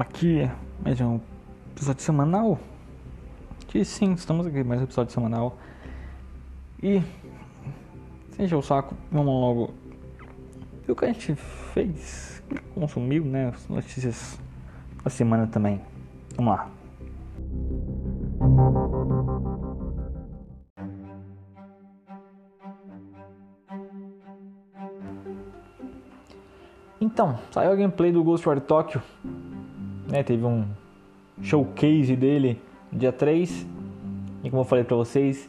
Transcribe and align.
aqui 0.00 0.50
mais 0.82 1.00
um 1.00 1.20
episódio 1.72 2.02
semanal. 2.02 2.58
Que 3.68 3.84
sim, 3.84 4.12
estamos 4.12 4.46
aqui 4.46 4.64
mais 4.64 4.80
um 4.80 4.84
episódio 4.84 5.12
semanal. 5.12 5.58
E 6.82 7.02
sem 8.30 8.46
encher 8.46 8.56
o 8.56 8.62
saco, 8.62 8.94
vamos 9.10 9.26
logo 9.26 9.74
ver 10.86 10.92
o 10.92 10.96
que 10.96 11.04
a 11.04 11.08
gente 11.08 11.34
fez, 11.34 12.42
consumiu, 12.74 13.24
né? 13.24 13.48
As 13.48 13.68
notícias 13.68 14.40
da 15.04 15.10
semana 15.10 15.46
também. 15.46 15.80
Vamos 16.36 16.54
lá. 16.54 16.70
Então, 27.00 27.36
saiu 27.50 27.72
a 27.72 27.74
gameplay 27.74 28.12
do 28.12 28.22
Ghostwire 28.22 28.60
Tokyo. 28.60 29.02
Né, 30.12 30.22
teve 30.22 30.44
um 30.44 30.66
showcase 31.40 32.14
dele 32.14 32.60
no 32.92 32.98
dia 32.98 33.10
3. 33.10 33.66
E 34.44 34.50
como 34.50 34.60
eu 34.60 34.66
falei 34.66 34.84
pra 34.84 34.94
vocês, 34.94 35.48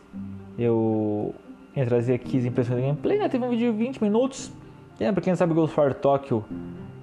eu 0.57 1.35
ia 1.75 1.85
trazer 1.85 2.13
aqui 2.13 2.37
as 2.37 2.45
impressões 2.45 2.79
da 2.79 2.87
gameplay. 2.87 3.19
Né, 3.19 3.27
teve 3.27 3.43
um 3.43 3.49
vídeo 3.49 3.73
de 3.73 3.77
20 3.77 4.01
minutos. 4.01 4.53
É, 4.97 5.11
pra 5.11 5.21
quem 5.21 5.31
não 5.31 5.37
sabe, 5.37 5.53
Ghostwire 5.53 5.95
Tokyo 5.95 6.45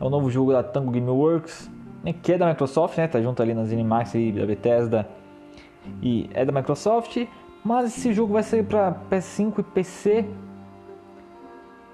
é 0.01 0.02
o 0.02 0.09
novo 0.09 0.30
jogo 0.30 0.52
da 0.52 0.62
Tango 0.62 0.91
Gameworks, 0.91 1.70
né, 2.02 2.15
que 2.15 2.32
é 2.32 2.38
da 2.38 2.48
Microsoft, 2.48 2.96
né, 2.96 3.06
tá 3.06 3.20
junto 3.20 3.42
ali 3.42 3.52
nas 3.52 3.70
Animax 3.70 4.15
e 4.15 4.32
da 4.32 4.46
Bethesda. 4.46 5.06
E 6.02 6.30
é 6.32 6.46
da 6.46 6.52
Microsoft, 6.52 7.27
mas 7.62 7.95
esse 7.95 8.15
jogo 8.15 8.32
vai 8.32 8.42
sair 8.42 8.65
para 8.65 8.98
PS5 9.10 9.59
e 9.59 9.62
PC, 9.62 10.24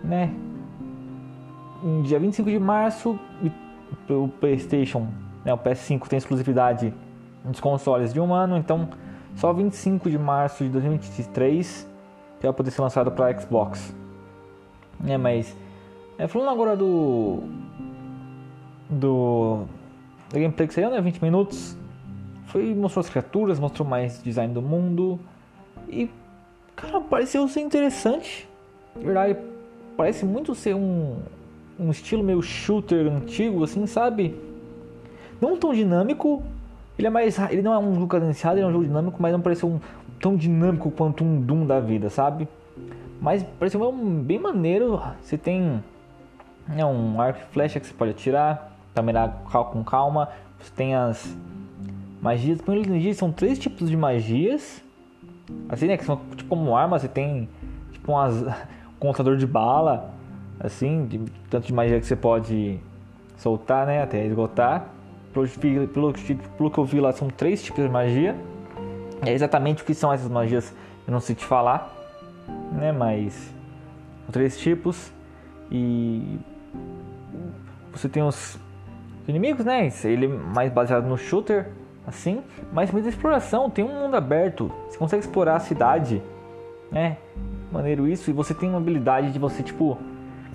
né? 0.05 0.33
no 1.83 2.03
dia 2.03 2.19
25 2.19 2.51
de 2.51 2.59
março 2.59 3.19
o 4.09 4.29
PlayStation, 4.41 5.09
né, 5.47 5.55
o 5.55 5.59
PS5 5.59 6.09
tem 6.09 6.17
exclusividade 6.17 6.93
nos 7.45 7.61
consoles 7.61 8.13
de 8.13 8.19
um 8.19 8.35
ano, 8.35 8.57
então 8.57 8.89
só 9.37 9.53
25 9.53 10.11
de 10.11 10.19
março 10.19 10.65
de 10.65 10.71
2023 10.71 11.89
que 12.41 12.47
vai 12.47 12.53
poder 12.53 12.73
ser 12.73 12.83
lançado 12.83 13.13
para 13.13 13.39
Xbox. 13.39 13.95
É, 15.07 15.17
mas 15.17 15.57
é, 16.19 16.27
falando 16.27 16.51
agora 16.51 16.77
do 16.77 17.45
do 18.91 19.67
da 20.33 20.41
gameplay 20.41 20.67
que 20.67 20.75
saiu, 20.75 20.91
né, 20.91 21.01
20 21.01 21.23
minutos, 21.23 21.79
foi 22.47 22.75
mostrou 22.75 23.03
as 23.03 23.09
criaturas, 23.09 23.61
mostrou 23.61 23.87
mais 23.89 24.21
design 24.21 24.53
do 24.53 24.61
mundo 24.61 25.21
e 25.89 26.11
cara, 26.75 27.01
pareceu 27.01 27.47
ser 27.47 27.61
interessante. 27.61 28.49
Na 28.97 29.03
verdade, 29.03 29.39
parece 29.97 30.25
muito 30.25 30.57
ser 30.57 30.75
um 30.75 31.19
um 31.79 31.91
estilo 31.91 32.25
meio 32.25 32.43
shooter 32.43 33.07
antigo, 33.07 33.63
assim, 33.63 33.87
sabe? 33.87 34.46
Não 35.41 35.57
tão 35.57 35.73
dinâmico. 35.73 36.43
Ele 36.99 37.07
é 37.07 37.11
mais. 37.11 37.39
Ele 37.51 37.63
não 37.63 37.73
é 37.73 37.79
um 37.79 37.95
jogo 37.95 38.07
cadenciado, 38.07 38.59
ele 38.59 38.65
é 38.65 38.69
um 38.69 38.73
jogo 38.73 38.85
dinâmico, 38.85 39.17
mas 39.21 39.33
não 39.33 39.41
parece 39.41 39.67
um 39.67 39.81
tão 40.21 40.37
dinâmico 40.37 40.91
quanto 40.91 41.25
um 41.25 41.41
Doom 41.41 41.67
da 41.67 41.79
vida, 41.81 42.09
sabe? 42.09 42.49
Mas 43.21 43.45
parece 43.59 43.77
um, 43.77 44.23
bem 44.23 44.39
maneiro. 44.39 45.01
Você 45.21 45.37
tem 45.37 45.83
é 46.77 46.85
um 46.85 47.21
arco 47.21 47.41
e 47.41 47.53
flecha 47.53 47.79
que 47.79 47.87
você 47.87 47.95
pode 47.95 48.13
atirar, 48.13 48.73
também 48.95 49.15
com 49.73 49.85
calma. 49.85 50.29
Você 50.59 50.73
tem 50.75 50.95
as 50.95 51.37
magias. 52.21 52.61
Magias 52.63 53.17
são 53.17 53.31
três 53.31 53.59
tipos 53.59 53.91
de 53.91 53.97
magias. 53.97 54.83
Assim, 55.69 55.87
né? 55.87 55.97
Que 55.97 56.05
são 56.05 56.21
tipo 56.35 56.49
como 56.49 56.75
arma, 56.75 56.99
você 56.99 57.09
tem 57.09 57.49
tipo 57.93 58.13
umas, 58.13 58.43
um 58.43 58.53
contador 58.99 59.37
de 59.37 59.47
bala 59.47 60.17
assim, 60.59 61.07
de 61.07 61.19
tanto 61.51 61.67
de 61.67 61.73
magia 61.73 62.01
que 62.01 62.07
você 62.07 62.17
pode 62.17 62.81
soltar, 63.37 63.87
né, 63.87 64.03
até 64.03 64.25
esgotar. 64.25 64.89
Pelo, 65.45 65.89
pelo, 65.89 66.13
pelo 66.57 66.71
que 66.71 66.79
eu 66.79 66.85
vi 66.85 67.01
lá, 67.01 67.13
são 67.13 67.29
três 67.29 67.63
tipos 67.63 67.85
de 67.85 67.91
magia. 67.91 68.35
É 69.25 69.33
exatamente 69.33 69.83
o 69.83 69.87
que 69.87 69.95
são 69.95 70.13
essas 70.13 70.31
magias, 70.31 70.75
eu 71.07 71.13
não 71.13 71.21
sei 71.21 71.35
te 71.35 71.45
falar, 71.45 71.95
né, 72.73 72.93
mas 72.93 73.55
três 74.31 74.59
tipos 74.59 75.11
e 75.71 76.39
você 77.93 78.09
tem 78.09 78.23
os 78.23 78.59
inimigos, 79.27 79.65
né? 79.65 79.91
Ele 80.05 80.27
é 80.27 80.29
mais 80.29 80.71
baseado 80.71 81.07
no 81.07 81.17
shooter, 81.17 81.71
assim, 82.07 82.43
mas 82.73 82.91
muita 82.91 83.09
exploração, 83.09 83.71
tem 83.71 83.85
um 83.85 84.03
mundo 84.03 84.15
aberto, 84.17 84.71
você 84.89 84.99
consegue 84.99 85.25
explorar 85.25 85.57
a 85.57 85.61
cidade, 85.61 86.23
né? 86.93 87.17
Maneiro 87.73 88.07
isso, 88.07 88.31
e 88.31 88.33
você 88.33 88.55
tem 88.55 88.69
uma 88.69 88.79
habilidade 88.79 89.33
de 89.33 89.39
você, 89.39 89.63
tipo, 89.63 89.99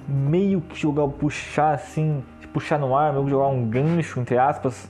meio 0.07 0.61
que 0.61 0.79
jogar, 0.79 1.07
puxar 1.07 1.73
assim, 1.73 2.23
puxar 2.53 2.79
no 2.79 2.95
ar, 2.95 3.13
meio 3.13 3.27
jogar 3.27 3.47
um 3.47 3.65
gancho, 3.65 4.19
entre 4.19 4.37
aspas, 4.37 4.89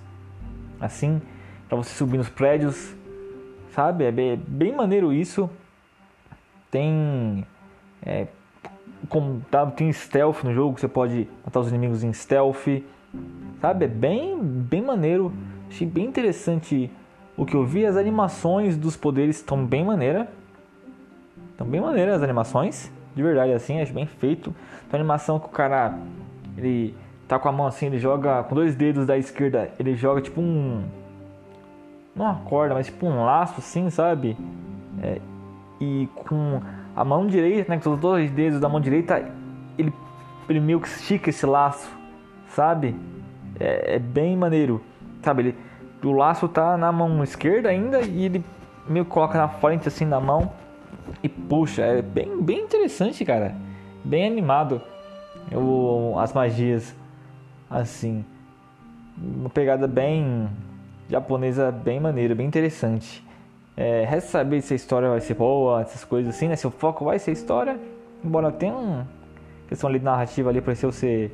assim, 0.80 1.22
para 1.68 1.78
você 1.78 1.94
subir 1.94 2.18
nos 2.18 2.30
prédios, 2.30 2.96
sabe? 3.74 4.06
É 4.06 4.12
bem, 4.12 4.76
maneiro 4.76 5.14
isso. 5.14 5.50
Tem. 6.70 7.46
É, 8.04 8.28
como, 9.10 9.42
tá, 9.52 9.66
tem 9.66 9.92
stealth 9.92 10.44
no 10.44 10.54
jogo, 10.54 10.80
você 10.80 10.88
pode 10.88 11.28
matar 11.44 11.60
os 11.60 11.70
inimigos 11.70 12.04
em 12.04 12.14
stealth, 12.14 12.84
sabe? 13.60 13.86
É 13.86 13.88
bem, 13.88 14.40
bem 14.42 14.82
maneiro. 14.82 15.34
Achei 15.70 15.88
bem 15.88 16.06
interessante 16.06 16.92
o 17.38 17.46
que 17.46 17.56
eu 17.56 17.66
vi. 17.66 17.86
As 17.86 17.98
animações 17.98 18.78
dos 18.78 18.96
poderes 18.96 19.38
estão 19.38 19.66
bem 19.66 19.84
maneira. 19.84 20.30
Estão 21.52 21.68
bem 21.68 21.82
maneiras 21.82 22.16
as 22.16 22.24
animações 22.24 22.92
de 23.16 23.22
verdade 23.22 23.52
assim, 23.54 23.82
acho 23.82 23.94
bem 23.94 24.06
feito. 24.06 24.54
Tem 24.90 25.00
animação 25.00 25.40
que 25.40 25.48
o 25.48 25.50
cara 25.50 25.98
ele 26.58 26.96
tá 27.32 27.40
com 27.40 27.48
a 27.48 27.52
mão 27.54 27.66
assim, 27.66 27.86
ele 27.86 27.98
joga 27.98 28.44
com 28.44 28.54
dois 28.54 28.76
dedos 28.76 29.08
da 29.08 29.18
esquerda, 29.18 29.72
ele 29.80 29.96
joga 29.96 30.20
tipo 30.20 30.42
um 30.42 30.84
não 32.14 32.26
uma 32.26 32.36
corda, 32.42 32.74
mas 32.74 32.88
tipo 32.88 33.06
um 33.06 33.24
laço 33.24 33.56
assim, 33.60 33.90
sabe? 33.90 34.36
É, 35.02 35.22
e 35.80 36.10
com 36.14 36.62
a 36.94 37.06
mão 37.06 37.26
direita, 37.26 37.74
né, 37.74 37.80
com 37.82 37.90
os 37.90 38.00
dois 38.02 38.30
dedos 38.32 38.60
da 38.60 38.68
mão 38.68 38.82
direita, 38.82 39.32
ele, 39.78 39.94
ele 40.50 40.60
meio 40.60 40.82
que 40.82 40.90
estica 40.90 41.30
esse 41.30 41.46
laço, 41.46 41.90
sabe? 42.50 42.98
É, 43.58 43.96
é 43.96 44.00
bem 44.00 44.36
maneiro, 44.36 44.82
sabe? 45.22 45.44
Ele, 45.44 45.56
o 46.04 46.12
laço 46.12 46.50
tá 46.50 46.76
na 46.76 46.92
mão 46.92 47.24
esquerda 47.24 47.70
ainda 47.70 48.02
e 48.02 48.26
ele 48.26 48.44
meio 48.90 49.06
que 49.06 49.12
coloca 49.12 49.38
na 49.38 49.48
frente 49.48 49.88
assim 49.88 50.10
da 50.10 50.20
mão 50.20 50.52
e 51.24 51.30
puxa, 51.30 51.82
é 51.82 52.02
bem, 52.02 52.42
bem 52.42 52.60
interessante, 52.60 53.24
cara. 53.24 53.56
Bem 54.04 54.28
animado. 54.28 54.82
As 56.20 56.34
magias, 56.34 56.94
assim. 57.72 58.26
Uma 59.18 59.50
pegada 59.50 59.88
bem 59.88 60.50
japonesa, 61.10 61.72
bem 61.72 62.00
maneira, 62.00 62.36
bem 62.36 62.46
interessante. 62.46 63.26
É, 63.76 64.06
resta 64.06 64.30
saber 64.30 64.62
se 64.62 64.74
a 64.74 64.76
história 64.76 65.10
vai 65.10 65.22
ser 65.22 65.34
boa, 65.34 65.82
essas 65.82 66.04
coisas 66.04 66.36
assim, 66.36 66.48
né? 66.48 66.56
Se 66.56 66.68
o 66.68 66.72
foco 66.72 67.06
vai 67.06 67.18
ser 67.18 67.32
história, 67.32 67.80
embora 68.24 68.52
tenha 68.52 68.76
uma 68.76 69.08
questão 69.68 69.90
ali 69.90 70.00
de 70.00 70.06
narrativa 70.06 70.50
ali 70.50 70.62
pareceu 70.62 70.92
ser 70.92 71.34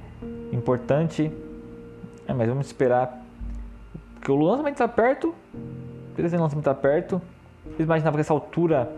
importante. 0.52 1.32
É, 2.28 2.34
mas 2.34 2.48
vamos 2.48 2.68
esperar. 2.68 3.24
Porque 4.16 4.32
o 4.32 4.36
lançamento 4.36 4.76
está 4.76 4.88
perto. 4.88 5.34
Beleza, 6.16 6.38
o 6.38 6.42
lançamento 6.42 6.70
está 6.70 6.76
perto. 6.76 7.22
Eu 7.78 7.86
imaginava 7.86 8.16
que 8.16 8.22
essa 8.22 8.34
altura 8.34 8.92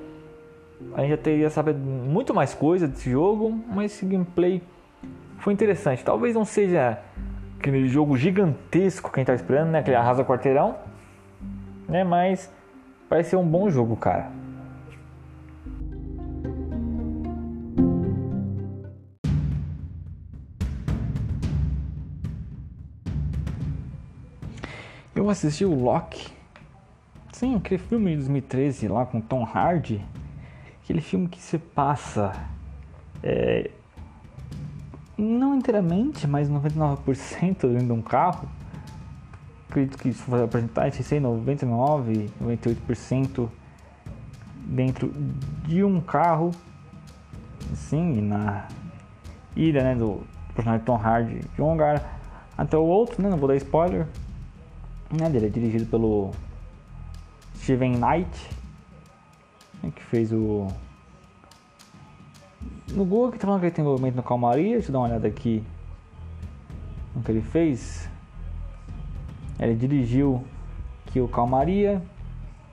a 0.93 1.01
gente 1.01 1.09
já 1.09 1.17
teria 1.17 1.49
saber 1.49 1.73
muito 1.75 2.33
mais 2.33 2.53
coisa 2.53 2.87
desse 2.87 3.11
jogo, 3.11 3.51
mas 3.67 3.91
esse 3.91 4.05
gameplay 4.05 4.61
foi 5.39 5.53
interessante. 5.53 6.03
Talvez 6.03 6.35
não 6.35 6.45
seja 6.45 6.99
aquele 7.59 7.87
jogo 7.87 8.17
gigantesco 8.17 9.11
que 9.11 9.19
a 9.19 9.21
gente 9.21 9.27
tá 9.27 9.35
esperando, 9.35 9.69
né? 9.69 9.79
Aquele 9.79 9.97
arrasa 9.97 10.23
quarteirão, 10.23 10.77
né? 11.87 12.03
Mas 12.03 12.51
parece 13.07 13.31
ser 13.31 13.35
um 13.35 13.47
bom 13.47 13.69
jogo, 13.69 13.95
cara. 13.95 14.31
Eu 25.13 25.29
assisti 25.29 25.65
o 25.65 25.75
Loki. 25.75 26.33
Sim, 27.33 27.55
aquele 27.55 27.77
filme 27.77 28.11
de 28.11 28.17
2013 28.17 28.87
lá 28.87 29.05
com 29.05 29.21
Tom 29.21 29.43
Hardy 29.43 30.01
aquele 30.89 31.01
filme 31.01 31.27
que 31.27 31.39
se 31.39 31.59
passa 31.59 32.33
é, 33.21 33.69
não 35.21 35.55
inteiramente, 35.55 36.27
mas 36.27 36.49
99% 36.49 36.97
dentro 37.37 37.85
de 37.85 37.91
um 37.91 38.01
carro. 38.01 38.47
Acredito 39.69 39.97
que 39.97 40.09
isso 40.09 40.23
vai 40.27 40.43
apresentar, 40.43 40.91
sei 40.91 41.19
99, 41.19 42.29
98% 42.41 43.49
dentro 44.65 45.13
de 45.67 45.83
um 45.83 46.01
carro. 46.01 46.51
Sim, 47.75 48.21
na 48.21 48.67
ida 49.55 49.83
né, 49.83 49.95
do 49.95 50.23
personagem 50.55 50.85
Tom 50.85 50.95
Hardy 50.95 51.41
de 51.55 51.61
um 51.61 51.71
lugar 51.71 52.19
até 52.57 52.77
o 52.77 52.83
outro, 52.83 53.21
né, 53.21 53.29
não 53.29 53.37
vou 53.37 53.47
dar 53.47 53.55
spoiler. 53.57 54.07
Né, 55.11 55.27
ele 55.27 55.45
é 55.45 55.49
dirigido 55.49 55.85
pelo 55.85 56.31
Steven 57.55 57.97
Knight 57.97 58.59
que 59.91 60.03
fez 60.03 60.33
o. 60.33 60.67
No 62.91 63.05
Google 63.05 63.31
que 63.31 63.37
tá 63.37 63.45
falando 63.45 63.59
que 63.59 63.67
ele 63.67 63.75
tem 63.75 63.83
envolvimento 63.83 64.17
no 64.17 64.23
Calmaria, 64.23 64.73
deixa 64.73 64.89
eu 64.89 64.93
dar 64.93 64.99
uma 64.99 65.07
olhada 65.07 65.27
aqui 65.27 65.63
no 67.15 67.21
que 67.21 67.31
ele 67.31 67.41
fez. 67.41 68.09
Ele 69.59 69.75
dirigiu 69.75 70.43
que 71.05 71.21
o 71.21 71.27
Calmaria, 71.27 72.01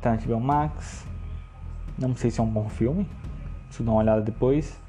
tá 0.00 0.16
Max. 0.40 1.06
Não 1.98 2.14
sei 2.16 2.30
se 2.30 2.40
é 2.40 2.42
um 2.42 2.48
bom 2.48 2.68
filme. 2.68 3.06
Preciso 3.66 3.84
dar 3.84 3.92
uma 3.92 4.00
olhada 4.00 4.22
depois. 4.22 4.80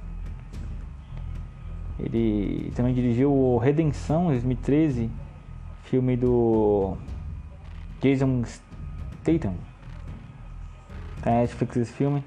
Ele 2.00 2.72
também 2.76 2.94
dirigiu 2.94 3.34
o 3.34 3.58
Redenção 3.58 4.28
2013, 4.28 5.10
filme 5.84 6.16
do 6.16 6.96
Jason 8.00 8.44
Statham. 8.46 9.56
Tá 11.22 11.32
na 11.32 11.38
Netflix 11.42 11.76
esse 11.76 11.92
filme. 11.92 12.24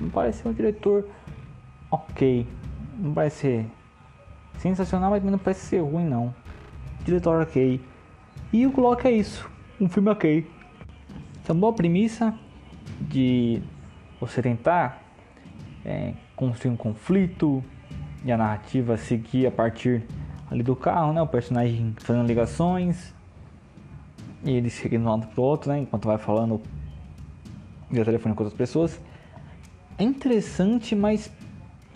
Não 0.00 0.08
parece 0.08 0.42
ser 0.42 0.48
um 0.48 0.52
diretor 0.52 1.06
ok. 1.90 2.46
Não 2.98 3.12
parece 3.12 3.36
ser 3.36 3.66
sensacional, 4.58 5.10
mas 5.10 5.22
não 5.22 5.38
parece 5.38 5.66
ser 5.66 5.80
ruim 5.80 6.04
não. 6.04 6.34
Diretor 7.04 7.42
ok. 7.42 7.80
E 8.52 8.66
o 8.66 8.70
Glock 8.70 9.06
é 9.06 9.12
isso. 9.12 9.48
Um 9.80 9.88
filme 9.88 10.10
ok. 10.10 10.50
Essa 11.42 11.54
boa 11.54 11.72
premissa 11.72 12.34
de 13.00 13.62
você 14.20 14.42
tentar 14.42 15.02
é, 15.84 16.12
construir 16.36 16.72
um 16.72 16.76
conflito 16.76 17.64
e 18.24 18.30
a 18.30 18.36
narrativa 18.36 18.96
seguir 18.96 19.46
a 19.46 19.50
partir 19.50 20.04
ali 20.50 20.62
do 20.62 20.76
carro, 20.76 21.12
né? 21.12 21.22
O 21.22 21.26
personagem 21.26 21.94
fazendo 21.98 22.26
ligações 22.26 23.14
e 24.44 24.50
ele 24.50 24.68
seguindo 24.68 25.04
um 25.04 25.10
lado 25.10 25.26
pro 25.28 25.42
outro, 25.42 25.70
né? 25.70 25.78
Enquanto 25.78 26.06
vai 26.06 26.18
falando 26.18 26.60
via 27.90 28.04
telefone 28.04 28.34
com 28.34 28.44
outras 28.44 28.56
pessoas. 28.56 29.00
É 29.98 30.04
interessante, 30.04 30.94
mas 30.94 31.30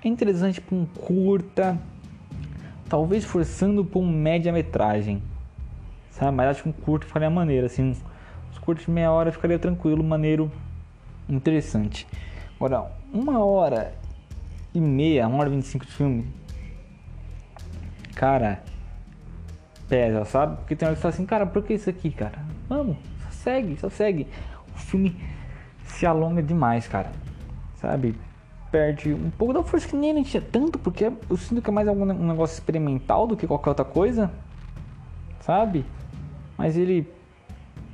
é 0.09 0.11
interessante 0.11 0.61
para 0.61 0.77
um 0.77 0.85
curta, 0.85 1.79
talvez 2.89 3.25
forçando 3.25 3.85
para 3.85 3.99
um 3.99 4.09
média-metragem, 4.09 5.23
sabe? 6.11 6.37
Mas 6.37 6.49
acho 6.49 6.63
que 6.63 6.69
um 6.69 6.73
curto 6.73 7.07
ficaria 7.07 7.31
maneiro, 7.31 7.67
assim, 7.67 7.97
os 8.53 8.59
curtos 8.59 8.85
de 8.87 8.91
meia 8.91 9.11
hora 9.11 9.33
ficaria 9.33 9.59
tranquilo, 9.59 10.05
maneiro, 10.05 10.51
interessante. 11.29 12.07
Agora, 12.57 12.91
uma 13.13 13.45
hora 13.45 13.95
e 14.75 14.81
meia, 14.81 15.27
uma 15.27 15.39
hora 15.39 15.49
e 15.49 15.53
vinte 15.53 15.65
e 15.65 15.69
cinco 15.69 15.87
de 15.87 15.93
filme, 15.93 16.27
cara, 18.15 18.63
pesa, 19.89 20.25
sabe? 20.25 20.57
Porque 20.57 20.77
tem 20.77 20.87
hora 20.87 20.95
que 20.95 21.01
você 21.01 21.03
fala 21.03 21.15
assim, 21.15 21.27
cara, 21.27 21.47
por 21.47 21.63
que 21.63 21.75
isso 21.75 21.91
aqui, 21.91 22.11
cara? 22.11 22.39
Vamos, 22.69 22.97
só 23.23 23.31
segue, 23.31 23.77
só 23.79 23.89
segue. 23.89 24.27
O 24.75 24.79
filme 24.79 25.17
se 25.85 26.07
alonga 26.07 26.43
demais, 26.43 26.87
cara, 26.89 27.11
sabe? 27.77 28.15
Perde 28.75 29.15
um 29.15 29.31
pouco 29.31 29.55
da 29.55 29.63
força 29.63 29.87
que 29.87 29.95
nem 29.95 30.11
ele 30.11 30.25
tinha 30.25 30.43
tanto, 30.43 30.81
porque 30.81 31.05
eu 31.05 31.37
sinto 31.37 31.63
que 31.63 31.71
é 31.71 31.73
mais 31.73 31.87
algum 31.87 32.03
um 32.03 32.27
negócio 32.27 32.55
experimental 32.55 33.25
do 33.25 33.37
que 33.37 33.47
qualquer 33.47 33.69
outra 33.69 33.85
coisa, 33.85 34.33
sabe? 35.39 35.85
Mas 36.59 36.77
ele 36.77 37.09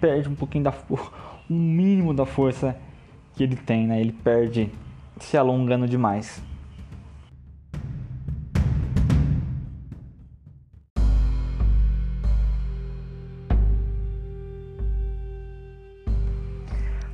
perde 0.01 0.31
um 0.31 0.35
pouquinho 0.35 0.65
da 0.65 0.73
o 0.89 0.99
mínimo 1.53 2.15
da 2.15 2.25
força 2.25 2.75
que 3.35 3.43
ele 3.43 3.57
tem, 3.57 3.87
né? 3.87 4.01
Ele 4.01 4.11
perde 4.11 4.73
se 5.19 5.37
alongando 5.37 5.87
demais. 5.87 6.43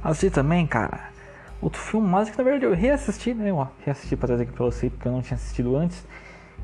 Assim 0.04 0.30
também, 0.30 0.64
cara, 0.68 1.15
outro 1.60 1.80
filme 1.80 2.06
mais 2.06 2.30
que 2.30 2.36
na 2.36 2.44
verdade 2.44 2.64
eu 2.64 2.74
reassisti, 2.74 3.34
né? 3.34 3.50
Eu 3.50 3.68
reassisti 3.84 4.16
pra 4.16 4.26
trazer 4.26 4.44
aqui 4.44 4.52
pra 4.52 4.64
você 4.64 4.90
porque 4.90 5.08
eu 5.08 5.12
não 5.12 5.22
tinha 5.22 5.36
assistido 5.36 5.76
antes, 5.76 6.06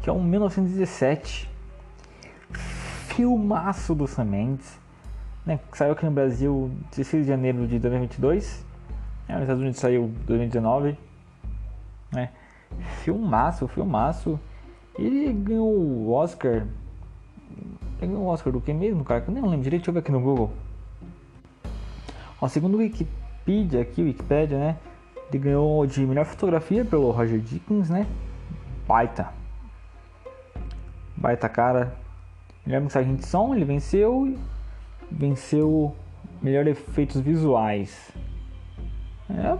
que 0.02 0.08
é 0.08 0.12
o 0.12 0.20
1917. 0.20 1.50
Filmaço 3.08 3.94
do 3.94 4.06
Sam 4.06 4.24
Mendes, 4.24 4.78
né? 5.44 5.60
Saiu 5.72 5.92
aqui 5.92 6.04
no 6.04 6.10
Brasil 6.10 6.70
16 6.90 7.24
de 7.24 7.28
janeiro 7.28 7.66
de 7.66 7.78
2022. 7.78 8.64
É, 9.28 9.34
nos 9.34 9.42
Estados 9.42 9.60
Unidos 9.60 9.80
saiu 9.80 10.10
2019. 10.26 10.96
Né? 12.12 12.30
Filmaço, 13.02 13.68
filmaço. 13.68 14.40
Ele 14.98 15.32
ganhou 15.32 15.68
o 15.68 16.12
Oscar. 16.12 16.66
Ele 18.00 18.12
ganhou 18.12 18.22
o 18.22 18.26
Oscar 18.26 18.52
do 18.52 18.60
que 18.60 18.72
mesmo, 18.72 19.04
cara? 19.04 19.20
Que 19.20 19.28
eu 19.28 19.34
nem 19.34 19.42
lembro 19.42 19.62
direito. 19.62 19.82
Deixa 19.82 19.90
eu 19.90 19.94
ver 19.94 20.00
aqui 20.00 20.12
no 20.12 20.20
Google. 20.20 20.52
Ó, 22.40 22.48
segundo 22.48 22.74
o 22.74 22.78
Wikipedia, 22.78 23.21
aqui, 23.80 24.02
o 24.02 24.04
Wikipedia, 24.04 24.58
né? 24.58 24.76
Ele 25.28 25.38
ganhou 25.38 25.86
de 25.86 26.06
melhor 26.06 26.24
fotografia 26.24 26.84
pelo 26.84 27.10
Roger 27.10 27.40
Dickens, 27.40 27.90
né? 27.90 28.06
Baita. 28.86 29.28
Baita 31.16 31.48
cara. 31.48 31.94
Melhor 32.66 32.82
mensagem 32.82 33.16
de 33.16 33.26
som, 33.26 33.54
ele 33.54 33.64
venceu. 33.64 34.36
Venceu 35.10 35.94
melhor 36.40 36.66
efeitos 36.66 37.20
visuais. 37.20 38.12
É, 39.30 39.58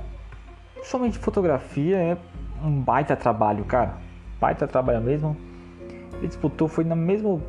somente 0.83 1.19
fotografia 1.19 1.97
é 1.97 2.19
um 2.63 2.81
baita 2.81 3.17
trabalho, 3.17 3.65
cara. 3.65 3.95
Baita 4.41 4.67
trabalho 4.67 5.01
mesmo. 5.01 5.37
Ele 6.15 6.29
disputou, 6.29 6.69
foi 6.69 6.85
na 6.85 6.95
mesma. 6.95 7.41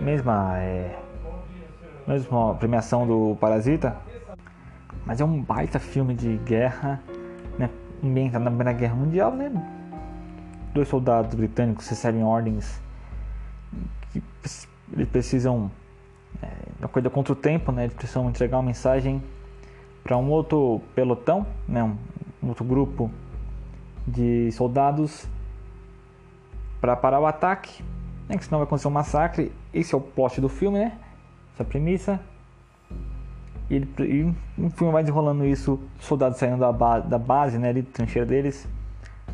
Mesma. 0.00 0.58
É, 0.58 0.96
mesma 2.06 2.54
premiação 2.54 3.06
do 3.06 3.36
Parasita. 3.40 3.96
Mas 5.06 5.20
é 5.20 5.24
um 5.24 5.42
baita 5.42 5.78
filme 5.78 6.14
de 6.14 6.36
guerra, 6.38 7.02
né? 7.58 7.70
Ambientado 8.02 8.44
na 8.44 8.50
Primeira 8.50 8.72
Guerra 8.72 8.94
Mundial, 8.94 9.32
né? 9.32 9.50
Dois 10.72 10.88
soldados 10.88 11.34
britânicos 11.34 11.88
recebem 11.88 12.24
ordens 12.24 12.80
que 14.12 14.22
eles 14.92 15.08
precisam. 15.08 15.70
É, 16.42 16.48
uma 16.80 16.88
coisa 16.88 17.08
contra 17.08 17.32
o 17.32 17.36
tempo, 17.36 17.70
né? 17.70 17.84
Eles 17.84 17.94
precisam 17.94 18.28
entregar 18.28 18.56
uma 18.56 18.64
mensagem 18.64 19.22
para 20.04 20.18
um 20.18 20.30
outro 20.30 20.82
pelotão, 20.94 21.46
né, 21.66 21.82
um, 21.82 21.96
um 22.42 22.48
outro 22.48 22.62
grupo 22.62 23.10
de 24.06 24.52
soldados 24.52 25.26
para 26.78 26.94
parar 26.94 27.20
o 27.20 27.26
ataque, 27.26 27.82
né, 28.28 28.36
que 28.36 28.44
senão 28.44 28.58
vai 28.58 28.66
acontecer 28.66 28.86
um 28.86 28.90
massacre. 28.90 29.50
Esse 29.72 29.94
é 29.94 29.96
o 29.96 30.00
plot 30.02 30.42
do 30.42 30.48
filme, 30.50 30.78
né? 30.78 30.98
Essa 31.54 31.64
premissa. 31.64 32.20
E, 33.70 33.76
ele, 33.76 33.88
e 33.98 34.62
o 34.62 34.70
filme 34.70 34.92
vai 34.92 35.02
desenrolando 35.02 35.46
isso, 35.46 35.80
soldados 36.00 36.38
saindo 36.38 36.58
da, 36.58 36.72
ba 36.72 37.00
da 37.00 37.18
base, 37.18 37.58
né, 37.58 37.70
ali, 37.70 37.82
trincheira 37.82 38.26
deles, 38.26 38.68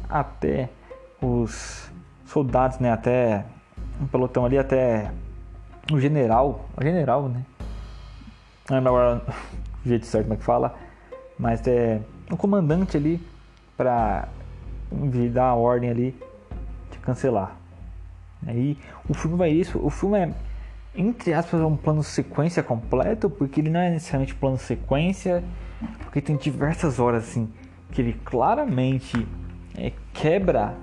até 0.09 0.69
os 1.21 1.91
soldados, 2.27 2.79
né, 2.79 2.93
até 2.93 3.45
um 4.01 4.07
pelotão 4.07 4.45
ali, 4.45 4.57
até 4.57 5.11
o 5.93 5.99
general, 5.99 6.69
o 6.77 6.83
general, 6.83 7.29
né? 7.29 7.45
Não 8.69 8.77
lembro 8.77 8.91
agora 8.91 9.23
o 9.85 9.89
jeito 9.89 10.07
certo 10.07 10.25
como 10.25 10.35
é 10.35 10.37
que 10.37 10.45
fala, 10.45 10.75
mas 11.39 11.67
é 11.67 12.01
o 12.31 12.37
comandante 12.37 12.97
ali 12.97 13.21
para 13.77 14.29
dar 15.33 15.47
a 15.47 15.55
ordem 15.55 15.91
ali 15.91 16.17
de 16.91 16.99
cancelar. 16.99 17.57
Aí 18.47 18.79
o 19.09 19.15
filme 19.15 19.37
vai 19.37 19.51
isso, 19.51 19.79
o 19.85 19.91
filme 19.91 20.19
é 20.19 20.33
entre 20.95 21.33
aspas 21.33 21.61
um 21.61 21.77
plano 21.77 22.03
sequência 22.03 22.63
completo, 22.63 23.31
porque 23.31 23.61
ele 23.61 23.71
não 23.71 23.81
é 23.81 23.91
necessariamente 23.91 24.35
plano 24.35 24.59
sequência, 24.59 25.45
porque 26.01 26.21
tem 26.21 26.37
diversas 26.37 26.99
horas 26.99 27.25
assim 27.25 27.49
que 27.91 28.01
ele 28.01 28.13
claramente 28.25 29.27
é, 29.77 29.93
quebra, 30.13 30.75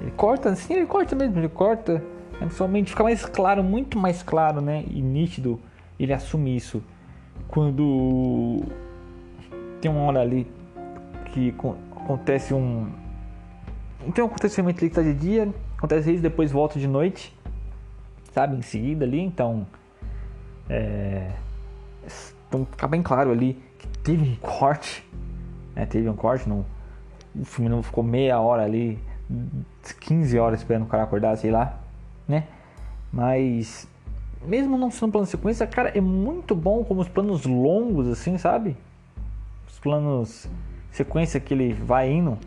ele 0.00 0.10
corta, 0.12 0.54
sim, 0.54 0.74
ele 0.74 0.86
corta 0.86 1.14
mesmo, 1.14 1.38
ele 1.38 1.48
corta, 1.48 2.02
é, 2.40 2.48
somente 2.48 2.90
fica 2.90 3.02
mais 3.02 3.24
claro, 3.24 3.62
muito 3.62 3.98
mais 3.98 4.22
claro, 4.22 4.60
né, 4.60 4.84
e 4.88 5.02
nítido, 5.02 5.60
ele 5.98 6.12
assume 6.12 6.56
isso 6.56 6.82
quando 7.48 8.62
tem 9.80 9.90
uma 9.90 10.02
hora 10.02 10.20
ali 10.20 10.46
que 11.26 11.54
acontece 11.96 12.54
um. 12.54 12.88
Tem 14.14 14.24
um 14.24 14.28
acontecimento 14.28 14.78
ali 14.78 14.88
que 14.88 14.94
tá 14.94 15.02
de 15.02 15.12
dia, 15.12 15.52
acontece 15.76 16.12
isso, 16.12 16.22
depois 16.22 16.50
volta 16.50 16.78
de 16.78 16.88
noite, 16.88 17.36
sabe? 18.32 18.56
Em 18.56 18.62
seguida 18.62 19.04
ali, 19.04 19.20
então. 19.20 19.66
É, 20.68 21.30
então 22.48 22.64
fica 22.64 22.86
bem 22.86 23.02
claro 23.02 23.30
ali 23.30 23.60
que 23.78 23.88
teve 23.98 24.22
um 24.22 24.36
corte, 24.36 25.06
né? 25.74 25.86
Teve 25.86 26.08
um 26.08 26.16
corte, 26.16 26.48
no, 26.48 26.64
o 27.34 27.44
filme 27.44 27.68
não 27.68 27.82
ficou 27.82 28.02
meia 28.02 28.40
hora 28.40 28.64
ali, 28.64 28.98
15 30.00 30.38
horas 30.38 30.60
esperando 30.60 30.84
o 30.84 30.86
cara 30.86 31.04
acordar, 31.04 31.36
sei 31.36 31.50
lá, 31.50 31.78
né? 32.26 32.44
Mas 33.12 33.88
mesmo 34.42 34.78
não 34.78 34.90
sendo 34.90 35.12
plano 35.12 35.24
de 35.26 35.30
sequência, 35.30 35.66
cara, 35.66 35.90
é 35.90 36.00
muito 36.00 36.54
bom 36.54 36.82
como 36.84 37.00
os 37.00 37.08
planos 37.08 37.44
longos, 37.44 38.08
assim, 38.08 38.38
sabe? 38.38 38.76
Os 39.68 39.78
planos 39.78 40.48
sequência 40.90 41.38
que 41.38 41.54
ele 41.54 41.72
vai 41.72 42.10
indo, 42.10 42.38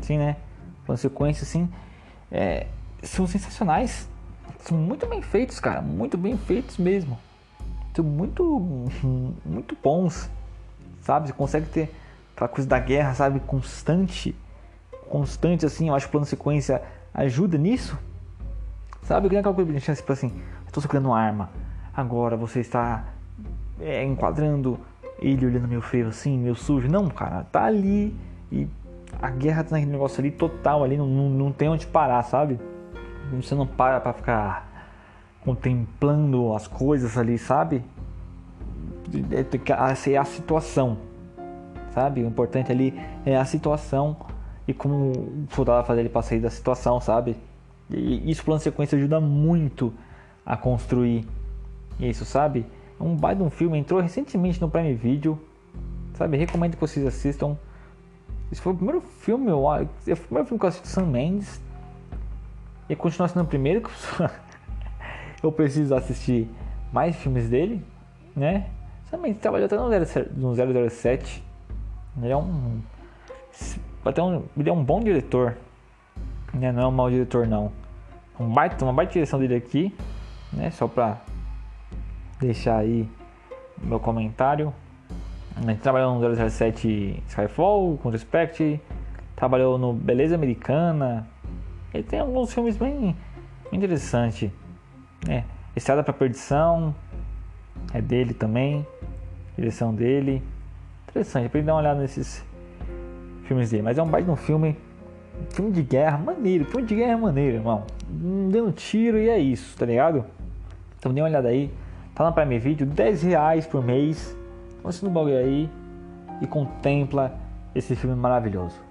assim, 0.00 0.16
né? 0.16 0.36
Plano 0.86 0.98
sequência, 0.98 1.42
assim, 1.42 1.68
é, 2.30 2.66
são 3.02 3.26
sensacionais. 3.26 4.08
Muito 4.70 5.06
bem 5.06 5.22
feitos, 5.22 5.60
cara, 5.60 5.80
muito 5.80 6.16
bem 6.16 6.36
feitos 6.36 6.78
mesmo. 6.78 7.18
Muito, 7.98 8.42
muito 9.44 9.76
bons, 9.82 10.28
sabe? 11.02 11.28
Você 11.28 11.32
consegue 11.32 11.66
ter 11.66 11.94
aquela 12.34 12.48
coisa 12.48 12.68
da 12.68 12.78
guerra, 12.78 13.14
sabe? 13.14 13.40
Constante, 13.40 14.34
constante, 15.08 15.64
assim. 15.64 15.88
Eu 15.88 15.94
acho 15.94 16.06
que 16.06 16.10
o 16.10 16.12
plano 16.12 16.26
sequência 16.26 16.82
ajuda 17.12 17.56
nisso, 17.56 17.98
sabe? 19.02 19.28
Que 19.28 19.34
nem 19.34 19.40
aquela 19.40 19.54
coisa 19.54 19.72
de 19.72 19.80
chance, 19.80 20.00
tipo 20.00 20.12
assim, 20.12 20.32
tô 20.72 20.80
segurando 20.80 21.06
uma 21.06 21.20
arma. 21.20 21.50
agora 21.94 22.36
você 22.36 22.58
está 22.60 23.04
é, 23.80 24.02
enquadrando 24.02 24.78
ele 25.20 25.46
olhando 25.46 25.68
meio 25.68 25.80
feio 25.80 26.08
assim, 26.08 26.36
meio 26.36 26.56
sujo. 26.56 26.88
Não, 26.88 27.08
cara, 27.08 27.44
tá 27.44 27.64
ali 27.64 28.14
e 28.50 28.66
a 29.22 29.30
guerra 29.30 29.62
tá 29.62 29.70
naquele 29.72 29.92
negócio 29.92 30.20
ali 30.20 30.30
total 30.32 30.82
ali, 30.82 30.96
não, 30.96 31.06
não, 31.06 31.30
não 31.30 31.52
tem 31.52 31.68
onde 31.68 31.86
parar, 31.86 32.22
sabe? 32.24 32.58
Você 33.32 33.54
não 33.54 33.66
para 33.66 34.00
pra 34.00 34.12
ficar 34.12 34.68
contemplando 35.44 36.54
as 36.54 36.66
coisas 36.66 37.18
ali, 37.18 37.38
sabe? 37.38 37.84
É, 39.30 40.10
é 40.12 40.16
a 40.16 40.24
situação, 40.24 40.98
sabe? 41.92 42.22
O 42.22 42.26
importante 42.26 42.72
ali 42.72 42.98
é 43.24 43.36
a 43.36 43.44
situação 43.44 44.16
e 44.66 44.72
como 44.72 45.10
o 45.10 45.46
soldado 45.50 45.86
fazer 45.86 46.00
ele 46.00 46.08
para 46.08 46.22
sair 46.22 46.40
da 46.40 46.50
situação, 46.50 47.00
sabe? 47.00 47.36
E 47.90 48.30
isso 48.30 48.42
plano 48.44 48.60
sequência 48.60 48.96
ajuda 48.96 49.20
muito 49.20 49.92
a 50.44 50.56
construir 50.56 51.26
isso, 52.00 52.24
sabe? 52.24 52.66
É 52.98 53.02
um 53.02 53.14
baita 53.14 53.42
um 53.42 53.50
filme, 53.50 53.78
entrou 53.78 54.00
recentemente 54.00 54.60
no 54.60 54.70
Prime 54.70 54.94
Video, 54.94 55.38
sabe? 56.14 56.36
Recomendo 56.36 56.74
que 56.74 56.80
vocês 56.80 57.06
assistam. 57.06 57.56
Esse 58.50 58.60
foi 58.60 58.72
o 58.72 58.76
primeiro 58.76 59.00
filme, 59.00 59.50
eu 59.50 59.62
foi 59.62 60.14
o 60.14 60.16
primeiro 60.16 60.46
filme 60.46 60.58
que 60.58 60.64
eu 60.64 60.68
assisti 60.68 60.88
Sam 60.88 61.06
Mendes. 61.06 61.60
E 62.88 62.94
continua 62.94 63.28
sendo 63.28 63.42
o 63.42 63.46
primeiro 63.46 63.80
que 63.82 63.90
eu 65.42 65.50
preciso 65.52 65.94
assistir 65.94 66.48
mais 66.92 67.16
filmes 67.16 67.48
dele, 67.48 67.84
né? 68.36 68.66
Mendes 69.16 69.40
trabalhou 69.40 69.66
até 69.66 69.76
no 69.76 70.54
007. 70.90 71.44
Ele 72.20 72.32
é 72.32 72.36
um 72.36 72.80
até 74.04 74.22
um, 74.22 74.42
ele 74.56 74.68
é 74.68 74.72
um 74.72 74.84
bom 74.84 75.00
diretor, 75.00 75.56
né? 76.52 76.72
Não 76.72 76.82
é 76.82 76.86
um 76.86 76.90
mau 76.90 77.08
diretor 77.08 77.46
não. 77.46 77.72
Um 78.38 78.48
baita, 78.48 78.84
uma 78.84 78.92
baita 78.92 79.12
direção 79.12 79.38
dele 79.38 79.54
aqui, 79.54 79.94
né? 80.52 80.70
Só 80.70 80.88
pra 80.88 81.18
deixar 82.40 82.78
aí 82.78 83.08
meu 83.82 84.00
comentário. 84.00 84.72
Ele 85.62 85.76
trabalhou 85.76 86.18
no 86.18 86.50
007 86.50 87.22
Skyfall, 87.28 87.96
com 87.98 88.10
Respect, 88.10 88.80
trabalhou 89.36 89.78
no 89.78 89.92
Beleza 89.92 90.34
Americana. 90.34 91.26
Ele 91.94 92.02
tem 92.02 92.18
alguns 92.18 92.52
filmes 92.52 92.76
bem 92.76 93.16
interessantes. 93.72 94.50
Né? 95.26 95.44
Estrada 95.76 96.02
para 96.02 96.12
Perdição 96.12 96.94
é 97.92 98.02
dele 98.02 98.34
também, 98.34 98.84
direção 99.56 99.94
dele. 99.94 100.42
Interessante, 101.08 101.48
para 101.48 101.58
ele 101.58 101.66
dar 101.66 101.74
uma 101.74 101.80
olhada 101.80 102.00
nesses 102.00 102.44
filmes 103.44 103.70
dele. 103.70 103.84
Mas 103.84 103.96
é 103.96 104.02
um 104.02 104.08
baita 104.08 104.30
um 104.30 104.36
filme, 104.36 104.76
filme 105.50 105.70
de 105.70 105.82
guerra, 105.82 106.18
maneiro. 106.18 106.64
Filme 106.64 106.84
de 106.84 106.96
guerra 106.96 107.12
é 107.12 107.16
maneiro, 107.16 107.56
irmão. 107.58 107.84
Dando 108.08 108.72
tiro 108.72 109.16
e 109.18 109.28
é 109.28 109.38
isso, 109.38 109.78
tá 109.78 109.86
ligado? 109.86 110.24
Então 110.98 111.14
dê 111.14 111.20
uma 111.20 111.28
olhada 111.28 111.48
aí. 111.48 111.70
Tá 112.12 112.24
na 112.24 112.32
Prime 112.32 112.58
Video, 112.58 112.86
10 112.86 113.22
reais 113.22 113.66
por 113.66 113.84
mês. 113.84 114.36
Você 114.82 115.04
no 115.06 115.12
bagulho 115.12 115.38
aí 115.38 115.70
e 116.40 116.46
contempla 116.46 117.38
esse 117.74 117.94
filme 117.94 118.16
maravilhoso. 118.16 118.83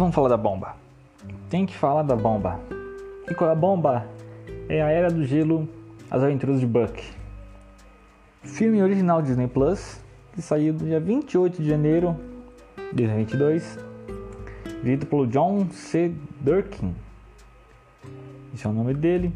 Vamos 0.00 0.14
falar 0.14 0.30
da 0.30 0.36
bomba. 0.36 0.74
Tem 1.50 1.66
que 1.66 1.76
falar 1.76 2.02
da 2.02 2.16
bomba. 2.16 2.58
E 3.30 3.34
qual 3.34 3.50
é 3.50 3.52
a 3.52 3.56
bomba? 3.56 4.06
É 4.66 4.82
a 4.82 4.88
Era 4.88 5.10
do 5.10 5.24
Gelo, 5.24 5.68
As 6.10 6.22
Aventuras 6.22 6.58
de 6.58 6.66
Buck. 6.66 7.04
Filme 8.42 8.82
original 8.82 9.20
Disney 9.20 9.46
Plus, 9.46 10.00
que 10.32 10.40
saiu 10.40 10.72
dia 10.72 10.98
28 10.98 11.60
de 11.60 11.68
janeiro 11.68 12.16
de 12.94 13.04
2022, 13.04 13.78
dirigido 14.82 15.04
pelo 15.04 15.26
John 15.26 15.68
C. 15.70 16.14
Durkin. 16.40 16.94
Esse 18.54 18.66
é 18.66 18.70
o 18.70 18.72
nome 18.72 18.94
dele. 18.94 19.30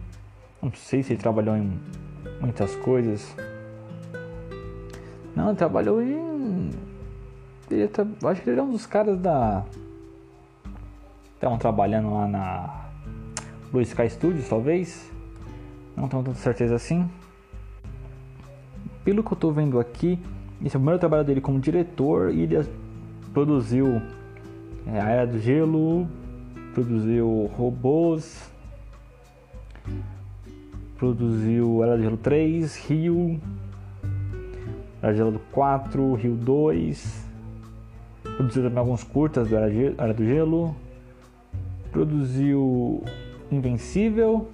Não 0.63 0.73
sei 0.73 1.03
se 1.03 1.13
ele 1.13 1.21
trabalhou 1.21 1.57
em 1.57 1.79
muitas 2.41 2.75
coisas. 2.77 3.37
Não, 5.37 5.49
ele 5.49 5.59
trabalhou 5.59 6.01
em. 6.01 6.71
Ele 7.71 7.87
tra... 7.87 8.07
Acho 8.25 8.41
que 8.41 8.49
ele 8.49 8.61
é 8.61 8.63
um 8.63 8.71
dos 8.71 8.87
caras 8.87 9.19
da. 9.19 9.63
Estavam 11.35 11.59
trabalhando 11.59 12.13
lá 12.13 12.27
na 12.27 12.87
Blue 13.71 13.83
Sky 13.83 14.09
Studios, 14.09 14.49
talvez. 14.49 15.11
Não 15.97 16.09
tenho 16.09 16.23
tanta 16.23 16.39
certeza 16.39 16.75
assim 16.75 17.09
pelo 19.05 19.23
que 19.23 19.33
eu 19.33 19.35
estou 19.35 19.53
vendo 19.53 19.79
aqui, 19.79 20.19
esse 20.65 20.75
é 20.75 20.79
o 20.79 20.81
primeiro 20.81 20.99
trabalho 20.99 21.25
dele 21.25 21.41
como 21.41 21.61
diretor 21.61 22.33
e 22.33 22.41
ele 22.41 22.67
produziu 23.35 24.01
é, 24.87 24.99
A 24.99 25.11
Era 25.11 25.27
do 25.27 25.39
Gelo, 25.39 26.09
produziu 26.73 27.51
Robôs, 27.55 28.51
produziu 30.97 31.85
Era 31.85 31.97
do 31.97 32.03
Gelo 32.03 32.17
3, 32.17 32.77
Rio, 32.87 33.41
Era 35.03 35.13
do 35.13 35.17
Gelo 35.17 35.41
4, 35.53 36.15
Rio 36.15 36.35
2, 36.35 37.29
produziu 38.23 38.63
também 38.63 38.79
alguns 38.79 39.05
curtas 39.05 39.49
do 39.49 39.57
Era 39.57 40.15
do 40.15 40.25
Gelo, 40.25 40.75
produziu 41.95 43.05
Invencível, 43.53 44.49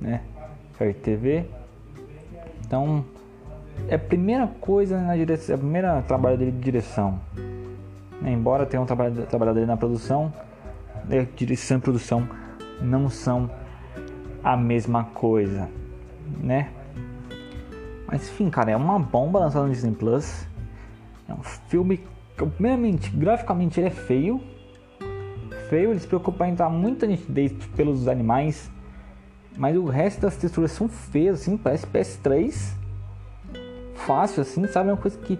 né, 0.00 0.20
RTV. 0.80 1.46
Então, 2.66 3.04
é 3.88 3.94
a 3.94 3.98
primeira 3.98 4.48
coisa 4.60 5.00
na 5.00 5.14
direção, 5.14 5.54
é 5.54 5.56
a 5.56 5.58
primeira 5.58 6.02
trabalho 6.02 6.36
dele 6.36 6.50
de 6.50 6.58
direção. 6.58 7.20
Embora 8.24 8.66
tenha 8.66 8.82
um 8.82 8.86
trabalho, 8.86 9.14
dele 9.54 9.66
na 9.66 9.76
produção, 9.76 10.32
né? 11.04 11.28
direção 11.36 11.78
e 11.78 11.80
produção 11.80 12.28
não 12.80 13.08
são 13.08 13.48
a 14.42 14.56
mesma 14.56 15.04
coisa, 15.04 15.68
né? 16.42 16.70
Mas 18.08 18.28
enfim, 18.28 18.50
cara, 18.50 18.72
é 18.72 18.76
uma 18.76 18.98
bomba 18.98 19.38
lançada 19.38 19.66
no 19.66 19.72
Disney 19.72 19.92
Plus. 19.92 20.46
É 21.28 21.32
um 21.32 21.42
filme 21.42 21.98
que, 22.36 22.46
primeiramente, 22.46 23.10
graficamente 23.10 23.78
ele 23.78 23.86
é 23.88 23.90
feio. 23.90 24.40
Feio, 25.68 25.90
ele 25.90 26.00
se 26.00 26.06
preocupa 26.06 26.46
em 26.46 26.54
dar 26.54 26.70
muita 26.70 27.06
nitidez 27.06 27.52
pelos 27.76 28.08
animais. 28.08 28.70
Mas 29.56 29.76
o 29.76 29.86
resto 29.86 30.20
das 30.20 30.36
texturas 30.36 30.72
são 30.72 30.88
feias, 30.88 31.40
assim, 31.40 31.56
parece 31.56 31.86
PS3 31.86 32.76
fácil 33.96 34.42
assim, 34.42 34.66
sabe? 34.68 34.90
É 34.90 34.92
uma 34.92 35.00
coisa 35.00 35.18
que 35.18 35.38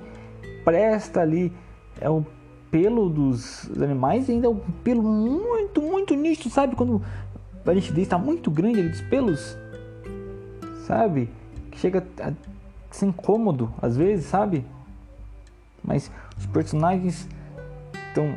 presta 0.64 1.20
ali 1.20 1.52
é 2.00 2.10
o 2.10 2.24
pelo 2.70 3.08
dos 3.08 3.70
animais 3.80 4.28
e 4.28 4.32
ainda 4.32 4.48
é 4.48 4.50
um 4.50 4.58
pelo 4.82 5.02
muito, 5.02 5.80
muito 5.80 6.14
nítido, 6.14 6.50
sabe? 6.50 6.74
Quando 6.74 7.00
a 7.64 7.74
gente 7.74 7.98
está 8.00 8.18
muito 8.18 8.50
grande 8.50 8.80
ali 8.80 8.88
dos 8.88 9.00
pelos, 9.02 9.56
sabe? 10.86 11.30
Que 11.70 11.78
chega 11.78 12.04
a 12.20 12.32
ser 12.90 13.06
incômodo 13.06 13.72
às 13.80 13.96
vezes, 13.96 14.26
sabe? 14.26 14.64
Mas 15.82 16.10
os 16.36 16.46
personagens 16.46 17.28
estão 18.08 18.34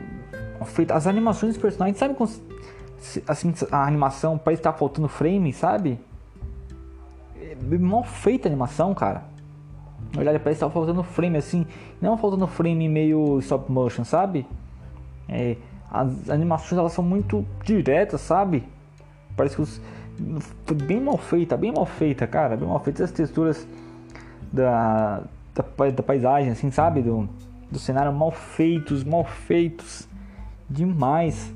feitos, 0.65 0.95
as 0.95 1.07
animações 1.07 1.53
dos 1.53 1.61
personagens, 1.61 1.97
sabe 1.97 2.15
quando 2.15 2.31
assim 3.27 3.53
a 3.71 3.85
animação 3.85 4.37
parece 4.37 4.59
estar 4.59 4.73
tá 4.73 4.77
faltando 4.77 5.07
frame, 5.07 5.53
sabe? 5.53 5.99
É 7.35 7.55
mal 7.77 8.03
feita 8.03 8.47
a 8.47 8.49
animação, 8.49 8.93
cara. 8.93 9.23
Na 10.11 10.17
verdade 10.17 10.39
parece 10.39 10.59
que 10.59 10.65
tá 10.65 10.71
faltando 10.71 11.03
frame 11.03 11.37
assim, 11.37 11.65
não 12.01 12.17
faltando 12.17 12.47
frame 12.47 12.89
meio 12.89 13.39
stop 13.39 13.71
motion, 13.71 14.03
sabe? 14.03 14.45
É, 15.27 15.55
as 15.91 16.29
animações 16.29 16.77
elas 16.77 16.93
são 16.93 17.03
muito 17.03 17.45
diretas, 17.63 18.21
sabe? 18.21 18.63
Parece 19.35 19.55
que 19.55 19.61
os, 19.61 19.81
foi 20.65 20.75
bem 20.75 20.99
mal 20.99 21.17
feita, 21.17 21.55
bem 21.55 21.71
mal 21.71 21.85
feita, 21.85 22.27
cara, 22.27 22.57
bem 22.57 22.67
mal 22.67 22.79
feita 22.79 23.03
as 23.03 23.11
texturas 23.11 23.67
da, 24.51 25.21
da, 25.53 25.89
da 25.91 26.03
paisagem, 26.03 26.51
assim, 26.51 26.71
sabe? 26.71 27.01
Do, 27.01 27.29
do 27.71 27.79
cenário 27.79 28.11
mal 28.11 28.31
feitos, 28.31 29.03
mal 29.03 29.23
feitos 29.23 30.08
demais, 30.69 31.53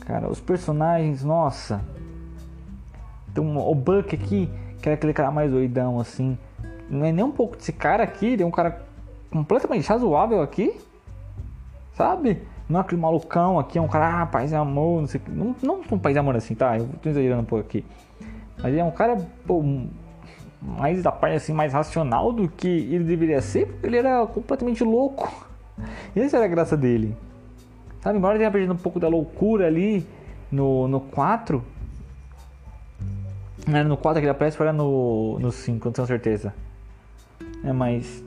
cara. 0.00 0.28
Os 0.28 0.40
personagens, 0.40 1.22
nossa. 1.24 1.80
Então, 3.30 3.56
o 3.56 3.74
Buck 3.74 4.14
aqui, 4.14 4.48
que 4.80 4.88
é 4.88 4.94
aquele 4.94 5.12
cara 5.12 5.30
mais 5.30 5.50
doidão, 5.50 6.00
assim 6.00 6.36
não 6.88 7.04
é 7.04 7.12
nem 7.12 7.24
um 7.24 7.30
pouco 7.30 7.56
desse 7.56 7.72
cara 7.72 8.02
aqui, 8.02 8.26
ele 8.26 8.42
é 8.42 8.46
um 8.46 8.50
cara 8.50 8.82
completamente 9.30 9.86
razoável 9.88 10.40
aqui, 10.40 10.74
sabe? 11.92 12.42
Não 12.68 12.80
é 12.80 12.82
aquele 12.82 13.00
malucão 13.00 13.58
aqui, 13.58 13.78
é 13.78 13.82
um 13.82 13.88
cara, 13.88 14.22
ah, 14.22 14.26
paz 14.26 14.52
e 14.52 14.54
amor, 14.54 15.00
não 15.00 15.06
sei 15.06 15.20
Não, 15.28 15.54
não 15.62 15.80
um 15.90 15.98
paz 15.98 16.16
e 16.16 16.18
amor 16.18 16.36
assim, 16.36 16.54
tá? 16.54 16.78
Eu 16.78 16.88
tô 17.02 17.08
exagerando 17.08 17.42
um 17.42 17.44
pouco 17.44 17.64
aqui. 17.64 17.84
Mas 18.56 18.66
ele 18.66 18.80
é 18.80 18.84
um 18.84 18.90
cara, 18.90 19.16
pô, 19.46 19.62
mais 20.60 21.02
da 21.02 21.12
parte 21.12 21.36
assim, 21.36 21.52
mais 21.52 21.72
racional 21.72 22.32
do 22.32 22.48
que 22.48 22.68
ele 22.68 23.04
deveria 23.04 23.40
ser, 23.40 23.66
porque 23.66 23.86
ele 23.86 23.98
era 23.98 24.26
completamente 24.26 24.82
louco. 24.82 25.32
E 26.14 26.20
essa 26.20 26.36
era 26.36 26.46
a 26.46 26.48
graça 26.48 26.76
dele. 26.76 27.16
Sabe, 28.08 28.16
embora 28.16 28.36
ele 28.36 28.38
tenha 28.38 28.50
perdido 28.50 28.72
um 28.72 28.76
pouco 28.78 28.98
da 28.98 29.06
loucura 29.06 29.66
ali 29.66 30.06
no, 30.50 30.88
no 30.88 30.98
4. 30.98 31.62
Não 33.66 33.76
era 33.76 33.86
no 33.86 33.98
4 33.98 34.18
que 34.18 34.24
ele 34.24 34.30
aparece, 34.30 34.56
ou 34.58 34.66
era 34.66 34.72
no, 34.72 35.38
no 35.38 35.52
5, 35.52 35.84
não 35.84 35.92
tenho 35.92 36.06
certeza. 36.06 36.54
É, 37.62 37.70
mas 37.70 38.24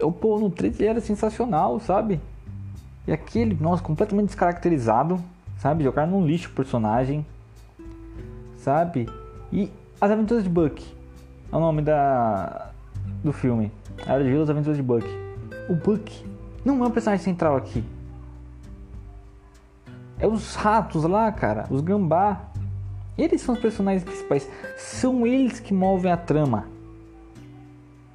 o 0.00 0.12
pô, 0.12 0.38
no 0.38 0.50
trailer 0.50 0.90
era 0.90 1.00
sensacional, 1.00 1.80
sabe? 1.80 2.20
E 3.08 3.12
aquele, 3.12 3.58
nossa, 3.60 3.82
completamente 3.82 4.26
descaracterizado, 4.26 5.20
sabe? 5.58 5.82
Jogar 5.82 6.06
num 6.06 6.24
lixo 6.24 6.48
o 6.48 6.52
personagem, 6.52 7.26
sabe? 8.58 9.08
E 9.52 9.68
As 10.00 10.12
Aventuras 10.12 10.44
de 10.44 10.48
Buck 10.48 10.80
é 11.50 11.56
o 11.56 11.58
nome 11.58 11.82
da 11.82 12.70
do 13.24 13.32
filme. 13.32 13.72
Era 14.06 14.22
de 14.22 14.32
As 14.32 14.48
Aventuras 14.48 14.76
de 14.76 14.82
Buck. 14.84 15.04
O 15.68 15.74
Buck 15.74 16.24
não 16.64 16.84
é 16.84 16.86
o 16.86 16.90
personagem 16.92 17.24
central 17.24 17.56
aqui. 17.56 17.82
É 20.18 20.26
os 20.26 20.54
ratos 20.54 21.04
lá, 21.04 21.30
cara, 21.30 21.66
os 21.70 21.80
gambá. 21.80 22.48
Eles 23.16 23.40
são 23.40 23.54
os 23.54 23.60
personagens 23.60 24.04
principais. 24.04 24.48
São 24.76 25.26
eles 25.26 25.60
que 25.60 25.72
movem 25.72 26.10
a 26.10 26.16
trama. 26.16 26.66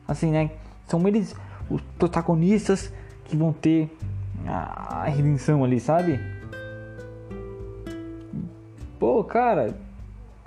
Assim, 0.08 0.31
né? 0.31 0.51
São 0.88 1.08
eles 1.08 1.36
os 1.70 1.81
protagonistas 1.98 2.91
que 3.25 3.36
vão 3.36 3.53
ter 3.53 3.89
a 4.46 5.05
redenção 5.05 5.63
ali, 5.63 5.79
sabe? 5.79 6.20
Pô, 9.00 9.24
cara, 9.24 9.75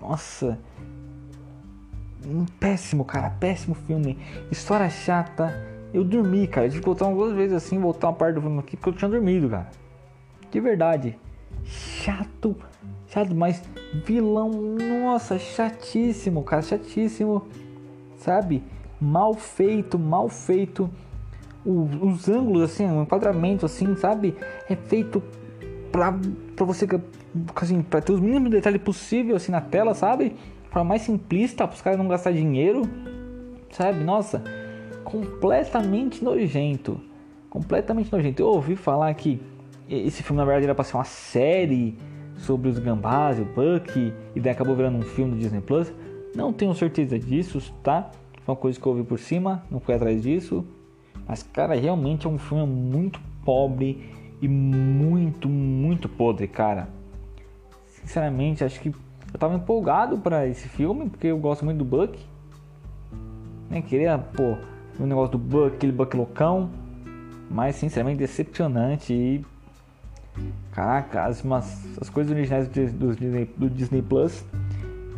nossa, 0.01 0.59
um 2.27 2.45
péssimo, 2.45 3.05
cara, 3.05 3.31
péssimo 3.31 3.75
filme, 3.75 4.19
história 4.51 4.89
chata. 4.89 5.53
Eu 5.93 6.05
dormi, 6.05 6.47
cara, 6.47 6.69
tive 6.69 6.81
que 6.81 6.87
voltar 6.87 7.07
algumas 7.07 7.33
vezes 7.33 7.55
assim, 7.55 7.79
voltar 7.79 8.09
uma 8.09 8.15
parte 8.15 8.35
do 8.35 8.41
filme 8.41 8.59
aqui 8.59 8.77
porque 8.77 8.91
eu 8.91 8.93
tinha 8.95 9.11
dormido, 9.11 9.49
cara. 9.49 9.71
De 10.51 10.61
verdade, 10.61 11.19
chato, 11.65 12.57
chato, 13.09 13.35
mas 13.35 13.63
vilão, 14.05 14.51
nossa, 14.51 15.39
chatíssimo, 15.39 16.43
cara, 16.43 16.63
chatíssimo, 16.63 17.47
sabe? 18.17 18.63
Mal 19.01 19.35
feito, 19.35 19.99
mal 19.99 20.29
feito 20.29 20.91
os 21.65 22.29
ângulos, 22.29 22.63
assim, 22.63 22.87
o 22.87 23.03
enquadramento, 23.03 23.65
assim, 23.65 23.97
sabe? 23.97 24.37
É 24.69 24.77
feito 24.77 25.23
pra, 25.91 26.15
pra 26.55 26.67
você, 26.67 26.87
assim, 27.57 27.83
pra 27.83 28.01
ter 28.01 28.13
os 28.13 28.21
mínimos 28.21 28.51
detalhes 28.51 28.83
possível, 28.83 29.37
assim, 29.37 29.51
na 29.51 29.61
tela, 29.61 29.95
sabe? 29.95 30.37
Pra 30.71 30.85
mais 30.85 31.03
simplista, 31.03 31.67
para 31.67 31.75
os 31.75 31.81
caras 31.81 31.99
não 31.99 32.09
gastar 32.09 32.33
dinheiro, 32.33 32.83
sabe? 33.71 34.05
Nossa, 34.05 34.43
completamente 35.05 36.23
nojento. 36.23 37.01
Completamente 37.49 38.13
nojento. 38.13 38.43
Eu 38.43 38.49
ouvi 38.49 38.77
falar 38.77 39.15
que 39.15 39.41
esse 39.89 40.23
filme, 40.23 40.39
na 40.39 40.45
verdade, 40.45 40.65
era 40.65 40.75
pra 40.75 40.85
ser 40.85 40.97
uma 40.97 41.05
série 41.05 41.97
sobre 42.37 42.69
os 42.69 42.79
gambás 42.79 43.39
e 43.39 43.43
o 43.43 43.45
Buck, 43.45 44.13
e 44.35 44.41
daí 44.41 44.53
acabou 44.53 44.75
virando 44.75 44.99
um 44.99 45.03
filme 45.03 45.33
do 45.33 45.39
Disney 45.39 45.61
Plus. 45.61 45.93
Não 46.35 46.53
tenho 46.53 46.75
certeza 46.75 47.19
disso, 47.19 47.61
tá? 47.83 48.11
Foi 48.43 48.55
uma 48.55 48.61
coisa 48.61 48.79
que 48.79 48.87
eu 48.87 48.93
ouvi 48.93 49.05
por 49.05 49.19
cima, 49.19 49.63
não 49.71 49.81
fui 49.81 49.95
atrás 49.95 50.23
disso. 50.23 50.65
Mas, 51.27 51.43
cara, 51.43 51.75
realmente 51.75 52.27
é 52.27 52.31
um 52.31 52.39
filme 52.39 52.67
muito 52.67 53.21
pobre 53.45 54.11
e 54.43 54.49
muito, 54.49 55.49
muito 55.49 56.09
podre, 56.09 56.47
cara. 56.47 56.89
Sinceramente, 57.87 58.65
acho 58.65 58.81
que 58.81 58.89
eu 58.89 59.39
tava 59.39 59.55
empolgado 59.55 60.19
para 60.19 60.47
esse 60.47 60.69
filme, 60.69 61.09
porque 61.09 61.29
eu 61.29 61.39
gosto 61.39 61.65
muito 61.65 61.79
do 61.79 61.85
Buck. 61.85 62.19
Nem 63.71 63.81
queria, 63.81 64.19
pô, 64.19 64.57
o 64.99 65.07
negócio 65.07 65.33
do 65.33 65.39
Buck, 65.39 65.77
aquele 65.77 65.93
Buck 65.93 66.17
loucão. 66.17 66.71
Mas, 67.51 67.77
sinceramente, 67.77 68.19
decepcionante 68.19 69.13
e. 69.13 69.45
Caraca, 70.73 71.25
as, 71.25 71.43
umas, 71.45 71.99
as 72.01 72.11
coisas 72.11 72.33
originais 72.33 72.69
do, 72.69 73.15
Disney, 73.15 73.45
do 73.57 73.71
Disney 73.71 74.03
Plus 74.03 74.45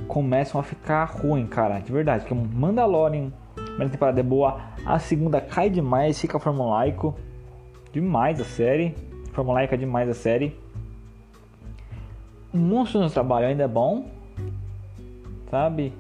começam 0.06 0.60
a 0.60 0.64
ficar 0.64 1.04
ruim, 1.04 1.46
cara. 1.46 1.78
De 1.78 1.90
verdade, 1.90 2.26
que 2.26 2.34
um 2.34 2.44
Mandalorian 2.44 3.32
primeira 3.76 3.90
temporada 3.90 4.20
é 4.20 4.22
boa, 4.22 4.60
a 4.86 4.98
segunda 4.98 5.40
cai 5.40 5.68
demais, 5.68 6.18
fica 6.18 6.38
formulaico. 6.38 7.14
Demais 7.92 8.40
a 8.40 8.44
série. 8.44 8.94
Formulaica 9.32 9.76
demais 9.76 10.08
a 10.08 10.14
série. 10.14 10.58
Monstros 12.52 13.02
no 13.02 13.10
Trabalho 13.10 13.46
ainda 13.46 13.64
é 13.64 13.68
bom. 13.68 14.08
Sabe? 15.50 15.92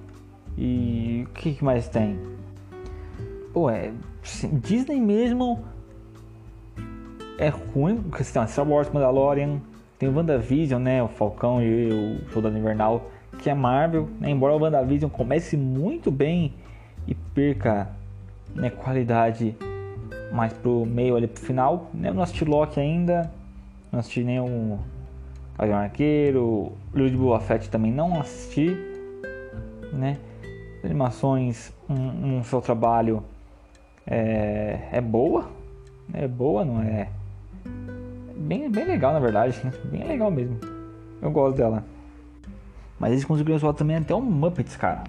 E 0.56 1.26
o 1.28 1.32
que, 1.34 1.54
que 1.54 1.64
mais 1.64 1.86
tem? 1.88 2.18
Pô, 3.52 3.68
é. 3.68 3.92
Disney 4.54 5.00
mesmo 5.00 5.62
é 7.38 7.48
ruim, 7.48 7.96
porque 7.96 8.24
tem 8.24 8.46
Star 8.46 8.68
Wars 8.68 8.90
Mandalorian, 8.90 9.60
tem 9.98 10.08
o 10.08 10.14
WandaVision, 10.14 10.82
né? 10.82 11.02
O 11.02 11.08
Falcão 11.08 11.62
e 11.62 11.88
o 11.90 12.30
Soldado 12.32 12.56
Invernal, 12.56 13.10
que 13.38 13.50
é 13.50 13.54
Marvel, 13.54 14.08
né? 14.20 14.30
Embora 14.30 14.54
o 14.54 14.60
WandaVision 14.60 15.10
comece 15.10 15.56
muito 15.56 16.10
bem 16.10 16.54
e 17.06 17.14
perca 17.14 17.88
né, 18.54 18.70
qualidade 18.70 19.54
mais 20.32 20.52
pro 20.52 20.84
meio 20.84 21.16
ali 21.16 21.26
pro 21.26 21.42
final. 21.42 21.90
Né? 21.94 22.08
Eu 22.08 22.14
não 22.14 22.22
assisti 22.22 22.44
Loki 22.44 22.80
ainda, 22.80 23.30
não 23.92 24.00
assisti 24.00 24.22
nenhum 24.22 24.78
Gavião 25.58 25.78
Arqueiro, 25.78 26.72
Livro 26.94 27.10
de 27.10 27.16
Boa 27.16 27.40
Fett 27.40 27.70
também 27.70 27.90
não 27.90 28.20
assisti, 28.20 28.76
né? 29.92 30.18
Animações, 30.84 31.72
um, 31.88 32.38
um 32.38 32.44
seu 32.44 32.60
trabalho 32.60 33.22
é, 34.06 34.88
é 34.92 35.00
boa, 35.00 35.50
é 36.12 36.28
boa, 36.28 36.64
não 36.64 36.82
é? 36.82 37.08
Bem, 38.36 38.70
bem 38.70 38.84
legal 38.84 39.12
na 39.12 39.18
verdade, 39.18 39.60
bem 39.90 40.06
legal 40.06 40.30
mesmo. 40.30 40.58
Eu 41.20 41.30
gosto 41.30 41.56
dela. 41.56 41.84
Mas 42.98 43.12
eles 43.12 43.24
conseguiram 43.24 43.58
zoar 43.58 43.74
também 43.74 43.96
até 43.96 44.14
um 44.14 44.20
Muppets, 44.20 44.76
cara. 44.76 45.04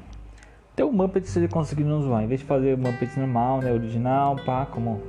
Até 0.74 0.84
o 0.84 0.92
Muppets 0.92 1.36
eles 1.36 1.52
conseguiram 1.52 2.02
zoar. 2.02 2.24
Em 2.24 2.28
vez 2.28 2.42
de 2.42 2.46
fazer 2.46 2.76
o 2.76 2.78
Muppets 2.78 3.16
normal, 3.18 3.62
né? 3.62 3.72
Original, 3.72 4.36
pá, 4.46 4.66
como. 4.66 5.02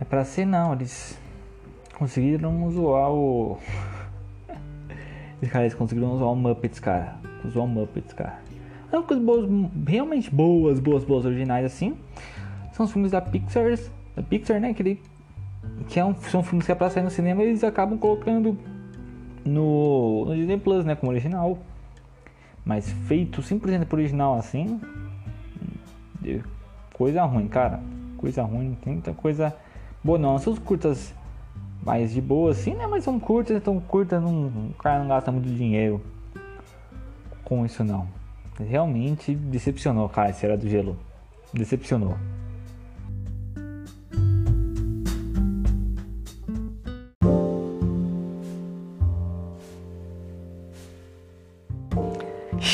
É 0.00 0.04
pra 0.04 0.24
ser 0.24 0.44
não, 0.44 0.74
eles 0.74 1.18
conseguiram 1.98 2.70
zoar 2.70 3.10
o. 3.10 3.58
Esses 5.40 5.52
caras 5.52 5.74
conseguiram 5.74 6.16
zoar 6.18 6.32
o 6.32 6.36
Muppets, 6.36 6.80
cara. 6.80 7.16
Zoar 7.48 7.64
o 7.64 7.68
Muppets, 7.68 8.12
cara. 8.12 8.40
São 8.90 9.02
coisas 9.02 9.24
boas, 9.24 9.48
realmente 9.86 10.30
boas, 10.30 10.78
boas, 10.78 11.04
boas, 11.04 11.24
originais 11.24 11.64
assim. 11.64 11.96
São 12.72 12.86
os 12.86 12.92
filmes 12.92 13.10
da 13.10 13.20
Pixar, 13.20 13.78
da 14.14 14.22
Pixar, 14.22 14.60
né? 14.60 14.74
Que, 14.74 14.82
ele, 14.82 15.02
que 15.88 16.00
é 16.00 16.04
um, 16.04 16.14
são 16.14 16.42
filmes 16.42 16.66
que 16.66 16.72
é 16.72 16.74
pra 16.74 16.90
sair 16.90 17.02
no 17.02 17.10
cinema 17.10 17.42
eles 17.42 17.62
acabam 17.62 17.98
colocando 17.98 18.58
no, 19.44 20.24
no 20.26 20.34
Disney 20.34 20.58
Plus, 20.58 20.84
né? 20.84 20.94
Como 20.94 21.12
original. 21.12 21.58
Mas 22.64 22.90
feito 23.06 23.40
100% 23.40 23.86
por 23.86 23.98
original 23.98 24.36
assim, 24.36 24.80
coisa 26.92 27.24
ruim, 27.24 27.46
cara. 27.46 27.80
Coisa 28.16 28.42
ruim, 28.42 28.76
tem 28.82 28.94
muita 28.94 29.12
coisa 29.12 29.54
boa 30.02 30.18
não. 30.18 30.38
São 30.38 30.52
os 30.52 30.58
curtas 30.58 31.14
mais 31.84 32.12
de 32.12 32.20
boa 32.20 32.50
assim, 32.50 32.74
né? 32.74 32.86
Mas 32.86 33.04
são 33.04 33.20
curtas, 33.20 33.56
então 33.56 33.78
curtas 33.80 34.20
não, 34.20 34.46
o 34.46 34.74
cara 34.82 34.98
não 34.98 35.08
gasta 35.08 35.30
muito 35.30 35.48
dinheiro 35.48 36.02
com 37.44 37.64
isso 37.64 37.84
não. 37.84 38.08
Realmente 38.58 39.34
decepcionou, 39.34 40.08
cara, 40.08 40.30
esse 40.30 40.44
era 40.44 40.56
do 40.56 40.68
gelo. 40.68 40.98
Decepcionou. 41.52 42.16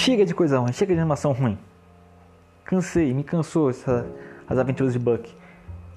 Chega 0.02 0.26
de 0.26 0.34
coisa 0.34 0.58
ruim, 0.58 0.72
chega 0.72 0.94
de 0.94 0.98
animação 0.98 1.30
ruim. 1.30 1.56
Cansei, 2.64 3.14
me 3.14 3.22
cansou 3.22 3.70
essa, 3.70 4.04
as 4.48 4.58
aventuras 4.58 4.92
de 4.94 4.98
Buck. 4.98 5.32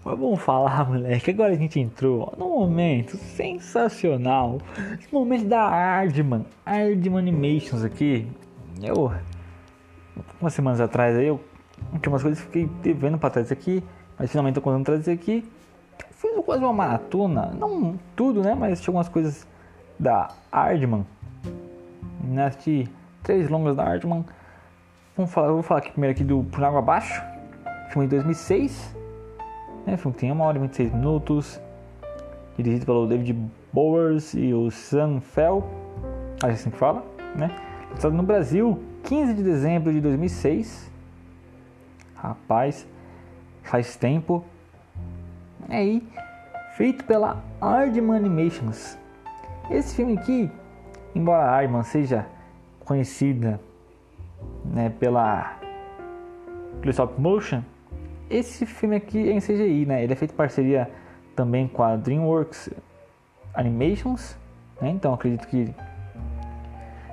Mas 0.03 0.19
vamos 0.19 0.39
falar, 0.41 0.85
moleque. 0.87 1.31
Agora 1.31 1.53
a 1.53 1.55
gente 1.55 1.79
entrou 1.79 2.31
num 2.37 2.49
momento 2.49 3.17
sensacional. 3.17 4.59
No 5.11 5.21
momento 5.21 5.45
da 5.45 5.63
Ardman. 5.63 6.45
Ardman 6.63 7.17
Animations 7.17 7.83
aqui. 7.83 8.27
Eu. 8.79 9.11
Umas 10.39 10.53
semanas 10.53 10.79
atrás 10.79 11.17
aí 11.17 11.25
eu 11.25 11.41
tinha 11.99 12.13
umas 12.13 12.21
coisas 12.21 12.39
que 12.39 12.45
fiquei 12.45 12.69
devendo 12.83 13.17
pra 13.17 13.31
trazer 13.31 13.55
aqui. 13.55 13.83
Mas 14.19 14.29
finalmente 14.29 14.53
tô 14.53 14.61
conseguindo 14.61 14.85
trazer 14.85 15.13
aqui. 15.13 15.43
Fiz 16.11 16.29
quase 16.45 16.63
uma 16.63 16.73
maratona. 16.73 17.47
Não 17.59 17.99
tudo, 18.15 18.43
né? 18.43 18.53
Mas 18.53 18.79
tinha 18.79 18.91
algumas 18.91 19.09
coisas 19.09 19.47
da 19.97 20.29
Ardman. 20.51 21.07
Né? 22.23 22.45
Assisti 22.45 22.87
três 23.25 23.49
longas 23.49 23.75
da 23.75 23.83
Artman. 23.83 24.23
Vamos 25.17 25.33
falar, 25.33 25.51
vou 25.51 25.63
falar 25.63 25.79
aqui 25.79 25.91
primeiro 25.91 26.13
aqui 26.13 26.23
do 26.23 26.43
Por 26.43 26.63
Água 26.63 26.79
Abaixo, 26.79 27.21
filme 27.89 28.07
de 28.07 28.15
2006. 28.15 28.95
Né, 29.85 29.97
filme 29.97 30.13
que 30.13 30.19
tem 30.19 30.31
1 30.31 30.39
hora 30.39 30.57
e 30.57 30.61
26 30.61 30.93
minutos. 30.93 31.59
Dirigido 32.55 32.85
pelo 32.85 33.07
David 33.07 33.35
Bowers 33.73 34.33
e 34.35 34.53
o 34.53 34.69
Sam 34.69 35.19
Fell. 35.19 35.67
Acho 36.43 36.53
assim 36.53 36.69
que 36.69 36.77
fala, 36.77 37.03
né? 37.35 37.49
Lançado 37.89 38.13
no 38.13 38.23
Brasil, 38.23 38.81
15 39.03 39.33
de 39.33 39.43
dezembro 39.43 39.91
de 39.91 39.99
2006. 40.01 40.91
Rapaz, 42.15 42.87
faz 43.63 43.95
tempo. 43.95 44.45
É 45.67 45.77
aí, 45.77 46.07
feito 46.77 47.03
pela 47.05 47.43
Ardman 47.59 48.17
Animations. 48.17 48.97
Esse 49.69 49.95
filme 49.95 50.13
aqui, 50.13 50.51
embora 51.15 51.43
a 51.43 51.55
Ardman 51.55 51.83
seja 51.83 52.27
conhecida 52.85 53.59
né, 54.63 54.89
pela 54.99 55.59
stop 56.85 57.19
motion, 57.19 57.61
esse 58.29 58.65
filme 58.65 58.95
aqui 58.95 59.29
é 59.29 59.33
em 59.33 59.39
CGI, 59.39 59.85
né? 59.85 60.03
Ele 60.03 60.13
é 60.13 60.15
feito 60.15 60.31
em 60.31 60.37
parceria 60.37 60.89
também 61.35 61.67
com 61.67 61.83
a 61.83 61.95
DreamWorks 61.95 62.69
Animations, 63.53 64.37
né? 64.81 64.89
Então 64.89 65.13
acredito 65.13 65.47
que, 65.47 65.73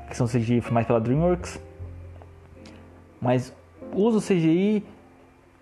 que 0.08 0.16
são 0.16 0.26
CGI 0.26 0.60
filmados 0.60 0.86
pela 0.86 1.00
DreamWorks. 1.00 1.60
Mas 3.20 3.54
usa 3.94 4.18
o 4.18 4.20
CGI 4.20 4.84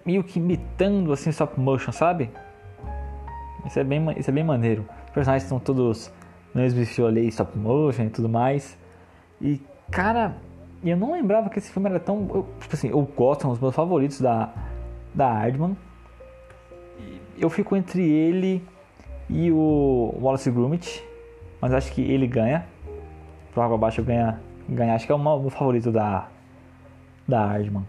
meio 0.05 0.25
que 0.25 0.38
imitando 0.38 1.12
assim 1.12 1.31
stop 1.31 1.59
motion, 1.59 1.92
sabe? 1.92 2.31
Isso 3.66 3.79
é 3.79 3.85
bem, 3.85 4.18
isso 4.18 4.31
é 4.31 4.33
bem 4.33 4.44
maneiro. 4.44 4.87
Os 5.07 5.11
personagens 5.11 5.44
estão 5.44 5.59
todos 5.59 6.12
no 6.55 6.64
estilo 6.64 7.07
ali, 7.09 7.27
stop 7.29 7.57
motion 7.59 8.05
e 8.05 8.11
tudo 8.11 8.29
mais. 8.29 8.79
E 9.40 9.61
cara, 9.90 10.37
eu 10.83 10.96
não 10.96 11.12
lembrava 11.12 11.50
que 11.50 11.59
esse 11.59 11.70
filme 11.70 11.88
era 11.88 12.00
tão. 12.00 12.29
Eu, 12.33 12.46
tipo 12.61 12.74
assim, 12.74 12.88
eu 12.88 13.03
gosto, 13.03 13.44
é 13.44 13.46
um 13.48 13.50
dos 13.50 13.61
meus 13.61 13.74
favoritos 13.74 14.20
da, 14.20 14.53
da 15.14 15.33
Hardman. 15.33 15.76
Eu 17.38 17.50
fico 17.50 17.76
entre 17.76 18.03
ele 18.03 18.62
e 19.29 19.50
o 19.50 20.14
Wallace 20.20 20.50
Gromit, 20.50 21.05
mas 21.61 21.72
acho 21.72 21.92
que 21.92 22.03
ele 22.03 22.26
ganha. 22.26 22.66
Pro 23.53 23.62
água 23.62 23.76
abaixo 23.76 24.03
ganha, 24.03 24.40
ganha. 24.68 24.94
Acho 24.94 25.07
que 25.07 25.12
é 25.12 25.14
o 25.14 25.18
meu 25.18 25.50
favorito 25.50 25.90
da, 25.90 26.29
da 27.26 27.46
Hardman, 27.46 27.87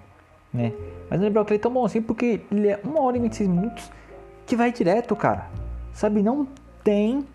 né? 0.54 0.74
Mas 1.10 1.20
não 1.20 1.28
lembrava 1.28 1.46
que 1.46 1.54
ele 1.54 1.60
é 1.60 1.62
tão 1.62 1.72
bom 1.72 1.86
assim 1.86 2.02
porque 2.02 2.42
ele 2.52 2.70
é 2.70 2.80
1 2.86 3.00
hora 3.00 3.18
e 3.18 3.20
26 3.22 3.50
minutos 3.50 3.92
que 4.46 4.56
vai 4.56 4.72
direto, 4.72 5.16
cara. 5.16 5.50
Sabe, 5.94 6.24
não 6.24 6.48
tem 6.84 7.26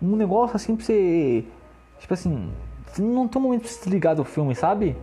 um 0.00 0.16
negócio 0.16 0.56
assim 0.56 0.76
pra 0.76 0.84
você. 0.84 1.44
Tipo 1.98 2.14
assim, 2.14 2.50
não 3.02 3.28
tem 3.28 3.40
um 3.40 3.44
momento 3.44 3.62
pra 3.62 3.70
você 3.70 3.78
desligar 3.80 4.14
do 4.14 4.24
filme, 4.24 4.54
sabe? 4.54 4.96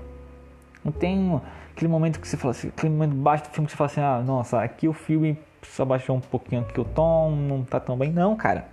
Não 0.84 0.92
tem 0.92 1.42
aquele 1.72 1.90
momento 1.90 2.20
que 2.20 2.28
você 2.28 2.38
fala 2.38 2.52
assim, 2.52 2.70
aquele 2.70 2.94
momento 2.94 3.16
baixo 3.16 3.44
do 3.46 3.50
filme 3.50 3.66
que 3.68 3.72
você 3.72 3.78
fala 3.78 3.90
assim, 3.90 4.02
ah, 4.02 4.24
nossa, 4.26 4.62
aqui 4.62 4.88
o 4.88 4.94
filme 4.94 5.38
só 5.64 5.86
baixou 5.86 6.16
um 6.16 6.20
pouquinho 6.20 6.62
aqui 6.62 6.80
o 6.80 6.86
tom, 6.86 7.32
não 7.32 7.64
tá 7.64 7.80
tão 7.80 7.98
bem. 7.98 8.12
Não, 8.12 8.36
cara. 8.36 8.68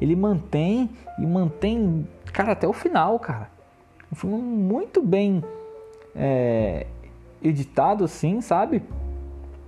Ele 0.00 0.16
mantém 0.16 0.90
e 1.18 1.26
mantém, 1.26 2.06
cara, 2.32 2.52
até 2.52 2.66
o 2.66 2.72
final, 2.72 3.18
cara. 3.18 3.50
Um 4.10 4.16
filme 4.16 4.38
muito 4.38 5.02
bem 5.02 5.44
é, 6.14 6.86
editado, 7.42 8.04
assim, 8.04 8.40
sabe? 8.40 8.82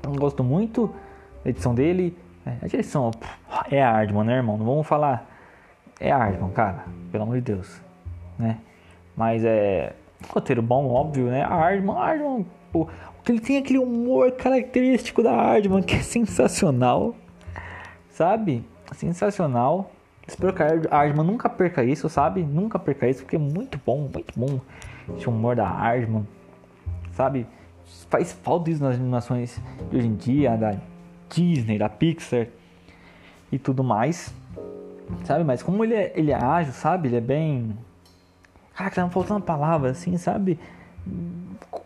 Eu 0.03 0.13
gosto 0.13 0.43
muito 0.43 0.93
da 1.45 1.51
edição 1.51 1.75
dele. 1.75 2.17
É, 2.47 2.57
a 2.63 2.67
direção 2.67 3.11
é 3.71 3.83
Hardman, 3.83 4.25
né, 4.25 4.37
irmão? 4.37 4.57
Não 4.57 4.65
vamos 4.65 4.87
falar. 4.87 5.29
É 6.01 6.11
Hardman, 6.11 6.51
cara. 6.51 6.85
Pelo 7.11 7.25
amor 7.25 7.37
de 7.37 7.43
Deus. 7.43 7.82
Né? 8.43 8.59
Mas 9.17 9.45
é. 9.45 9.95
Roteiro 10.29 10.63
bom, 10.63 10.89
óbvio, 10.89 11.27
né? 11.27 11.43
A 11.43 11.57
Hardman, 11.57 11.97
a 11.97 12.07
Hardman, 12.07 12.47
pô, 12.71 12.89
ele 13.29 13.41
tem 13.41 13.59
aquele 13.59 13.79
humor 13.79 14.31
característico 14.33 15.23
da 15.23 15.33
Hardman 15.35 15.83
que 15.83 15.97
é 15.97 16.03
sensacional. 16.03 17.15
Sabe? 18.11 18.65
Sensacional. 18.95 19.91
Espero 20.27 20.53
que 20.53 20.63
a 20.63 20.97
Hardman 20.97 21.27
nunca 21.27 21.49
perca 21.49 21.83
isso, 21.83 22.09
sabe? 22.09 22.43
Nunca 22.43 22.79
perca 22.79 23.09
isso, 23.09 23.23
porque 23.23 23.37
é 23.37 23.39
muito 23.39 23.81
bom, 23.85 24.09
muito 24.13 24.39
bom 24.39 24.61
esse 25.17 25.29
humor 25.29 25.57
da 25.57 25.67
Hardman. 25.67 26.27
Sabe? 27.13 27.47
Faz 28.09 28.33
falta 28.33 28.71
isso 28.71 28.83
nas 28.83 28.95
animações 28.95 29.61
de 29.91 29.97
hoje 29.97 30.07
em 30.07 30.15
dia, 30.15 30.57
da 30.57 30.75
Disney, 31.29 31.79
da 31.79 31.89
Pixar 31.89 32.47
e 33.51 33.59
tudo 33.59 33.83
mais. 33.83 34.33
Sabe? 35.25 35.45
Mas 35.45 35.63
como 35.63 35.85
ele 35.85 35.95
é, 35.95 36.13
ele 36.15 36.31
é 36.31 36.35
ágil, 36.35 36.73
sabe? 36.73 37.09
Ele 37.09 37.17
é 37.17 37.21
bem. 37.21 37.77
Cara, 38.75 38.91
tá 38.91 39.09
faltando 39.09 39.43
palavra 39.43 39.91
assim, 39.91 40.17
sabe? 40.17 40.59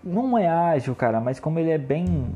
Não 0.02 0.38
é 0.38 0.48
ágil, 0.48 0.94
cara, 0.94 1.20
mas 1.20 1.40
como 1.40 1.58
ele 1.58 1.70
é 1.70 1.78
bem. 1.78 2.26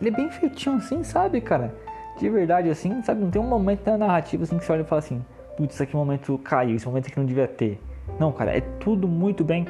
Ele 0.00 0.08
é 0.08 0.12
bem 0.12 0.30
feitinho 0.30 0.76
assim, 0.76 1.04
sabe, 1.04 1.40
cara? 1.40 1.74
De 2.18 2.28
verdade, 2.28 2.70
assim, 2.70 3.02
sabe? 3.02 3.22
Não 3.22 3.30
tem 3.30 3.40
um 3.40 3.46
momento 3.46 3.86
na 3.86 3.98
narrativa 3.98 4.44
assim 4.44 4.58
que 4.58 4.64
você 4.64 4.72
olha 4.72 4.82
e 4.82 4.84
fala 4.84 5.00
assim: 5.00 5.24
putz, 5.56 5.74
esse 5.74 5.82
aqui 5.82 5.96
momento 5.96 6.38
caiu, 6.38 6.76
esse 6.76 6.86
momento 6.86 7.08
aqui 7.08 7.18
não 7.18 7.26
devia 7.26 7.48
ter. 7.48 7.80
Não, 8.18 8.32
cara, 8.32 8.56
é 8.56 8.60
tudo 8.60 9.08
muito 9.08 9.44
bem 9.44 9.66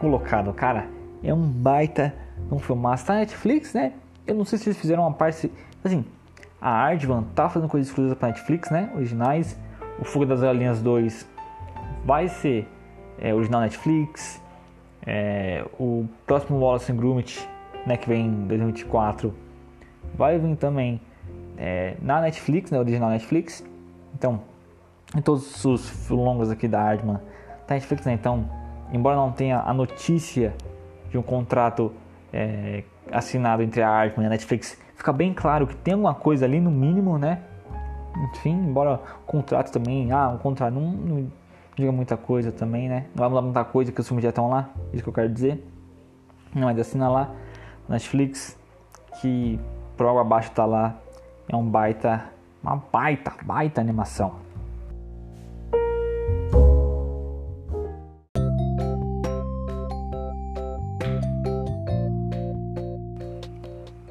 colocado, 0.00 0.52
cara. 0.52 0.86
É 1.22 1.32
um 1.32 1.42
baita 1.42 2.14
um 2.50 2.58
filmaço. 2.58 3.06
Tá 3.06 3.14
na 3.14 3.20
Netflix, 3.20 3.74
né? 3.74 3.92
Eu 4.26 4.34
não 4.34 4.44
sei 4.44 4.58
se 4.58 4.68
eles 4.68 4.78
fizeram 4.78 5.02
uma 5.02 5.12
parte. 5.12 5.50
Assim, 5.82 6.04
a 6.60 6.70
Ardvan 6.70 7.24
tá 7.34 7.48
fazendo 7.48 7.68
coisas 7.68 7.88
exclusivas 7.88 8.18
pra 8.18 8.28
Netflix, 8.28 8.70
né? 8.70 8.90
Originais. 8.94 9.58
O 9.98 10.04
Fuga 10.04 10.26
das 10.26 10.40
Galinhas 10.40 10.80
2 10.80 11.26
vai 12.04 12.28
ser 12.28 12.68
é, 13.18 13.34
original 13.34 13.60
Netflix. 13.60 14.40
É, 15.06 15.64
o 15.78 16.06
próximo 16.26 16.58
Wallace 16.58 16.92
and 16.92 16.96
Gromit, 16.96 17.48
né, 17.86 17.96
que 17.96 18.08
vem 18.08 18.26
em 18.26 18.46
2024, 18.46 19.34
vai 20.14 20.38
vir 20.38 20.56
também 20.56 21.00
é, 21.56 21.96
na 22.02 22.20
Netflix, 22.20 22.70
né, 22.70 22.78
original 22.78 23.10
Netflix. 23.10 23.64
Então, 24.14 24.42
em 25.16 25.20
todos 25.20 25.64
os 25.64 26.08
longas 26.10 26.50
aqui 26.50 26.68
da 26.68 26.80
Ardman, 26.80 27.18
tá 27.66 27.74
Netflix, 27.74 28.04
né? 28.04 28.12
Então, 28.12 28.48
embora 28.92 29.16
não 29.16 29.32
tenha 29.32 29.60
a 29.60 29.72
notícia 29.72 30.54
de 31.10 31.16
um 31.16 31.22
contrato 31.22 31.92
é, 32.32 32.82
assinado 33.10 33.62
entre 33.62 33.82
a 33.82 33.88
Artman 33.88 34.24
e 34.24 34.26
a 34.26 34.30
Netflix, 34.30 34.78
fica 34.94 35.12
bem 35.12 35.32
claro 35.32 35.66
que 35.66 35.74
tem 35.76 35.94
alguma 35.94 36.14
coisa 36.14 36.44
ali 36.44 36.60
no 36.60 36.70
mínimo, 36.70 37.18
né? 37.18 37.40
Enfim, 38.30 38.50
embora 38.50 39.00
o 39.22 39.26
contrato 39.26 39.70
também, 39.70 40.10
ah, 40.12 40.28
um 40.28 40.38
contrato 40.38 40.74
não, 40.74 40.90
não 40.90 41.32
diga 41.78 41.92
muita 41.92 42.16
coisa 42.16 42.50
também, 42.50 42.88
né? 42.88 43.06
Não 43.14 43.20
vai 43.20 43.28
mudar 43.28 43.42
muita 43.42 43.64
coisa 43.64 43.92
que 43.92 44.00
os 44.00 44.06
filmes 44.06 44.24
já 44.24 44.30
estão 44.30 44.48
lá, 44.48 44.70
isso 44.92 45.02
que 45.02 45.08
eu 45.08 45.12
quero 45.12 45.28
dizer. 45.28 45.64
Mas 46.52 46.78
assina 46.78 47.08
lá, 47.08 47.30
Netflix, 47.88 48.58
que 49.20 49.60
por 49.96 50.06
algo 50.06 50.18
abaixo 50.18 50.50
tá 50.50 50.64
lá, 50.64 50.96
é 51.48 51.54
um 51.54 51.64
baita, 51.64 52.24
uma 52.62 52.76
baita, 52.76 53.32
baita 53.44 53.80
animação. 53.80 54.34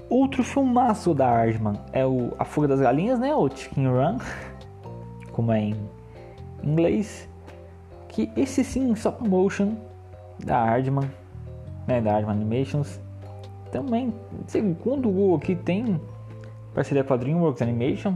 Outro 0.10 0.42
filmaço 0.42 1.14
da 1.14 1.28
Aardman 1.28 1.76
é 1.92 2.06
o 2.06 2.34
A 2.40 2.46
Fuga 2.46 2.70
das 2.70 2.80
Galinhas, 2.80 3.20
né? 3.20 3.36
O 3.36 3.50
Chicken 3.50 3.88
Run, 3.88 4.18
como 5.34 5.52
é 5.52 5.60
em 5.60 5.76
inglês. 6.64 7.28
Que 8.18 8.32
esse 8.36 8.64
sim, 8.64 8.92
stop 8.94 9.30
motion 9.30 9.76
da 10.44 10.58
Aardman, 10.58 11.08
né? 11.86 12.02
Da 12.02 12.14
Aardman 12.14 12.34
Animations. 12.34 13.00
Também, 13.72 14.12
segundo 14.48 15.08
o 15.08 15.12
Google 15.12 15.36
aqui, 15.36 15.56
tem 15.56 16.02
parceria 16.74 17.04
com 17.04 17.14
a 17.14 17.18
DreamWorks 17.18 17.62
Animation. 17.62 18.16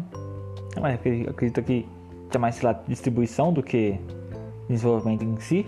Mas 0.81 0.95
acredito 0.95 1.61
que 1.61 1.87
é 2.33 2.37
mais 2.39 2.59
lá 2.63 2.73
distribuição 2.87 3.53
do 3.53 3.61
que 3.61 3.99
desenvolvimento 4.67 5.23
em 5.23 5.39
si, 5.39 5.67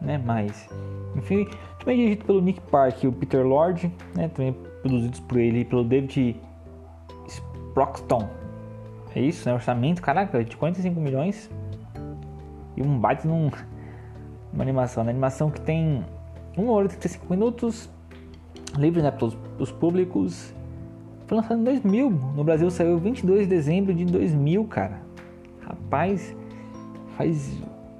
né? 0.00 0.16
Mas, 0.24 0.66
enfim, 1.14 1.46
também 1.78 1.98
dirigido 1.98 2.24
pelo 2.24 2.40
Nick 2.40 2.58
Park 2.70 3.04
e 3.04 3.06
o 3.06 3.12
Peter 3.12 3.46
Lord, 3.46 3.92
né? 4.14 4.28
Também 4.28 4.56
produzidos 4.80 5.20
por 5.20 5.36
ele 5.36 5.58
e 5.58 5.64
pelo 5.66 5.84
David 5.84 6.40
Sproxton. 7.28 8.26
É 9.14 9.20
isso, 9.20 9.46
né? 9.46 9.54
Orçamento, 9.54 10.00
caraca, 10.00 10.42
de 10.42 10.56
45 10.56 10.98
milhões. 10.98 11.50
E 12.76 12.82
um 12.82 12.98
baita 12.98 13.26
num, 13.26 13.50
uma 14.52 14.62
animação. 14.62 15.02
Uma 15.02 15.10
animação 15.10 15.50
que 15.50 15.60
tem 15.60 16.04
1 16.56 16.68
hora 16.68 16.86
e 16.86 16.88
35 16.90 17.26
minutos. 17.30 17.90
Livre, 18.76 19.02
né? 19.02 19.10
Para 19.10 19.26
os 19.58 19.72
públicos. 19.72 20.54
Foi 21.26 21.36
lançado 21.36 21.60
em 21.60 21.64
2000. 21.64 22.10
No 22.10 22.44
Brasil 22.44 22.70
saiu 22.70 22.98
22 22.98 23.42
de 23.42 23.46
dezembro 23.46 23.94
de 23.94 24.04
2000, 24.04 24.64
cara. 24.64 25.00
Rapaz, 25.66 26.36
faz. 27.16 27.58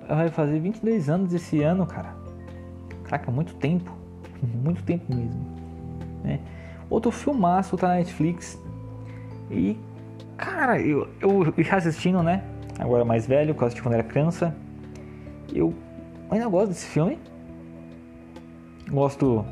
Vai 0.08 0.28
fazer 0.28 0.58
22 0.60 1.08
anos 1.08 1.32
esse 1.32 1.62
ano, 1.62 1.86
cara. 1.86 2.14
Caraca, 3.04 3.30
muito 3.30 3.54
tempo. 3.54 3.92
Muito 4.42 4.82
tempo 4.82 5.14
mesmo. 5.14 5.40
Né? 6.24 6.40
Outro 6.90 7.10
filmaço 7.10 7.76
tá 7.76 7.88
na 7.88 7.94
Netflix. 7.94 8.60
E, 9.50 9.78
cara, 10.36 10.80
eu, 10.80 11.08
eu, 11.20 11.54
já 11.58 11.76
assistindo, 11.76 12.22
né? 12.22 12.42
Agora 12.78 13.04
mais 13.04 13.26
velho, 13.26 13.54
eu 13.58 13.64
assisti 13.64 13.82
quando 13.82 13.94
era 13.94 14.02
criança. 14.02 14.54
Eu 15.52 15.74
ainda 16.30 16.48
gosto 16.48 16.68
desse 16.68 16.86
filme. 16.86 17.18
Gosto 18.90 19.44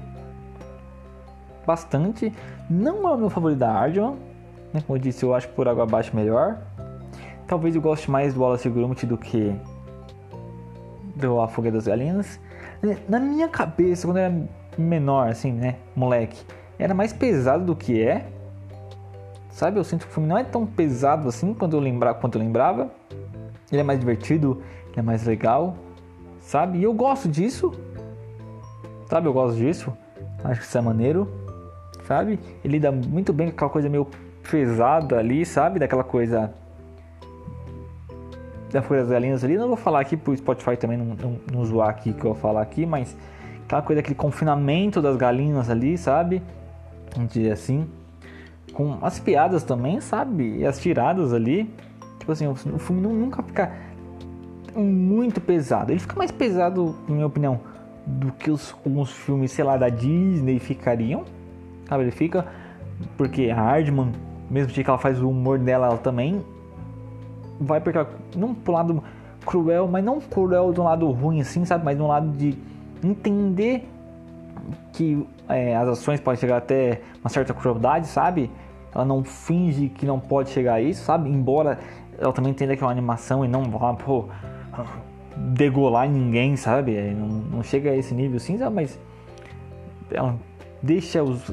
bastante. 1.66 2.32
Não 2.68 3.08
é 3.08 3.14
o 3.14 3.18
meu 3.18 3.30
favorito 3.30 3.58
da 3.58 3.72
Arjun. 3.72 4.16
Né? 4.72 4.82
Como 4.86 4.96
eu 4.96 5.00
disse, 5.00 5.24
eu 5.24 5.34
acho 5.34 5.48
por 5.48 5.68
água 5.68 5.84
abaixo 5.84 6.14
melhor. 6.14 6.58
Talvez 7.46 7.74
eu 7.74 7.82
goste 7.82 8.10
mais 8.10 8.34
do 8.34 8.40
Wallace 8.40 8.68
Gromit 8.68 9.06
do 9.06 9.18
que 9.18 9.54
do 11.16 11.40
A 11.40 11.48
Fuga 11.48 11.70
das 11.70 11.86
Galinhas. 11.86 12.40
Na 13.08 13.18
minha 13.18 13.48
cabeça, 13.48 14.06
quando 14.06 14.18
eu 14.18 14.24
era 14.24 14.48
menor, 14.78 15.28
assim, 15.28 15.52
né? 15.52 15.76
Moleque 15.94 16.44
era 16.78 16.94
mais 16.94 17.12
pesado 17.12 17.64
do 17.64 17.76
que 17.76 18.00
é. 18.00 18.26
Sabe, 19.50 19.78
eu 19.78 19.84
sinto 19.84 20.06
que 20.06 20.10
o 20.10 20.14
filme 20.14 20.28
não 20.28 20.38
é 20.38 20.44
tão 20.44 20.64
pesado 20.64 21.28
assim 21.28 21.52
quando 21.52 21.76
eu 21.76 21.80
lembrar, 21.80 22.14
quanto 22.14 22.38
eu 22.38 22.42
lembrava. 22.42 22.90
Ele 23.70 23.80
é 23.80 23.84
mais 23.84 23.98
divertido, 23.98 24.62
ele 24.88 25.00
é 25.00 25.02
mais 25.02 25.26
legal, 25.26 25.76
sabe? 26.40 26.78
E 26.78 26.82
eu 26.82 26.92
gosto 26.92 27.28
disso. 27.28 27.72
Sabe, 29.06 29.26
eu 29.26 29.32
gosto 29.32 29.56
disso. 29.56 29.92
Acho 30.44 30.60
que 30.60 30.66
isso 30.66 30.78
é 30.78 30.80
maneiro. 30.80 31.28
sabe? 32.04 32.38
Ele 32.64 32.74
lida 32.74 32.90
muito 32.90 33.32
bem 33.32 33.48
com 33.48 33.54
aquela 33.54 33.70
coisa 33.70 33.88
meio 33.88 34.06
pesada 34.50 35.18
ali, 35.18 35.44
sabe? 35.44 35.78
Daquela 35.78 36.04
coisa 36.04 36.52
da 38.70 38.82
Folha 38.82 39.00
das 39.00 39.10
Galinhas 39.10 39.44
ali. 39.44 39.56
Não 39.56 39.68
vou 39.68 39.76
falar 39.76 40.00
aqui 40.00 40.16
pro 40.16 40.36
Spotify 40.36 40.76
também 40.76 40.96
não, 40.96 41.16
não, 41.16 41.40
não 41.52 41.64
zoar 41.64 41.88
aqui 41.88 42.12
que 42.12 42.20
eu 42.20 42.32
vou 42.32 42.34
falar 42.34 42.62
aqui, 42.62 42.86
mas 42.86 43.16
aquela 43.64 43.82
coisa, 43.82 44.00
aquele 44.00 44.14
confinamento 44.14 45.02
das 45.02 45.16
galinhas 45.16 45.68
ali, 45.68 45.98
sabe? 45.98 46.42
Vamos 47.14 47.32
dizer 47.32 47.52
assim. 47.52 47.88
Com 48.72 48.98
as 49.02 49.18
piadas 49.18 49.62
também, 49.62 50.00
sabe? 50.00 50.58
E 50.58 50.66
as 50.66 50.78
tiradas 50.78 51.32
ali. 51.32 51.72
Tipo 52.18 52.32
assim, 52.32 52.46
o 52.46 52.54
filme 52.54 53.00
nunca 53.00 53.42
fica 53.42 53.72
muito 54.74 55.40
pesado. 55.40 55.90
Ele 55.90 55.98
fica 55.98 56.16
mais 56.16 56.30
pesado, 56.30 56.94
na 57.08 57.14
minha 57.14 57.26
opinião, 57.26 57.60
do 58.06 58.32
que 58.32 58.50
os, 58.50 58.74
filmes, 59.10 59.52
sei 59.52 59.64
lá, 59.64 59.76
da 59.76 59.88
Disney 59.88 60.58
ficariam. 60.58 61.24
Sabe? 61.88 62.04
Ele 62.04 62.10
fica. 62.10 62.46
Porque 63.16 63.50
a 63.50 63.54
Hardman, 63.54 64.12
mesmo 64.50 64.72
que 64.72 64.82
ela 64.86 64.98
faz 64.98 65.20
o 65.20 65.28
humor 65.28 65.58
dela, 65.58 65.86
ela 65.86 65.98
também 65.98 66.44
vai 67.60 67.80
para 67.80 68.06
não 68.36 68.54
pro 68.54 68.72
lado 68.72 69.02
cruel, 69.44 69.88
mas 69.88 70.04
não 70.04 70.20
cruel 70.20 70.72
do 70.72 70.82
lado 70.82 71.10
ruim 71.10 71.40
assim, 71.40 71.64
sabe? 71.64 71.84
Mas 71.84 71.96
do 71.96 72.06
lado 72.06 72.28
de 72.36 72.56
entender 73.02 73.88
que 74.92 75.26
é, 75.50 75.76
as 75.76 75.88
ações 75.88 76.20
podem 76.20 76.40
chegar 76.40 76.58
até 76.58 77.00
uma 77.20 77.30
certa 77.30 77.52
crueldade, 77.52 78.06
sabe? 78.06 78.50
Ela 78.94 79.04
não 79.04 79.22
finge 79.22 79.88
que 79.88 80.04
não 80.04 80.18
pode 80.18 80.50
chegar 80.50 80.74
a 80.74 80.80
isso, 80.80 81.04
sabe? 81.04 81.28
Embora 81.28 81.78
ela 82.18 82.32
também 82.32 82.50
entenda 82.52 82.76
que 82.76 82.82
é 82.82 82.86
uma 82.86 82.92
animação 82.92 83.44
e 83.44 83.48
não 83.48 83.64
vá, 83.64 83.94
pô, 83.94 84.26
degolar 85.36 86.08
ninguém, 86.08 86.56
sabe? 86.56 86.96
É, 86.96 87.12
não, 87.12 87.28
não 87.28 87.62
chega 87.62 87.90
a 87.90 87.96
esse 87.96 88.14
nível 88.14 88.36
assim, 88.36 88.58
sabe? 88.58 88.74
Mas 88.74 88.98
ela 90.10 90.36
deixa 90.82 91.22
os, 91.22 91.52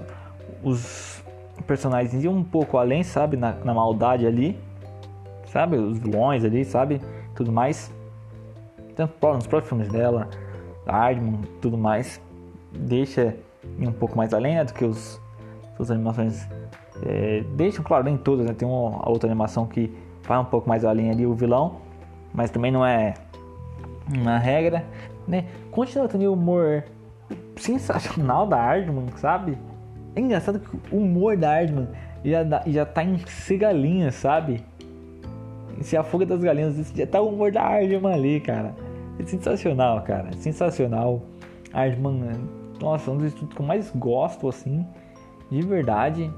os 0.64 1.24
personagens 1.66 2.24
ir 2.24 2.28
um 2.28 2.44
pouco 2.44 2.78
além, 2.78 3.04
sabe? 3.04 3.38
Na, 3.38 3.54
na 3.64 3.74
maldade 3.74 4.26
ali 4.26 4.58
sabe? 5.48 5.78
Os 5.78 5.98
vilões 5.98 6.44
ali, 6.44 6.64
sabe? 6.64 7.02
Tudo 7.36 7.52
mais. 7.52 7.92
Então, 8.90 9.10
nos 9.34 9.48
próprios 9.48 9.70
filmes 9.70 9.90
dela, 9.90 10.30
Hardman, 10.86 11.42
tudo 11.62 11.78
mais, 11.78 12.22
deixa 12.72 13.36
ir 13.80 13.88
um 13.88 13.92
pouco 13.92 14.18
mais 14.18 14.34
além 14.34 14.56
né, 14.56 14.64
do 14.64 14.74
que 14.74 14.86
os, 14.86 15.22
as 15.80 15.92
animações 15.92 16.48
é, 17.06 17.44
deixam, 17.56 17.84
claro, 17.84 18.04
nem 18.04 18.18
todas, 18.18 18.46
né? 18.46 18.54
Tem 18.54 18.68
uma 18.68 19.08
outra 19.10 19.30
animação 19.30 19.68
que 19.68 19.94
vai 20.24 20.38
um 20.38 20.46
pouco 20.46 20.68
mais 20.68 20.84
além 20.84 21.12
ali 21.12 21.26
o 21.26 21.34
vilão, 21.34 21.78
mas 22.34 22.50
também 22.50 22.72
não 22.72 22.86
é 22.86 23.14
uma 24.14 24.38
regra, 24.38 24.84
né? 25.28 25.46
Continua 25.72 26.08
também 26.08 26.28
o 26.28 26.34
humor 26.34 26.84
sensacional 27.56 28.48
da 28.48 28.58
Hardman, 28.58 29.08
sabe? 29.18 29.58
É 30.16 30.20
engraçado 30.20 30.60
que 30.60 30.96
o 30.96 31.00
humor 31.00 31.38
da 31.38 31.52
Hardman 31.52 31.88
já, 32.26 32.44
já 32.66 32.86
tá 32.86 33.04
em 33.04 33.18
cigalinha, 33.28 34.12
sabe? 34.12 34.64
se 35.82 35.96
a 35.96 36.04
fuga 36.04 36.26
das 36.26 36.42
galinhas, 36.42 36.92
já 36.96 37.06
tá 37.06 37.22
o 37.22 37.30
humor 37.30 37.52
da 37.52 37.62
Ardman 37.62 38.14
ali, 38.14 38.40
cara. 38.40 38.74
É 39.20 39.26
sensacional, 39.26 40.02
cara. 40.02 40.32
Sensacional. 40.34 41.22
Ardman, 41.74 42.50
nossa, 42.80 43.12
um 43.12 43.18
dos 43.18 43.28
estudos 43.28 43.56
que 43.56 43.62
eu 43.62 43.66
mais 43.66 43.92
gosto, 43.96 44.48
assim, 44.48 44.86
de 45.50 45.62
verdade. 45.62 46.32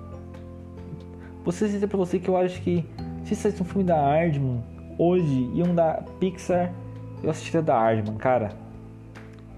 Vou 1.43 1.53
dizer 1.53 1.87
pra 1.87 1.97
você 1.97 2.19
que 2.19 2.29
eu 2.29 2.37
acho 2.37 2.61
que 2.61 2.85
se 3.23 3.35
saísse 3.35 3.61
um 3.61 3.65
filme 3.65 3.83
da 3.83 3.99
Ardman 3.99 4.63
hoje 4.97 5.49
e 5.53 5.63
um 5.63 5.73
da 5.73 6.03
Pixar, 6.19 6.73
eu 7.23 7.29
assistiria 7.29 7.61
da 7.61 7.77
Ardman, 7.77 8.17
cara. 8.17 8.51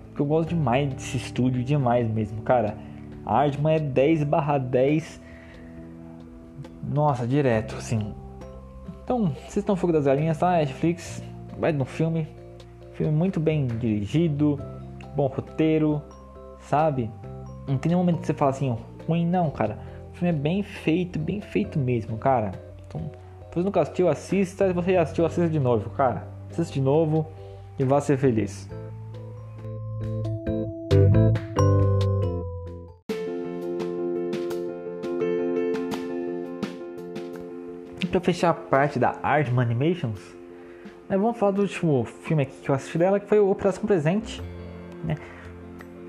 Porque 0.07 0.21
eu 0.21 0.25
gosto 0.25 0.49
demais 0.49 0.93
desse 0.93 1.17
estúdio, 1.17 1.63
demais 1.63 2.09
mesmo, 2.09 2.41
cara. 2.41 2.77
A 3.25 3.39
Ardman 3.39 3.75
é 3.75 3.79
10 3.79 4.23
barra 4.23 4.57
10. 4.57 5.21
Nossa, 6.83 7.25
direto, 7.25 7.75
assim. 7.75 8.13
Então, 9.03 9.29
vocês 9.29 9.57
estão 9.57 9.75
Fogo 9.75 9.93
das 9.93 10.05
Galinhas, 10.05 10.37
tá? 10.37 10.51
Netflix, 10.51 11.23
vai 11.57 11.71
no 11.71 11.85
filme. 11.85 12.27
Filme 12.93 13.11
muito 13.11 13.39
bem 13.39 13.67
dirigido, 13.67 14.59
bom 15.15 15.27
roteiro, 15.27 16.01
sabe? 16.61 17.09
Não 17.67 17.77
tem 17.77 17.89
nenhum 17.89 17.99
momento 17.99 18.19
que 18.21 18.27
você 18.27 18.33
fala 18.33 18.51
assim, 18.51 18.77
ruim 19.07 19.25
não, 19.25 19.49
cara. 19.49 19.77
O 20.11 20.17
filme 20.17 20.29
é 20.29 20.37
bem 20.37 20.63
feito, 20.63 21.19
bem 21.19 21.41
feito 21.41 21.79
mesmo, 21.79 22.17
cara. 22.17 22.51
Então, 22.87 23.01
se 23.49 23.55
você 23.55 23.63
nunca 23.63 23.81
assistiu, 23.81 24.09
assista. 24.09 24.67
Se 24.67 24.73
você 24.73 24.93
já 24.93 25.01
assistiu, 25.01 25.25
assista 25.25 25.49
de 25.49 25.59
novo, 25.59 25.89
cara. 25.91 26.27
Assista 26.49 26.73
de 26.73 26.81
novo 26.81 27.27
e 27.77 27.83
vá 27.83 28.01
ser 28.01 28.17
feliz. 28.17 28.69
para 38.11 38.19
fechar 38.19 38.49
a 38.49 38.53
parte 38.53 38.99
da 38.99 39.15
Aardman 39.23 39.65
Animations, 39.65 40.19
né, 41.09 41.17
vamos 41.17 41.37
falar 41.37 41.53
do 41.53 41.61
último 41.61 42.03
filme 42.03 42.45
que 42.45 42.69
eu 42.69 42.75
assisti 42.75 42.97
dela, 42.97 43.19
que 43.19 43.25
foi 43.25 43.39
o 43.39 43.49
Operação 43.49 43.85
Presente. 43.85 44.41
Né? 45.03 45.15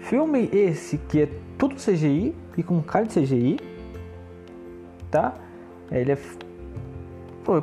Filme 0.02 0.48
esse 0.52 0.98
que 0.98 1.22
é 1.22 1.28
tudo 1.56 1.76
CGI 1.76 2.34
e 2.56 2.62
com 2.62 2.82
cara 2.82 3.06
de 3.06 3.20
CGI, 3.20 3.58
tá? 5.10 5.34
Ele 5.90 6.12
é 6.12 6.18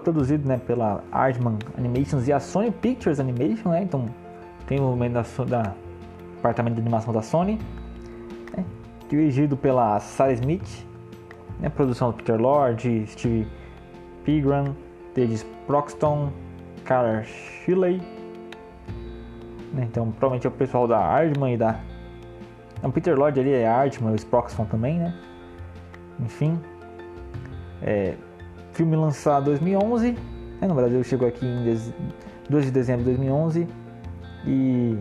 produzido 0.04 0.48
né, 0.48 0.58
pela 0.58 1.04
Aardman 1.12 1.58
Animations 1.78 2.28
e 2.28 2.34
a 2.34 2.40
Sony 2.40 2.72
Pictures 2.72 3.20
Animation, 3.20 3.70
né? 3.70 3.84
Então 3.84 4.06
tem 4.68 4.80
o 4.80 4.84
movimento 4.84 5.14
da, 5.14 5.64
da 5.64 5.76
departamento 6.36 6.76
de 6.76 6.82
animação 6.82 7.14
da 7.14 7.22
Sony, 7.22 7.60
né? 8.56 8.64
dirigido 9.10 9.58
pela 9.58 10.00
Sarah 10.00 10.34
Smith, 10.34 10.86
né? 11.60 11.70
produção 11.70 12.12
do 12.12 12.18
Peter 12.18 12.40
Lord, 12.40 13.06
Steve 13.08 13.48
Pigram, 14.24 14.76
David 15.14 15.46
Proxton, 15.68 16.32
Cara 16.86 17.24
Shilley. 17.24 18.02
Né? 19.74 19.88
Então, 19.90 20.12
provavelmente 20.12 20.48
é 20.48 20.50
o 20.50 20.54
pessoal 20.54 20.88
da 20.88 21.00
Ardman 21.00 21.54
e 21.54 21.58
da. 21.58 21.80
Não, 22.82 22.92
Peter 22.92 23.18
Lord 23.18 23.40
ali 23.40 23.52
é 23.52 23.68
Ardman, 23.68 24.12
o 24.12 24.16
Sproxton 24.16 24.66
também, 24.66 25.00
né? 25.00 25.14
Enfim. 26.20 26.60
É... 27.82 28.16
Filme 28.72 28.96
lançado 28.96 29.44
em 29.44 29.46
2011. 29.46 30.12
Né? 30.62 30.68
No 30.68 30.76
Brasil 30.76 31.04
chegou 31.04 31.28
aqui 31.28 31.46
em 31.46 31.64
2 32.50 32.66
de 32.66 32.72
dezembro 32.72 33.04
de 33.04 33.12
2011. 33.12 33.68
E. 34.46 34.98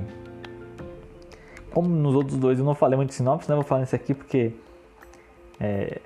Como 1.71 1.89
nos 1.89 2.15
outros 2.15 2.37
dois 2.39 2.59
eu 2.59 2.65
não 2.65 2.75
falei 2.75 2.97
muito 2.97 3.11
de 3.11 3.15
sinopse, 3.15 3.49
né? 3.49 3.55
Vou 3.55 3.65
falar 3.65 3.83
nesse 3.83 3.95
aqui 3.95 4.15
porque. 4.15 4.53
É, 5.61 6.01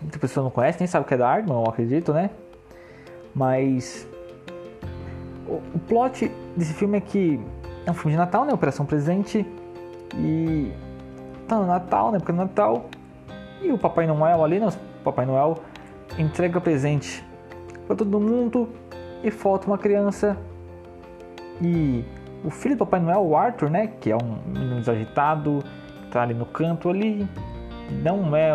muita 0.00 0.18
pessoa 0.18 0.44
não 0.44 0.50
conhece, 0.50 0.78
nem 0.80 0.86
sabe 0.86 1.04
o 1.04 1.08
que 1.08 1.14
é 1.14 1.16
da 1.16 1.28
Ardman, 1.28 1.56
eu 1.56 1.68
acredito, 1.68 2.12
né? 2.12 2.30
Mas 3.34 4.06
o, 5.46 5.54
o 5.74 5.78
plot 5.88 6.30
desse 6.56 6.74
filme 6.74 6.98
é 6.98 7.00
que 7.00 7.40
é 7.86 7.90
um 7.90 7.94
filme 7.94 8.12
de 8.12 8.18
Natal, 8.18 8.44
né? 8.44 8.52
Operação 8.52 8.86
Presente. 8.86 9.46
E 10.18 10.72
tá 11.48 11.56
no 11.56 11.66
Natal, 11.66 12.12
né? 12.12 12.18
Porque 12.18 12.32
é 12.32 12.34
Natal. 12.34 12.86
E 13.62 13.72
o 13.72 13.78
Papai 13.78 14.06
Noel 14.06 14.44
ali, 14.44 14.58
né? 14.58 14.66
O 14.66 15.04
Papai 15.04 15.26
Noel 15.26 15.58
entrega 16.18 16.60
presente 16.60 17.24
para 17.86 17.96
todo 17.96 18.20
mundo 18.20 18.68
e 19.22 19.30
falta 19.30 19.66
uma 19.66 19.78
criança. 19.78 20.36
E 21.60 22.04
o 22.44 22.50
filho 22.50 22.76
do 22.76 22.84
Papai 22.84 23.00
Noel, 23.00 23.20
o 23.20 23.36
Arthur, 23.36 23.70
né? 23.70 23.88
Que 24.00 24.10
é 24.10 24.16
um 24.16 24.38
menino 24.46 24.76
desagitado, 24.76 25.62
tá 26.10 26.22
ali 26.22 26.34
no 26.34 26.46
canto 26.46 26.88
ali. 26.88 27.26
Não 28.02 28.34
é 28.34 28.52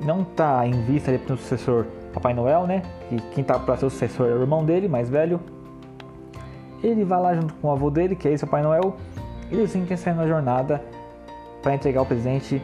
não 0.00 0.22
tá 0.22 0.66
em 0.66 0.82
vista 0.84 1.10
ali 1.10 1.18
pro 1.18 1.36
sucessor 1.36 1.86
Papai 2.12 2.32
Noel, 2.32 2.66
né? 2.66 2.82
E 3.10 3.16
quem 3.32 3.42
tá 3.42 3.58
para 3.58 3.76
ser 3.76 3.86
o 3.86 3.90
sucessor 3.90 4.28
é 4.28 4.32
o 4.32 4.40
irmão 4.40 4.64
dele, 4.64 4.88
mais 4.88 5.08
velho. 5.08 5.40
Ele 6.82 7.04
vai 7.04 7.20
lá 7.20 7.34
junto 7.34 7.54
com 7.54 7.68
o 7.68 7.72
avô 7.72 7.90
dele, 7.90 8.14
que 8.14 8.28
é 8.28 8.32
esse 8.32 8.44
Papai 8.44 8.62
Noel, 8.62 8.96
e 9.50 9.66
têm 9.66 9.84
que 9.84 9.96
sair 9.96 10.14
na 10.14 10.26
jornada 10.26 10.82
para 11.62 11.74
entregar 11.74 12.02
o 12.02 12.06
presente 12.06 12.62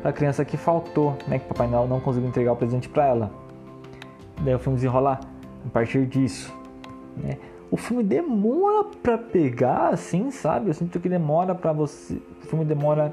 para 0.00 0.10
a 0.10 0.12
criança 0.12 0.44
que 0.44 0.56
faltou, 0.56 1.16
né? 1.26 1.38
Que 1.38 1.46
Papai 1.46 1.66
Noel 1.66 1.86
não 1.86 2.00
conseguiu 2.00 2.28
entregar 2.28 2.52
o 2.52 2.56
presente 2.56 2.88
para 2.88 3.06
ela. 3.06 3.30
Daí 4.42 4.54
o 4.54 4.58
filme 4.58 4.76
desenrola 4.76 5.20
a 5.66 5.70
partir 5.70 6.06
disso, 6.06 6.52
né? 7.16 7.38
O 7.70 7.76
filme 7.76 8.04
demora 8.04 8.84
para 9.02 9.18
pegar, 9.18 9.88
assim, 9.88 10.30
sabe? 10.30 10.68
Eu 10.68 10.74
sinto 10.74 11.00
que 11.00 11.08
demora 11.08 11.54
para 11.54 11.72
você. 11.72 12.20
O 12.42 12.46
filme 12.46 12.64
demora 12.64 13.12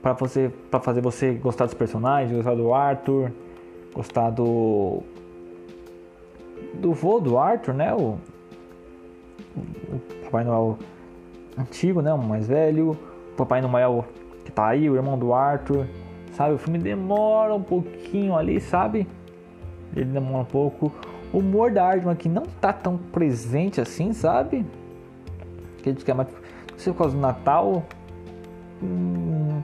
para 0.00 0.12
você 0.12 0.50
para 0.70 0.80
fazer 0.80 1.00
você 1.00 1.32
gostar 1.32 1.64
dos 1.64 1.74
personagens, 1.74 2.34
gostar 2.34 2.54
do 2.54 2.72
Arthur, 2.72 3.32
gostar 3.92 4.30
do 4.30 5.02
do 6.74 6.92
vô 6.92 7.18
do 7.18 7.36
Arthur, 7.36 7.74
né? 7.74 7.92
O, 7.92 8.16
o 9.56 10.00
Papai 10.24 10.44
Noel 10.44 10.78
antigo, 11.56 12.02
né? 12.02 12.12
O 12.12 12.18
mais 12.18 12.46
velho, 12.46 12.90
o 12.90 13.36
Papai 13.36 13.60
Noel 13.60 14.04
que 14.44 14.52
tá 14.52 14.68
aí, 14.68 14.88
o 14.88 14.94
irmão 14.94 15.18
do 15.18 15.34
Arthur, 15.34 15.86
sabe? 16.32 16.54
O 16.54 16.58
filme 16.58 16.78
demora 16.78 17.54
um 17.54 17.62
pouquinho 17.62 18.36
ali, 18.36 18.60
sabe? 18.60 19.06
Ele 19.94 20.06
demora 20.06 20.42
um 20.42 20.44
pouco. 20.44 20.92
O 21.32 21.38
humor 21.38 21.72
da 21.72 21.84
Ardman 21.84 22.14
que 22.14 22.28
não 22.28 22.44
tá 22.60 22.72
tão 22.72 22.96
presente 22.96 23.80
assim, 23.80 24.12
sabe? 24.12 24.64
Que 25.82 25.90
a 25.90 25.92
gente 25.92 26.04
quer 26.04 26.14
mais. 26.14 26.28
Não 26.28 26.78
sei 26.78 26.92
por 26.92 27.00
causa 27.00 27.16
do 27.16 27.20
Natal. 27.20 27.82
Hum, 28.82 29.60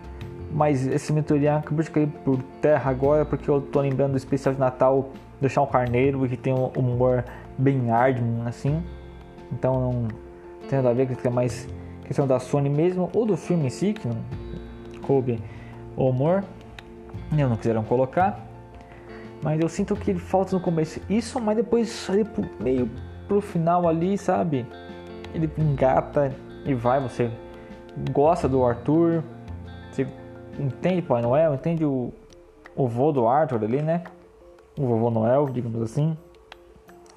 mas 0.51 0.87
esse 0.87 1.13
Meteorian 1.13 1.59
acabou 1.59 1.83
de 1.83 1.91
cair 1.91 2.09
por 2.25 2.43
terra 2.61 2.91
agora 2.91 3.25
porque 3.25 3.49
eu 3.49 3.61
tô 3.61 3.81
lembrando 3.81 4.13
do 4.13 4.17
especial 4.17 4.55
de 4.55 4.61
Natal 4.61 5.11
do 5.41 5.49
Chão 5.49 5.67
Carneiro 5.67 6.27
que 6.29 6.37
tem 6.37 6.53
um 6.53 6.67
humor 6.77 7.25
bem 7.57 7.89
Hardman 7.89 8.47
assim. 8.47 8.83
Então 9.51 9.81
não 9.81 10.09
tem 10.69 10.79
nada 10.79 10.91
a 10.91 10.95
ver 10.95 11.07
que 11.07 11.27
é 11.27 11.31
mais 11.31 11.69
questão 12.05 12.27
da 12.27 12.39
Sony 12.39 12.69
mesmo 12.69 13.11
ou 13.15 13.25
do 13.25 13.37
filme 13.37 13.67
em 13.67 13.71
si 13.71 13.93
que 13.93 14.07
não 14.07 14.17
coube 15.03 15.39
o 15.97 16.09
humor. 16.09 16.45
Não, 17.31 17.49
não 17.49 17.57
quiseram 17.57 17.83
colocar. 17.83 18.47
Mas 19.43 19.61
eu 19.61 19.69
sinto 19.69 19.97
que 19.97 20.15
falta 20.15 20.55
no 20.55 20.63
começo 20.63 21.01
isso, 21.11 21.41
mas 21.41 21.57
depois 21.57 22.09
ali 22.09 22.25
pro 22.25 22.45
meio 22.61 22.89
pro 23.27 23.41
final 23.41 23.89
ali, 23.89 24.17
sabe? 24.17 24.67
Ele 25.35 25.51
engata 25.59 26.35
e 26.65 26.75
vai, 26.75 27.01
você 27.01 27.31
gosta 28.13 28.49
do 28.49 28.65
Arthur, 28.65 29.23
você 29.91 30.07
entende 30.59 31.03
Pai 31.03 31.23
Noel, 31.23 31.55
entende 31.55 31.85
o, 31.85 32.13
o 32.77 32.87
vô 32.87 33.11
do 33.13 33.27
Arthur 33.27 33.65
ali, 33.65 33.83
né? 33.83 34.05
O 34.79 34.87
vovô 34.87 35.11
Noel, 35.11 35.47
digamos 35.51 35.83
assim, 35.83 36.17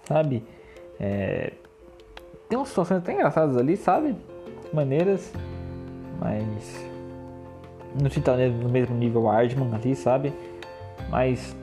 sabe? 0.03 0.43
É, 0.99 1.53
tem 2.49 2.57
umas 2.57 2.69
situações 2.69 2.97
até 2.97 3.13
engraçadas 3.13 3.55
ali, 3.57 3.77
sabe? 3.77 4.15
Maneiras, 4.75 5.33
mas 6.19 6.85
não 7.99 8.09
se 8.09 8.19
tá 8.21 8.35
no 8.35 8.69
mesmo 8.69 8.95
nível 8.95 9.29
Ardman 9.29 9.73
ali, 9.73 9.95
sabe? 9.95 10.33
Mas 11.09 11.55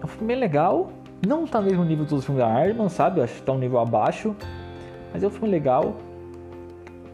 é 0.00 0.04
um 0.04 0.08
filme 0.08 0.34
legal. 0.34 0.90
Não 1.26 1.46
tá 1.46 1.60
no 1.60 1.66
mesmo 1.66 1.84
nível 1.84 2.04
dos 2.04 2.24
filmes 2.24 2.44
da 2.44 2.50
Ardman, 2.50 2.88
sabe? 2.88 3.20
Eu 3.20 3.24
acho 3.24 3.34
que 3.34 3.42
tá 3.42 3.52
um 3.52 3.58
nível 3.58 3.78
abaixo. 3.78 4.36
Mas 5.12 5.22
é 5.22 5.26
um 5.26 5.30
filme 5.30 5.48
legal. 5.48 5.94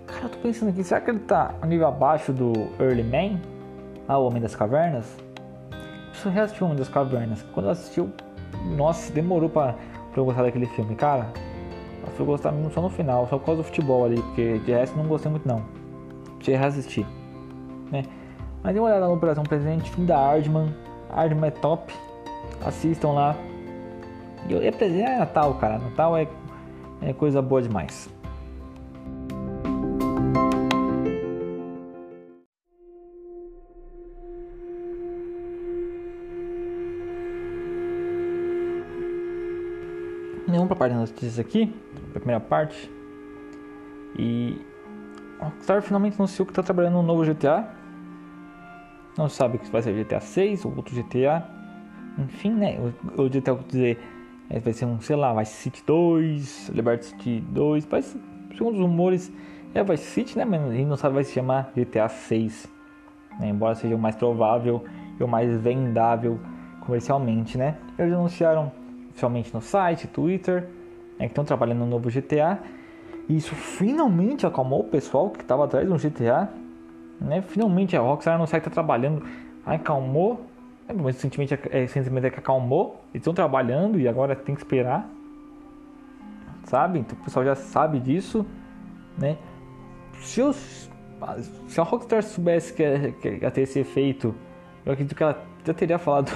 Cara, 0.07 0.24
eu 0.24 0.29
tô 0.29 0.38
pensando 0.38 0.70
aqui, 0.70 0.83
será 0.83 1.00
que 1.00 1.11
ele 1.11 1.20
tá 1.20 1.55
a 1.62 1.66
nível 1.66 1.87
abaixo 1.87 2.33
do 2.33 2.53
Early 2.79 3.05
Man? 3.05 3.40
Ah, 4.09 4.18
o 4.18 4.26
Homem 4.26 4.42
das 4.42 4.57
Cavernas? 4.57 5.16
Eu 5.70 6.14
só 6.14 6.29
reassisti 6.29 6.62
o 6.62 6.66
Homem 6.66 6.79
das 6.79 6.88
Cavernas. 6.88 7.44
Quando 7.55 7.66
eu 7.66 7.72
assisti, 7.72 8.00
eu... 8.00 8.11
nossa, 8.76 9.12
demorou 9.12 9.48
pra, 9.48 9.74
pra 10.12 10.20
eu 10.20 10.24
gostar 10.24 10.42
daquele 10.42 10.66
filme, 10.66 10.94
cara. 10.96 11.29
Eu 12.11 12.16
fui 12.16 12.27
gostar 12.27 12.51
mesmo 12.51 12.73
só 12.73 12.83
no 12.83 12.90
final, 12.90 13.27
só 13.29 13.38
por 13.38 13.46
causa 13.46 13.62
do 13.62 13.64
futebol 13.64 14.05
ali, 14.05 14.20
porque 14.20 14.59
de 14.59 14.73
resto 14.73 14.96
não 14.96 15.07
gostei 15.07 15.31
muito 15.31 15.46
não. 15.46 15.62
Tinha 16.40 16.59
reassistir, 16.59 17.07
né? 17.90 18.03
Mas 18.62 18.75
dê 18.75 18.81
uma 18.81 18.88
olhada 18.88 19.07
no 19.07 19.14
Operação 19.14 19.44
Presente, 19.44 19.90
filme 19.90 20.07
da 20.07 20.18
Ardman. 20.18 20.75
Ardman 21.11 21.49
é 21.49 21.51
top. 21.51 21.92
Assistam 22.64 23.12
lá. 23.12 23.37
E 24.49 24.55
é 24.55 24.68
é 24.68 25.18
Natal, 25.18 25.55
cara. 25.55 25.79
Natal 25.79 26.16
é, 26.16 26.27
é 27.01 27.12
coisa 27.12 27.40
boa 27.40 27.62
demais. 27.62 28.11
Para 40.70 40.76
a 40.76 40.78
parte 40.78 40.92
das 40.92 41.11
notícias 41.11 41.38
aqui, 41.38 41.74
a 42.14 42.18
primeira 42.18 42.40
parte. 42.40 42.90
E 44.16 44.61
a 45.40 45.46
Rockstar 45.46 45.83
finalmente 45.83 46.14
anunciou 46.16 46.46
que 46.46 46.52
está 46.52 46.62
trabalhando 46.62 46.94
no 46.94 47.02
novo 47.02 47.24
GTA. 47.24 47.68
Não 49.18 49.28
sabe 49.28 49.59
se 49.62 49.70
vai 49.70 49.83
ser 49.83 49.92
GTA 49.92 50.20
6 50.20 50.64
ou 50.64 50.76
outro 50.76 50.94
GTA. 50.94 51.44
Enfim, 52.18 52.52
né? 52.52 52.78
O, 53.16 53.22
o 53.22 53.28
GTA, 53.28 53.54
vou 53.54 53.64
dizer, 53.66 53.98
é, 54.48 54.61
vai 54.61 54.72
ser 54.72 54.85
um, 54.85 55.00
sei 55.00 55.16
lá, 55.16 55.35
Vice 55.35 55.54
City 55.54 55.83
2, 55.85 56.68
Liberty 56.68 57.06
City 57.06 57.40
2. 57.48 57.88
Mas, 57.90 58.16
segundo 58.56 58.74
os 58.74 58.80
rumores, 58.80 59.33
é 59.74 59.83
Vice 59.83 60.04
City, 60.04 60.38
né? 60.38 60.44
Mas 60.44 60.62
a 60.62 60.72
gente 60.72 60.87
não 60.87 60.96
sabe 60.96 61.14
vai 61.14 61.24
se 61.24 61.33
chamar 61.33 61.72
GTA 61.76 62.09
6. 62.09 62.68
Né? 63.40 63.48
Embora 63.48 63.74
seja 63.74 63.96
o 63.96 63.98
mais 63.98 64.14
provável 64.14 64.85
e 65.18 65.24
o 65.24 65.26
mais 65.26 65.52
vendável 65.61 66.38
comercialmente, 66.80 67.59
né? 67.59 67.76
Eles 67.98 68.12
anunciaram 68.12 68.72
oficialmente 69.11 69.53
no 69.53 69.61
site, 69.61 70.07
Twitter, 70.07 70.68
né, 71.18 71.27
que 71.27 71.33
estão 71.33 71.44
trabalhando 71.44 71.81
no 71.81 71.87
novo 71.87 72.11
GTA. 72.11 72.59
E 73.29 73.37
isso 73.37 73.55
finalmente 73.55 74.46
acalmou 74.46 74.81
o 74.81 74.85
pessoal 74.85 75.31
que 75.31 75.42
estava 75.42 75.64
atrás 75.64 75.88
do 75.88 75.96
GTA. 75.96 76.49
Né? 77.20 77.42
Finalmente 77.42 77.96
a 77.96 78.01
Rockstar 78.01 78.38
não 78.38 78.46
sai 78.46 78.59
está 78.59 78.70
trabalhando, 78.70 79.23
acalmou. 79.64 80.46
É, 80.88 80.92
mas 80.92 81.16
o 81.16 81.20
sentimento 81.20 81.55
é, 81.55 81.83
é, 81.83 81.87
sentimento 81.87 82.27
é 82.27 82.31
que 82.31 82.38
acalmou. 82.38 83.01
Eles 83.12 83.20
estão 83.23 83.35
trabalhando 83.35 84.01
e 84.01 84.09
agora 84.09 84.35
tem 84.35 84.55
que 84.55 84.62
esperar. 84.62 85.09
Sabe? 86.64 86.99
Então 86.99 87.16
o 87.20 87.25
pessoal 87.25 87.44
já 87.44 87.55
sabe 87.55 88.01
disso. 88.01 88.44
Né? 89.16 89.37
Se, 90.20 90.40
se 91.68 91.81
a 91.81 91.85
Rockstar 91.85 92.23
soubesse 92.23 92.73
que, 92.73 93.12
que 93.20 93.29
ia 93.42 93.51
ter 93.51 93.62
esse 93.62 93.79
efeito, 93.79 94.35
eu 94.85 94.92
acredito 94.92 95.14
que 95.14 95.23
ela 95.23 95.40
já 95.64 95.75
teria 95.75 95.99
falado 95.99 96.33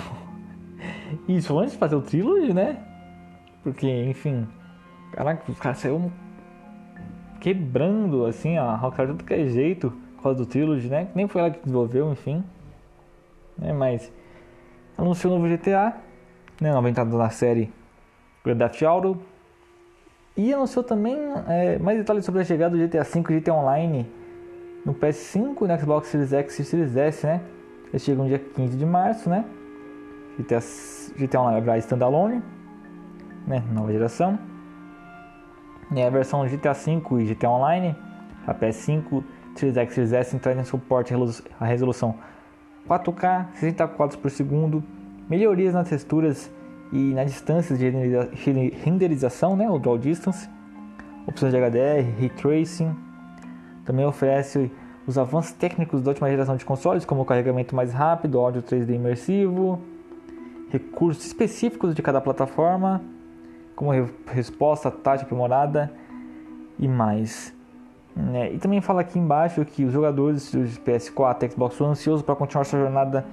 isso 1.28 1.58
antes 1.58 1.72
de 1.72 1.78
fazer 1.78 1.96
o 1.96 2.02
trilogy, 2.02 2.52
né? 2.52 2.78
Porque, 3.62 3.88
enfim, 4.04 4.46
caraca, 5.12 5.50
os 5.50 5.58
caras 5.58 5.78
saíram 5.78 6.12
quebrando 7.40 8.26
assim 8.26 8.56
a 8.56 8.74
Rockstar 8.74 9.12
de 9.12 9.22
que 9.22 9.34
é 9.34 9.46
jeito 9.46 9.92
por 10.16 10.22
causa 10.22 10.38
do 10.38 10.46
trilogy, 10.46 10.88
né? 10.88 11.08
Nem 11.14 11.28
foi 11.28 11.42
ela 11.42 11.50
que 11.50 11.60
desenvolveu, 11.60 12.10
enfim. 12.10 12.42
Né? 13.58 13.72
Mas 13.72 14.10
anunciou 14.96 15.34
o 15.34 15.38
novo 15.38 15.54
GTA, 15.54 15.96
né? 16.60 16.72
Nova 16.72 16.88
entrada 16.88 17.16
na 17.16 17.30
série 17.30 17.70
Grand 18.44 18.58
Theft 18.58 18.82
Auto. 18.82 19.18
E 20.36 20.52
anunciou 20.52 20.82
também 20.82 21.16
é, 21.48 21.78
mais 21.78 21.98
detalhes 21.98 22.24
sobre 22.24 22.40
a 22.40 22.44
chegada 22.44 22.76
do 22.76 22.82
GTA 22.82 23.04
V 23.04 23.20
e 23.30 23.40
GTA 23.40 23.54
Online 23.54 24.06
no 24.84 24.94
PS5 24.94 25.62
e 25.62 25.68
no 25.68 25.80
Xbox 25.80 26.08
Series 26.08 26.32
X 26.32 26.58
e 26.58 26.64
Series 26.64 26.96
S, 26.96 27.26
né? 27.26 27.40
Eles 27.88 28.02
chegam 28.02 28.26
dia 28.26 28.38
15 28.38 28.76
de 28.76 28.84
março, 28.84 29.30
né? 29.30 29.44
GTA, 30.38 30.58
GTA 31.16 31.40
Online 31.40 31.78
standalone, 31.78 32.42
né, 33.46 33.62
nova 33.72 33.92
geração. 33.92 34.38
E 35.94 36.02
a 36.02 36.10
versão 36.10 36.46
GTA 36.46 36.72
V 36.72 37.02
e 37.20 37.24
GTA 37.26 37.50
Online, 37.50 37.96
a 38.46 38.54
PS5, 38.54 39.22
Series 39.54 39.76
X 39.76 39.94
Series 39.94 40.12
S 40.12 40.38
trazem 40.38 40.64
suporte 40.64 41.14
à 41.60 41.64
resolução 41.64 42.16
4K, 42.88 43.46
60 43.54 43.88
quadros 43.88 44.20
por 44.20 44.30
segundo, 44.30 44.82
melhorias 45.28 45.72
nas 45.72 45.88
texturas 45.88 46.50
e 46.92 47.14
na 47.14 47.24
distância 47.24 47.76
de 47.76 47.90
renderização, 48.84 49.56
né, 49.56 49.70
o 49.70 49.78
Dual 49.78 49.98
Distance, 49.98 50.48
opções 51.26 51.52
de 51.52 51.58
HDR, 51.58 52.18
Ray 52.18 52.30
Tracing, 52.30 52.94
também 53.84 54.04
oferece 54.04 54.70
os 55.06 55.18
avanços 55.18 55.52
técnicos 55.52 56.02
da 56.02 56.10
última 56.10 56.28
geração 56.28 56.56
de 56.56 56.64
consoles, 56.64 57.04
como 57.04 57.22
o 57.22 57.24
carregamento 57.24 57.76
mais 57.76 57.92
rápido, 57.92 58.38
áudio 58.38 58.62
3D 58.62 58.94
imersivo, 58.94 59.80
recursos 60.70 61.24
específicos 61.26 61.94
de 61.94 62.02
cada 62.02 62.20
plataforma, 62.20 63.02
como 63.74 63.90
resposta, 64.26 64.90
tática 64.90 65.24
aprimorada 65.24 65.92
e 66.78 66.88
mais. 66.88 67.54
É, 68.32 68.52
e 68.52 68.58
também 68.58 68.80
fala 68.80 69.00
aqui 69.00 69.18
embaixo 69.18 69.64
que 69.64 69.84
os 69.84 69.92
jogadores 69.92 70.52
do 70.52 70.60
PS4 70.60 71.42
e 71.42 71.50
Xbox 71.50 71.80
One 71.80 71.90
ansiosos 71.90 72.22
para 72.22 72.36
continuar 72.36 72.64
sua 72.64 72.78
jornada 72.78 73.24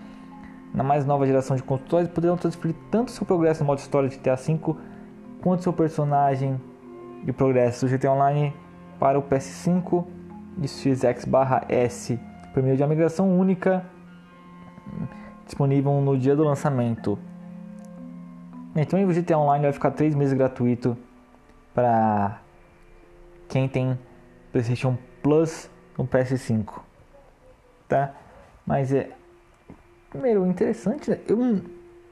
na 0.73 0.83
mais 0.83 1.05
nova 1.05 1.25
geração 1.27 1.55
de 1.55 1.61
consoles 1.61 2.07
poderão 2.07 2.35
transferir 2.35 2.75
tanto 2.89 3.11
seu 3.11 3.25
progresso 3.25 3.61
no 3.61 3.67
modo 3.67 3.79
história 3.79 4.09
de 4.09 4.17
GTA 4.17 4.35
V 4.35 4.59
quanto 5.41 5.63
seu 5.63 5.73
personagem 5.73 6.59
e 7.27 7.31
progresso 7.31 7.85
do 7.85 7.91
GTA 7.91 8.11
Online 8.11 8.53
para 8.99 9.19
o 9.19 9.21
PS5 9.21 10.05
e 10.61 10.67
Series 10.67 11.03
X/S 11.03 12.19
por 12.53 12.63
meio 12.63 12.75
de 12.75 12.81
uma 12.81 12.89
migração 12.89 13.37
única 13.37 13.85
disponível 15.51 15.99
no 16.01 16.17
dia 16.17 16.35
do 16.35 16.43
lançamento. 16.43 17.19
Então 18.75 19.03
o 19.03 19.13
GTA 19.13 19.37
Online 19.37 19.63
vai 19.63 19.73
ficar 19.73 19.91
3 19.91 20.15
meses 20.15 20.33
gratuito 20.33 20.97
para 21.73 22.39
quem 23.49 23.67
tem 23.67 23.99
PlayStation 24.51 24.97
Plus 25.21 25.69
no 25.97 26.07
PS5. 26.07 26.79
Tá? 27.87 28.13
Mas 28.65 28.93
é 28.93 29.11
primeiro 30.09 30.45
interessante, 30.45 31.09
né? 31.09 31.19
eu 31.27 31.61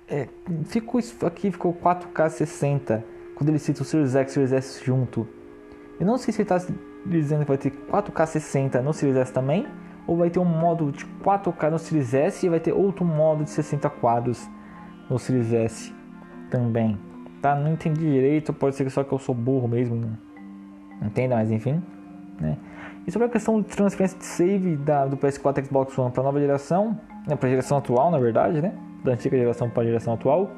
é, 0.08 0.28
fico 0.66 1.00
aqui 1.26 1.52
ficou 1.52 1.74
4K 1.74 2.30
60 2.30 3.04
quando 3.36 3.50
ele 3.50 3.60
cita 3.60 3.82
o 3.82 3.86
Series 3.86 4.16
X 4.16 4.32
e 4.32 4.34
Series 4.34 4.52
S 4.52 4.86
junto. 4.86 5.28
Eu 5.98 6.06
não 6.06 6.18
sei 6.18 6.34
se 6.34 6.42
ele 6.42 6.50
está 6.52 6.74
dizendo 7.06 7.42
que 7.42 7.48
vai 7.48 7.58
ter 7.58 7.72
4K 7.72 8.26
60 8.26 8.82
no 8.82 8.94
Series 8.94 9.16
S 9.16 9.32
também 9.32 9.66
ou 10.10 10.18
vai 10.18 10.32
ter 10.32 10.40
um 10.40 10.46
modo 10.46 10.92
de 10.92 11.06
4K 11.24 11.70
no 11.70 11.78
Series 11.78 12.16
S 12.16 12.44
e 12.44 12.50
vai 12.50 12.60
ter 12.60 12.74
outro 12.74 13.06
modo 13.06 13.44
de 13.44 13.52
60 13.52 13.88
quadros 13.92 14.50
no 15.08 15.20
Series 15.20 15.54
S 15.54 15.94
também. 16.50 16.98
Tá? 17.44 17.54
Não 17.54 17.74
entendi 17.74 18.00
direito, 18.00 18.52
pode 18.52 18.76
ser 18.76 18.90
só 18.90 19.04
que 19.04 19.14
eu 19.14 19.20
sou 19.20 19.36
burro 19.36 19.68
mesmo, 19.68 19.96
não 21.00 21.08
entenda, 21.08 21.36
mas 21.36 21.52
enfim. 21.52 21.80
Né? 22.42 22.58
E 23.06 23.12
sobre 23.12 23.28
a 23.28 23.30
questão 23.30 23.62
de 23.62 23.68
transferência 23.68 24.18
de 24.18 24.26
save 24.26 24.78
da, 24.78 25.06
do 25.06 25.16
PS4 25.16 25.64
Xbox 25.68 25.96
One 25.96 26.12
para 26.12 26.22
a 26.22 26.26
nova 26.26 26.40
geração, 26.40 27.00
né, 27.28 27.36
para 27.36 27.46
a 27.46 27.50
geração 27.52 27.78
atual, 27.78 28.10
na 28.10 28.18
verdade, 28.18 28.64
né? 28.64 28.74
Da 29.04 29.12
antiga 29.12 29.38
geração 29.38 29.70
para 29.70 29.84
a 29.84 29.86
geração 29.86 30.16
atual. 30.16 30.50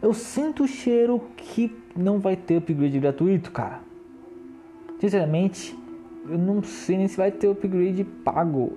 Eu 0.00 0.14
sinto 0.14 0.62
o 0.62 0.68
cheiro 0.68 1.20
que 1.36 1.76
não 1.96 2.20
vai 2.20 2.36
ter 2.36 2.58
upgrade 2.58 3.00
gratuito, 3.00 3.50
cara. 3.50 3.80
Sinceramente, 5.00 5.76
eu 6.28 6.38
não 6.38 6.62
sei 6.62 6.98
nem 6.98 7.08
se 7.08 7.16
vai 7.16 7.30
ter 7.30 7.48
upgrade 7.48 8.04
pago. 8.04 8.72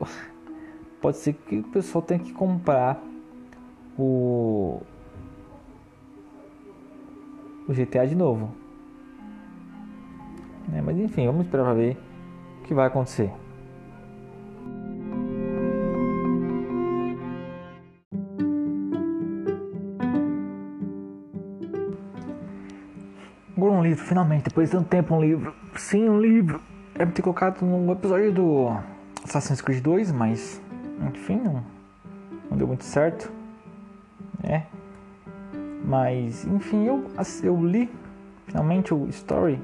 pode 1.01 1.17
ser 1.17 1.33
que 1.33 1.59
o 1.59 1.63
pessoal 1.63 2.01
tenha 2.01 2.19
que 2.19 2.31
comprar 2.33 3.01
o, 3.97 4.81
o 7.67 7.73
GTA 7.73 8.05
de 8.05 8.15
novo. 8.15 8.51
É, 10.73 10.81
mas 10.81 10.97
enfim, 10.97 11.25
vamos 11.25 11.45
esperar 11.45 11.63
para 11.63 11.73
ver 11.73 11.97
o 12.59 12.63
que 12.63 12.73
vai 12.73 12.87
acontecer. 12.87 13.31
Agora 23.57 23.73
um 23.73 23.83
livro, 23.83 24.05
finalmente, 24.05 24.45
depois 24.45 24.69
de 24.69 24.77
tanto 24.77 24.87
tempo 24.87 25.13
um 25.13 25.21
livro. 25.21 25.53
Sim, 25.75 26.07
um 26.07 26.21
livro. 26.21 26.61
É 26.99 27.05
ter 27.05 27.21
colocado 27.21 27.61
no 27.61 27.93
episódio 27.93 28.29
do 28.33 28.77
Assassin's 29.23 29.61
Creed 29.61 29.81
2, 29.81 30.11
mas 30.11 30.61
enfim, 31.07 31.37
não, 31.37 31.63
não 32.51 32.57
deu 32.57 32.67
muito 32.67 32.83
certo. 32.83 33.31
Né? 34.43 34.65
Mas 35.85 36.43
enfim, 36.43 36.83
eu, 36.85 37.09
eu 37.41 37.65
li 37.65 37.89
finalmente 38.45 38.93
o 38.93 39.07
Story 39.07 39.61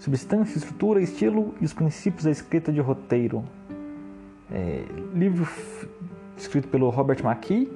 Substância, 0.00 0.58
Estrutura, 0.58 1.00
Estilo 1.00 1.54
e 1.60 1.64
os 1.64 1.72
Princípios 1.72 2.24
da 2.24 2.30
Escrita 2.32 2.72
de 2.72 2.80
Roteiro. 2.80 3.44
É, 4.50 4.84
livro 5.14 5.48
escrito 6.36 6.66
pelo 6.66 6.90
Robert 6.90 7.24
McKee. 7.24 7.70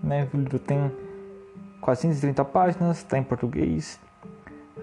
Né? 0.00 0.28
O 0.32 0.36
livro 0.36 0.60
tem 0.60 0.92
430 1.80 2.44
páginas, 2.44 2.98
está 2.98 3.18
em 3.18 3.24
português 3.24 3.98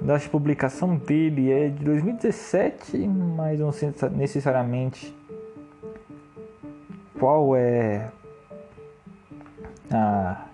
a 0.02 0.04
data 0.04 0.20
de 0.20 0.30
publicação 0.30 0.98
dele 0.98 1.52
é 1.52 1.70
de 1.70 1.86
2017, 1.86 3.08
mas 3.08 3.60
não 3.60 3.72
sei 3.72 3.94
necessariamente 4.16 5.16
qual 7.20 7.56
é 7.56 8.10
a, 9.92 10.46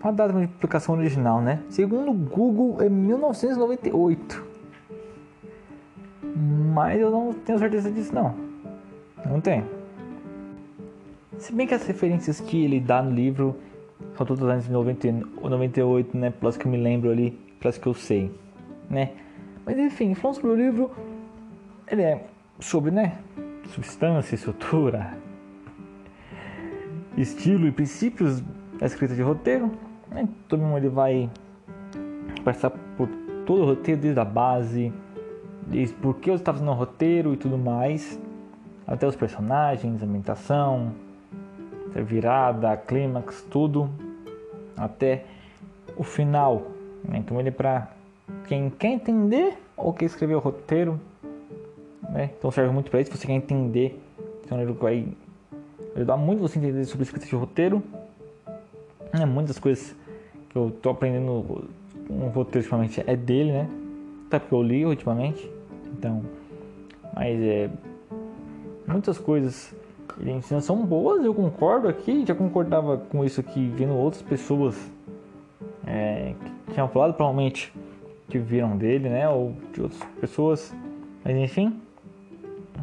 a 0.00 0.10
data 0.12 0.40
de 0.40 0.46
publicação 0.46 0.94
original, 0.94 1.40
né? 1.40 1.60
Segundo 1.68 2.12
o 2.12 2.14
Google 2.14 2.80
é 2.80 2.88
1998. 2.88 4.46
Mas 6.72 7.00
eu 7.00 7.10
não 7.10 7.32
tenho 7.32 7.58
certeza 7.58 7.90
disso 7.90 8.14
não. 8.14 8.32
Não 9.26 9.40
tenho. 9.40 9.66
Se 11.36 11.52
bem 11.52 11.66
que 11.66 11.74
as 11.74 11.84
referências 11.84 12.38
que 12.40 12.64
ele 12.64 12.78
dá 12.78 13.02
no 13.02 13.10
livro 13.10 13.56
são 14.16 14.26
todos 14.26 14.42
anos 14.42 14.64
de 14.64 14.72
98, 14.72 16.16
né? 16.16 16.30
Plus 16.30 16.56
que 16.56 16.66
eu 16.66 16.70
me 16.70 16.78
lembro 16.78 17.10
ali, 17.10 17.30
plus 17.60 17.78
que 17.78 17.86
eu 17.86 17.94
sei, 17.94 18.30
né? 18.88 19.10
Mas 19.64 19.78
enfim, 19.78 20.14
falando 20.14 20.36
sobre 20.36 20.50
o 20.50 20.54
livro, 20.56 20.90
ele 21.86 22.02
é 22.02 22.26
sobre, 22.58 22.90
né? 22.90 23.18
Substância, 23.66 24.34
estrutura, 24.34 25.16
estilo 27.16 27.66
e 27.66 27.72
princípios 27.72 28.42
da 28.78 28.86
escrita 28.86 29.14
de 29.14 29.22
roteiro. 29.22 29.70
Né? 30.10 30.28
Todo 30.48 30.62
mundo 30.62 30.78
ele 30.78 30.88
vai 30.88 31.30
passar 32.44 32.70
por 32.70 33.08
todo 33.46 33.62
o 33.62 33.66
roteiro, 33.66 34.00
desde 34.00 34.20
a 34.20 34.24
base, 34.24 34.92
desde 35.66 35.94
por 35.94 36.16
que 36.16 36.30
eu 36.30 36.34
estava 36.34 36.58
fazendo 36.58 36.72
o 36.72 36.76
roteiro 36.76 37.32
e 37.32 37.36
tudo 37.36 37.56
mais, 37.56 38.20
até 38.86 39.06
os 39.06 39.16
personagens, 39.16 40.02
ambientação, 40.02 40.92
virada, 42.00 42.76
clímax, 42.76 43.44
tudo 43.50 43.90
até 44.76 45.24
o 45.96 46.02
final. 46.02 46.62
Então 47.12 47.38
ele 47.38 47.48
é 47.48 47.52
para 47.52 47.90
quem 48.46 48.70
quer 48.70 48.88
entender 48.88 49.58
ou 49.76 49.92
quer 49.92 50.06
escrever 50.06 50.34
o 50.34 50.38
roteiro, 50.38 51.00
né? 52.10 52.30
Então 52.38 52.50
serve 52.50 52.72
muito 52.72 52.90
para 52.90 53.00
isso. 53.00 53.16
Você 53.16 53.26
quer 53.26 53.32
entender, 53.32 54.00
então 54.44 54.60
ele 54.60 54.72
vai 54.72 55.06
ajudar 55.96 56.16
muito 56.16 56.40
você 56.40 56.58
a 56.58 56.62
entender 56.62 56.84
sobre 56.84 57.04
escrita 57.04 57.26
de 57.26 57.34
roteiro. 57.34 57.82
É, 59.12 59.26
muitas 59.26 59.58
coisas 59.58 59.94
que 60.48 60.56
eu 60.56 60.70
tô 60.82 60.90
aprendendo 60.90 61.68
um 62.08 62.28
roteiro 62.28 62.64
ultimamente 62.64 63.02
é 63.06 63.16
dele, 63.16 63.52
né? 63.52 63.68
Até 64.26 64.38
porque 64.38 64.54
eu 64.54 64.62
li 64.62 64.86
ultimamente. 64.86 65.50
Então, 65.92 66.22
mas 67.14 67.38
é 67.40 67.70
muitas 68.86 69.18
coisas 69.18 69.74
ensina 70.20 70.60
são 70.60 70.84
boas, 70.84 71.24
eu 71.24 71.34
concordo 71.34 71.88
aqui, 71.88 72.24
já 72.26 72.34
concordava 72.34 72.98
com 72.98 73.24
isso 73.24 73.40
aqui 73.40 73.68
vendo 73.76 73.94
outras 73.94 74.22
pessoas 74.22 74.90
é, 75.86 76.34
que 76.66 76.74
tinham 76.74 76.88
falado, 76.88 77.14
provavelmente 77.14 77.72
que 78.28 78.38
viram 78.38 78.76
dele, 78.76 79.08
né, 79.08 79.28
ou 79.28 79.54
de 79.72 79.82
outras 79.82 80.02
pessoas, 80.20 80.74
mas 81.24 81.36
enfim, 81.36 81.80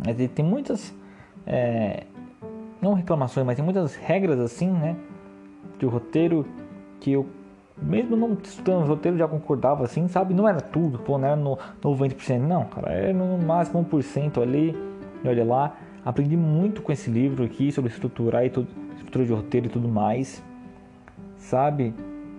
mas 0.05 0.19
ele 0.19 0.27
tem 0.27 0.45
muitas, 0.45 0.93
é, 1.45 2.03
não 2.81 2.93
reclamações, 2.93 3.45
mas 3.45 3.55
tem 3.55 3.65
muitas 3.65 3.95
regras 3.95 4.39
assim, 4.39 4.69
né, 4.69 4.95
de 5.77 5.85
roteiro 5.85 6.45
que 6.99 7.11
eu 7.11 7.25
mesmo 7.81 8.15
não 8.15 8.37
estudando 8.43 8.83
o 8.83 8.87
roteiro 8.87 9.17
já 9.17 9.27
concordava 9.27 9.85
assim, 9.85 10.07
sabe? 10.09 10.33
Não 10.33 10.47
era 10.47 10.59
tudo, 10.59 10.99
pô, 10.99 11.17
não 11.17 11.27
era 11.27 11.35
no 11.35 11.57
90%, 11.81 12.39
não, 12.39 12.65
cara, 12.65 12.91
era 12.91 13.13
no 13.13 13.37
máximo 13.37 13.83
1% 13.85 14.41
ali, 14.41 14.75
e 15.23 15.27
olha 15.27 15.45
lá. 15.45 15.77
Aprendi 16.05 16.37
muito 16.37 16.81
com 16.81 16.91
esse 16.91 17.09
livro 17.09 17.43
aqui 17.43 17.71
sobre 17.71 17.91
estruturar 17.91 18.45
e 18.45 18.49
tudo, 18.49 18.67
estrutura 18.95 19.25
de 19.25 19.33
roteiro 19.33 19.67
e 19.67 19.69
tudo 19.69 19.87
mais, 19.87 20.41
sabe? 21.37 21.93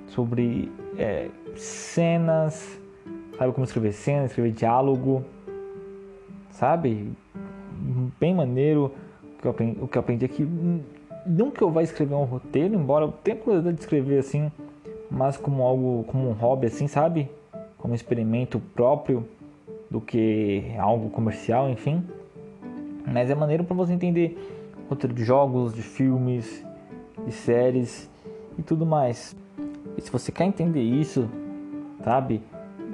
Sobre 0.08 0.72
é, 0.96 1.28
cenas, 1.56 2.80
sabe 3.36 3.52
como 3.52 3.64
escrever 3.64 3.92
cenas, 3.92 4.30
escrever 4.30 4.52
diálogo, 4.52 5.24
sabe? 6.50 7.12
Bem 8.18 8.34
maneiro 8.34 8.92
o 9.22 9.42
que 9.42 9.46
eu 9.46 9.50
aprendi, 9.50 9.78
o 9.80 9.88
que 9.88 9.98
eu 9.98 10.00
aprendi 10.00 10.24
aqui. 10.24 10.48
Não 11.26 11.50
que 11.50 11.62
eu 11.62 11.70
vá 11.70 11.82
escrever 11.82 12.14
um 12.14 12.24
roteiro, 12.24 12.74
embora 12.74 13.04
eu 13.04 13.12
tenha 13.12 13.36
curiosidade 13.36 13.76
de 13.76 13.82
escrever 13.82 14.18
assim, 14.18 14.50
mas 15.10 15.36
como 15.36 15.62
algo, 15.62 16.04
como 16.04 16.30
um 16.30 16.32
hobby 16.32 16.66
assim, 16.66 16.88
sabe? 16.88 17.30
Como 17.76 17.92
um 17.92 17.94
experimento 17.94 18.58
próprio 18.74 19.28
do 19.90 20.00
que 20.00 20.64
algo 20.78 21.10
comercial, 21.10 21.68
enfim. 21.68 22.02
Mas 23.06 23.30
é 23.30 23.34
maneiro 23.34 23.64
para 23.64 23.74
você 23.74 23.92
entender 23.92 24.36
roteiro 24.88 25.14
de 25.14 25.24
jogos, 25.24 25.72
de 25.72 25.82
filmes, 25.82 26.64
de 27.24 27.32
séries 27.32 28.10
e 28.58 28.62
tudo 28.62 28.84
mais. 28.84 29.36
E 29.96 30.00
se 30.00 30.10
você 30.10 30.32
quer 30.32 30.44
entender 30.44 30.82
isso, 30.82 31.28
sabe? 32.02 32.42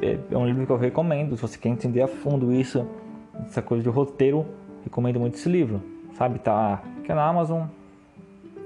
É, 0.02 0.18
é 0.30 0.36
um 0.36 0.46
livro 0.46 0.66
que 0.66 0.72
eu 0.72 0.76
recomendo. 0.76 1.36
Se 1.36 1.42
você 1.42 1.59
quer 1.59 1.70
entender 1.70 2.02
a 2.02 2.09
fundo 2.09 2.52
isso, 2.52 2.86
essa 3.44 3.62
coisa 3.62 3.82
de 3.82 3.88
roteiro, 3.88 4.46
recomendo 4.84 5.18
muito 5.18 5.34
esse 5.34 5.48
livro. 5.48 5.82
Sabe? 6.14 6.38
Tá 6.38 6.82
aqui 6.98 7.12
na 7.12 7.26
Amazon. 7.26 7.66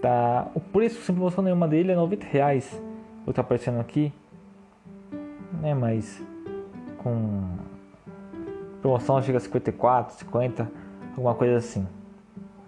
Tá. 0.01 0.49
O 0.55 0.61
preço 0.61 1.01
sem 1.03 1.15
promoção 1.15 1.45
nenhuma 1.45 1.69
dele 1.69 1.93
é 1.93 1.97
90 1.97 2.27
reais. 2.27 2.83
Vou 3.25 3.31
estar 3.31 3.43
aparecendo 3.43 3.79
aqui. 3.81 4.13
Né? 5.61 5.75
Mas 5.75 6.23
com 6.99 7.43
promoção 8.81 9.23
chega 9.23 9.39
a 9.39 9.41
54, 9.41 10.19
50 10.19 10.80
alguma 11.11 11.35
coisa 11.35 11.57
assim. 11.57 11.87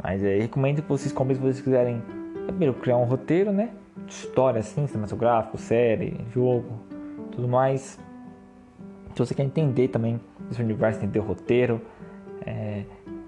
Mas 0.03 0.23
é, 0.23 0.39
recomendo 0.39 0.83
que 0.83 0.89
vocês 0.89 1.13
comprem 1.13 1.37
se 1.37 1.43
vocês 1.43 1.61
quiserem 1.61 2.03
primeiro 2.47 2.75
criar 2.75 2.97
um 2.97 3.05
roteiro, 3.05 3.53
né? 3.53 3.71
História 4.09 4.61
assim, 4.61 4.87
cinematográfico, 4.87 5.57
série, 5.59 6.21
jogo, 6.33 6.81
tudo 7.31 7.47
mais. 7.47 7.99
Se 9.15 9.19
você 9.19 9.35
quer 9.35 9.45
entender 9.45 9.89
também 9.89 10.21
esse 10.51 10.61
universo, 10.61 10.99
entender 10.99 11.21
o 11.21 11.23
roteiro, 11.23 11.81
é, 12.45 12.83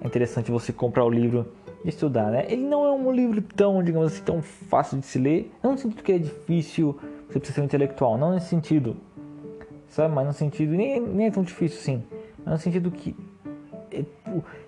interessante 0.05 0.51
você 0.51 0.73
comprar 0.73 1.05
o 1.05 1.11
livro 1.11 1.53
e 1.85 1.89
estudar, 1.89 2.31
né? 2.31 2.47
Ele 2.49 2.63
não 2.63 2.85
é 2.85 2.91
um 2.91 3.13
livro 3.13 3.41
tão, 3.43 3.83
digamos 3.83 4.13
assim, 4.13 4.23
tão 4.23 4.43
fácil 4.43 4.99
de 4.99 5.07
se 5.07 5.19
ler. 5.19 5.53
Não 5.63 5.73
no 5.73 5.79
sentido 5.79 6.03
que 6.03 6.13
é 6.13 6.19
difícil, 6.19 6.99
você 7.29 7.39
precisa 7.39 7.57
ser 7.57 7.61
um 7.61 7.65
intelectual, 7.65 8.19
não 8.19 8.33
nesse 8.33 8.49
sentido. 8.49 8.97
Sabe? 9.89 10.15
Mas 10.15 10.27
no 10.27 10.33
sentido, 10.33 10.73
nem, 10.73 11.01
nem 11.01 11.27
é 11.27 11.31
tão 11.31 11.43
difícil 11.43 11.79
sim. 11.79 12.03
Mas 12.45 12.55
no 12.55 12.59
sentido 12.59 12.91
que 12.91 13.15
é, 13.91 14.05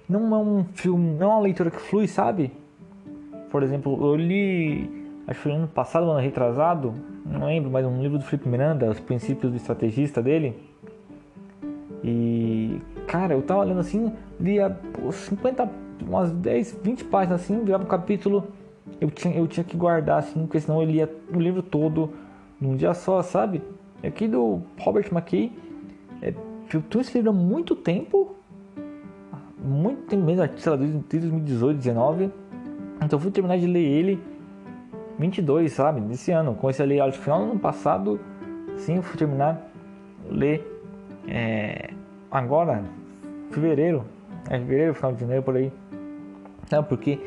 não 0.08 0.34
é 0.34 0.38
um 0.38 0.64
filme, 0.74 1.14
não 1.18 1.26
é 1.26 1.34
uma 1.34 1.40
leitura 1.40 1.70
que 1.70 1.80
flui, 1.80 2.06
sabe? 2.06 2.52
Por 3.50 3.62
exemplo, 3.62 3.98
eu 4.06 4.16
li, 4.16 4.90
acho 5.26 5.38
que 5.38 5.42
foi 5.44 5.52
ano 5.52 5.68
passado, 5.68 6.10
ano 6.10 6.20
retrasado, 6.20 6.94
não 7.24 7.46
lembro, 7.46 7.70
mas 7.70 7.84
um 7.84 8.00
livro 8.00 8.18
do 8.18 8.24
Felipe 8.24 8.48
Miranda, 8.48 8.90
Os 8.90 9.00
Princípios 9.00 9.50
do 9.50 9.56
Estrategista 9.56 10.22
dele. 10.22 10.56
E, 12.04 12.80
cara, 13.06 13.34
eu 13.34 13.42
tava 13.42 13.64
lendo 13.64 13.80
assim, 13.80 14.12
lia 14.38 14.70
pô, 14.70 15.10
50, 15.10 15.68
umas 16.06 16.30
10, 16.30 16.78
20 16.82 17.04
páginas 17.04 17.42
assim, 17.42 17.64
virava 17.64 17.82
um 17.82 17.88
capítulo, 17.88 18.46
eu 19.00 19.10
tinha, 19.10 19.34
eu 19.34 19.46
tinha 19.46 19.64
que 19.64 19.76
guardar 19.76 20.18
assim, 20.20 20.40
porque 20.46 20.60
senão 20.60 20.80
eu 20.80 20.88
lia 20.88 21.12
o 21.34 21.40
livro 21.40 21.62
todo 21.62 22.12
num 22.60 22.76
dia 22.76 22.94
só, 22.94 23.22
sabe? 23.22 23.62
Aqui 24.04 24.28
do 24.28 24.60
Robert 24.78 25.08
McKay, 25.10 25.52
é, 26.22 26.32
eu 26.72 26.82
tenho 26.82 27.00
esse 27.00 27.14
livro 27.16 27.30
há 27.30 27.32
muito 27.32 27.74
tempo 27.74 28.36
muito 29.66 30.02
tempo 30.02 30.24
mesmo, 30.24 30.48
sei 30.56 30.70
lá, 30.70 30.76
desde 30.76 30.98
2018, 30.98 31.60
2019. 31.74 32.30
Então 33.02 33.18
eu 33.18 33.20
fui 33.20 33.30
terminar 33.30 33.58
de 33.58 33.66
ler 33.66 33.84
ele 33.84 34.22
22, 35.18 35.72
sabe? 35.72 36.00
Desse 36.00 36.30
ano. 36.30 36.54
Comecei 36.54 36.84
a 36.84 36.88
ler 36.88 37.00
acho, 37.00 37.18
no 37.18 37.24
final 37.24 37.38
do 37.40 37.50
ano 37.52 37.60
passado. 37.60 38.20
Sim, 38.76 38.96
eu 38.96 39.02
fui 39.02 39.18
terminar 39.18 39.70
ler 40.30 40.64
é, 41.28 41.90
agora, 42.30 42.82
fevereiro. 43.50 44.04
É 44.48 44.58
fevereiro, 44.58 44.94
final 44.94 45.12
de 45.12 45.20
janeiro, 45.20 45.42
por 45.42 45.56
aí. 45.56 45.72
Sabe 46.68 46.88
por 46.88 46.98
quê? 46.98 47.18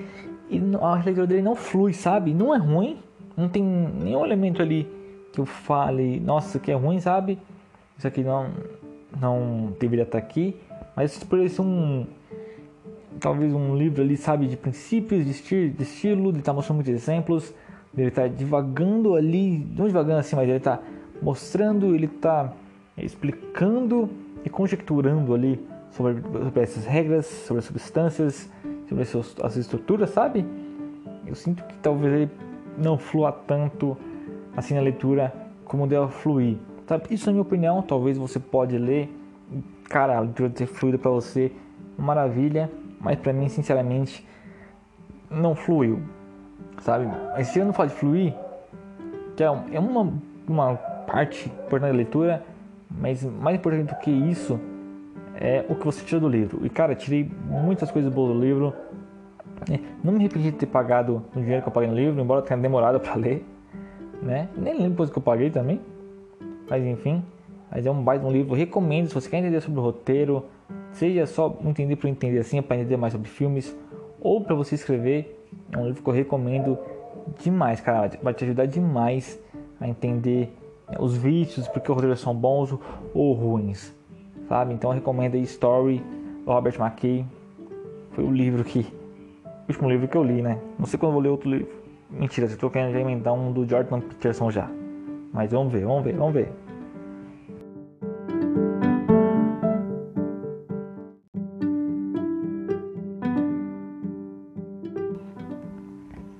E 0.50 0.62
a 0.82 0.96
leitura 0.96 1.28
dele 1.28 1.42
não 1.42 1.56
flui, 1.56 1.94
sabe? 1.94 2.34
Não 2.34 2.54
é 2.54 2.58
ruim. 2.58 2.98
Não 3.38 3.48
tem 3.48 3.64
nenhum 3.64 4.26
elemento 4.26 4.62
ali 4.62 4.88
que 5.32 5.40
eu 5.40 5.46
fale, 5.46 6.20
nossa, 6.20 6.58
aqui 6.58 6.72
é 6.72 6.76
ruim, 6.76 7.00
sabe? 7.00 7.40
Isso 7.98 8.08
aqui 8.08 8.24
não, 8.24 8.50
não 9.20 9.74
deveria 9.80 10.04
estar 10.04 10.18
aqui. 10.18 10.56
Mas 10.96 11.24
por 11.24 11.40
isso 11.40 11.62
um. 11.62 12.06
Talvez 13.20 13.54
um 13.54 13.76
livro 13.76 14.02
ali, 14.02 14.16
sabe, 14.16 14.48
de 14.48 14.56
princípios, 14.56 15.26
de, 15.26 15.32
estilo, 15.32 15.70
de 15.70 15.84
estilo, 15.84 16.32
de 16.32 16.40
estar 16.40 16.52
tá 16.52 16.56
mostrando 16.56 16.78
muitos 16.78 16.94
exemplos, 16.94 17.54
ele 17.98 18.08
estar 18.08 18.24
tá 18.24 18.28
divagando 18.28 19.16
ali, 19.16 19.66
não 19.76 19.88
divagando 19.88 20.20
assim, 20.20 20.36
mas 20.36 20.48
ele 20.48 20.58
está 20.58 20.80
mostrando, 21.22 21.94
ele 21.94 22.06
está 22.06 22.54
explicando 22.98 24.10
e 24.44 24.50
conjecturando 24.50 25.34
ali 25.34 25.60
sobre, 25.92 26.22
sobre 26.22 26.62
essas 26.62 26.86
regras, 26.86 27.26
sobre 27.26 27.60
as 27.60 27.66
substâncias, 27.66 28.50
sobre 28.88 29.04
as 29.44 29.58
estruturas, 29.58 30.10
sabe? 30.12 30.46
Eu 31.26 31.36
sinto 31.36 31.64
que 31.64 31.76
talvez 31.78 32.14
ele 32.14 32.32
não 32.78 32.98
flua 32.98 33.32
tanto 33.32 33.98
assim 34.56 34.74
na 34.74 34.82
leitura 34.82 35.34
como 35.66 35.86
deve 35.86 36.08
fluir. 36.12 36.58
Sabe? 36.88 37.04
Isso 37.12 37.30
é 37.30 37.32
minha 37.32 37.44
opinião, 37.44 37.82
talvez 37.82 38.18
você 38.18 38.40
pode 38.40 38.78
ler, 38.78 39.10
cara, 39.88 40.18
a 40.18 40.22
leitura 40.22 40.50
ter 40.50 40.66
fluído 40.66 40.98
para 40.98 41.12
você, 41.12 41.52
maravilha, 41.98 42.70
mas 43.00 43.18
para 43.20 43.34
mim, 43.34 43.47
sinceramente, 43.47 44.28
não 45.30 45.56
fluiu, 45.56 46.02
sabe? 46.80 47.08
Mas 47.34 47.47
se 47.47 47.60
eu 47.60 47.66
não 47.66 47.74
falar 47.74 47.89
de 47.89 47.95
fluir, 47.95 48.34
que 49.36 49.43
é, 49.43 49.47
é 49.47 49.80
uma, 49.80 50.14
uma 50.47 50.76
parte 50.76 51.47
importante 51.47 51.91
da 51.91 51.97
leitura, 51.97 52.43
mas 52.89 53.24
mais 53.24 53.56
importante 53.56 53.89
do 53.89 53.95
que 54.00 54.12
isso 54.12 54.60
é 55.36 55.66
o 55.70 55.76
que 55.76 55.86
você 55.86 56.04
tira 56.04 56.20
do 56.20 56.28
livro. 56.28 56.66
E 56.66 56.70
cara, 56.70 56.95
tirei 56.95 57.30
muitas 57.45 57.89
coisas 57.89 58.12
boas 58.12 58.34
do 58.34 58.39
livro. 58.39 58.74
É, 59.70 59.80
não 60.04 60.14
me 60.14 60.20
arrependi 60.20 60.52
de 60.52 60.58
ter 60.58 60.66
pagado 60.66 61.24
o 61.36 61.39
dinheiro 61.39 61.62
que 61.62 61.68
eu 61.68 61.72
paguei 61.72 61.89
no 61.89 61.95
livro, 61.95 62.22
embora 62.22 62.41
tenha 62.41 62.60
demorado 62.60 63.00
para 63.00 63.16
ler, 63.16 63.45
né? 64.22 64.50
Nem 64.58 64.74
lembro 64.74 64.89
depois 64.91 65.10
que 65.10 65.18
eu 65.18 65.22
paguei 65.22 65.50
também. 65.50 65.80
Mas 66.70 66.84
enfim, 66.86 67.24
mas 67.72 67.86
é 67.86 67.91
um 67.91 68.02
baita 68.04 68.26
um 68.26 68.32
livro. 68.32 68.56
Recomendo 68.56 69.08
se 69.08 69.14
você 69.14 69.30
quer 69.30 69.38
entender 69.38 69.62
sobre 69.62 69.80
o 69.80 69.84
roteiro, 69.84 70.45
seja 70.92 71.26
só 71.26 71.58
entender 71.64 71.96
para 71.96 72.10
entender 72.10 72.40
assim, 72.40 72.62
para 72.62 72.78
entender 72.78 72.98
mais 72.98 73.14
sobre 73.14 73.30
filmes, 73.30 73.76
ou 74.20 74.42
para 74.42 74.56
você 74.56 74.76
escrever. 74.76 75.36
É 75.72 75.78
um 75.78 75.88
livro 75.88 76.04
que 76.04 76.10
eu 76.10 76.14
recomendo 76.14 76.78
demais, 77.42 77.82
cara. 77.82 78.12
Vai 78.22 78.34
te 78.34 78.44
ajudar 78.44 78.66
demais 78.66 79.40
a 79.80 79.88
entender 79.88 80.52
os 81.00 81.16
vícios, 81.16 81.68
porque 81.68 81.92
os 81.92 81.96
roteiros 81.96 82.20
são 82.20 82.36
bons 82.36 82.76
ou 83.14 83.34
ruins, 83.34 83.94
sabe? 84.48 84.74
Então 84.74 84.90
eu 84.92 84.96
recomendo 84.96 85.36
aí 85.36 85.44
Story, 85.44 86.04
Robert 86.46 86.76
McKay. 86.80 87.26
Foi 88.12 88.24
o 88.24 88.32
livro 88.32 88.64
que. 88.64 88.80
O 88.80 89.72
último 89.72 89.90
livro 89.90 90.08
que 90.08 90.18
eu 90.18 90.24
li, 90.24 90.42
né? 90.42 90.60
Não 90.80 90.88
sei 90.88 90.98
quando 91.00 91.14
vou 91.14 91.22
ler 91.22 91.30
outro 91.30 91.50
livro. 91.50 91.70
Mentira, 92.10 92.48
eu 92.48 92.58
tô 92.58 92.72
querendo 92.72 92.92
já 92.92 93.00
emendar 93.00 93.36
um 93.36 93.52
do 93.52 93.68
Jordan 93.68 94.02
Peterson 94.02 94.50
já. 94.50 94.68
Mas 95.32 95.52
vamos 95.52 95.72
ver, 95.72 95.86
vamos 95.86 96.04
ver, 96.04 96.14
vamos 96.16 96.34
ver. 96.34 96.52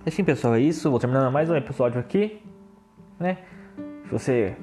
Assim 0.10 0.24
pessoal, 0.24 0.55
é 0.55 0.60
isso. 0.60 0.89
Vou 0.89 0.99
terminando 0.99 1.32
mais 1.32 1.51
um 1.51 1.55
episódio 1.55 1.99
aqui, 1.99 2.41
né? 3.20 3.38
Se 4.05 4.12
você 4.12 4.57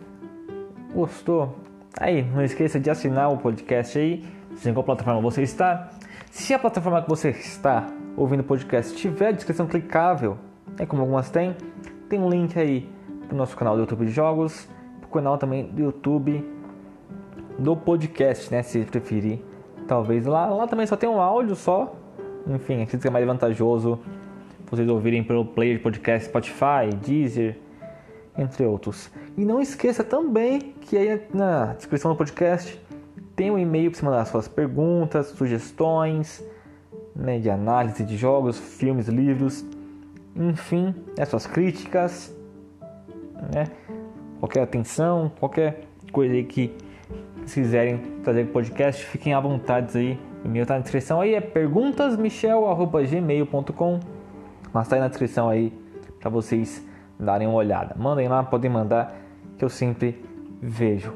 gostou, 0.92 1.56
aí 2.00 2.24
não 2.24 2.42
esqueça 2.42 2.80
de 2.80 2.90
assinar 2.90 3.32
o 3.32 3.38
podcast 3.38 3.96
aí, 3.96 4.24
em 4.66 4.72
qual 4.72 4.82
plataforma 4.82 5.20
você 5.20 5.42
está. 5.42 5.88
Se 6.32 6.52
a 6.52 6.58
plataforma 6.58 7.00
que 7.00 7.08
você 7.08 7.28
está 7.28 7.86
ouvindo 8.16 8.40
o 8.40 8.42
podcast 8.42 8.96
tiver 8.96 9.34
descrição 9.34 9.68
clicável, 9.68 10.36
é 10.80 10.84
como 10.84 11.02
algumas 11.02 11.30
têm, 11.30 11.54
tem 12.08 12.18
um 12.18 12.28
link 12.28 12.58
aí 12.58 12.90
para 13.28 13.34
o 13.36 13.38
nosso 13.38 13.56
canal 13.56 13.76
do 13.76 13.82
YouTube 13.82 14.04
de 14.04 14.10
jogos, 14.10 14.68
para 15.00 15.08
o 15.08 15.12
canal 15.12 15.38
também 15.38 15.68
do 15.68 15.80
YouTube 15.80 16.44
do 17.56 17.76
podcast, 17.76 18.50
né? 18.50 18.64
Se 18.64 18.80
preferir, 18.80 19.38
talvez 19.86 20.26
lá, 20.26 20.46
lá 20.46 20.66
também 20.66 20.88
só 20.88 20.96
tem 20.96 21.08
um 21.08 21.20
áudio 21.20 21.54
só. 21.54 21.94
Enfim, 22.48 22.82
acredito 22.82 23.02
que 23.02 23.06
é 23.06 23.10
mais 23.12 23.24
vantajoso 23.24 24.00
vocês 24.70 24.88
ouvirem 24.88 25.22
pelo 25.22 25.44
player 25.44 25.76
de 25.76 25.82
podcast 25.82 26.28
Spotify, 26.28 26.88
Deezer, 27.04 27.58
entre 28.36 28.64
outros. 28.64 29.10
E 29.36 29.44
não 29.44 29.60
esqueça 29.60 30.02
também 30.02 30.74
que 30.80 30.96
aí 30.96 31.22
na 31.32 31.74
descrição 31.74 32.10
do 32.12 32.16
podcast 32.16 32.80
tem 33.34 33.50
um 33.50 33.58
e-mail 33.58 33.90
para 33.90 34.00
você 34.00 34.06
mandar 34.06 34.24
suas 34.24 34.48
perguntas, 34.48 35.26
sugestões 35.28 36.42
né, 37.14 37.38
de 37.38 37.48
análise 37.48 38.04
de 38.04 38.16
jogos, 38.16 38.58
filmes, 38.58 39.06
livros, 39.08 39.64
enfim, 40.34 40.92
né, 41.16 41.24
suas 41.24 41.46
críticas, 41.46 42.34
né, 43.54 43.68
qualquer 44.38 44.62
atenção, 44.62 45.32
qualquer 45.38 45.84
coisa 46.12 46.34
aí 46.34 46.44
que 46.44 46.74
vocês 47.36 47.66
quiserem 47.66 47.98
trazer 48.24 48.42
para 48.44 48.50
o 48.50 48.54
podcast, 48.54 49.04
fiquem 49.04 49.32
à 49.32 49.40
vontade 49.40 49.96
aí. 49.96 50.18
O 50.44 50.48
e-mail 50.48 50.62
está 50.62 50.74
na 50.74 50.80
descrição 50.80 51.20
aí, 51.20 51.34
é 51.34 51.40
perguntasmichel.gmail.com 51.40 54.15
mas 54.76 54.84
está 54.84 54.96
aí 54.96 55.00
na 55.00 55.08
descrição 55.08 55.48
aí 55.48 55.72
para 56.20 56.28
vocês 56.28 56.86
darem 57.18 57.48
uma 57.48 57.56
olhada. 57.56 57.94
Mandem 57.98 58.28
lá, 58.28 58.42
podem 58.42 58.70
mandar, 58.70 59.16
que 59.56 59.64
eu 59.64 59.70
sempre 59.70 60.22
vejo. 60.60 61.14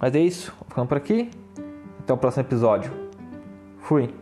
Mas 0.00 0.12
é 0.12 0.18
isso, 0.18 0.52
ficando 0.68 0.88
por 0.88 0.96
aqui. 0.96 1.30
Até 2.00 2.12
o 2.12 2.16
próximo 2.16 2.42
episódio. 2.42 2.92
Fui. 3.78 4.12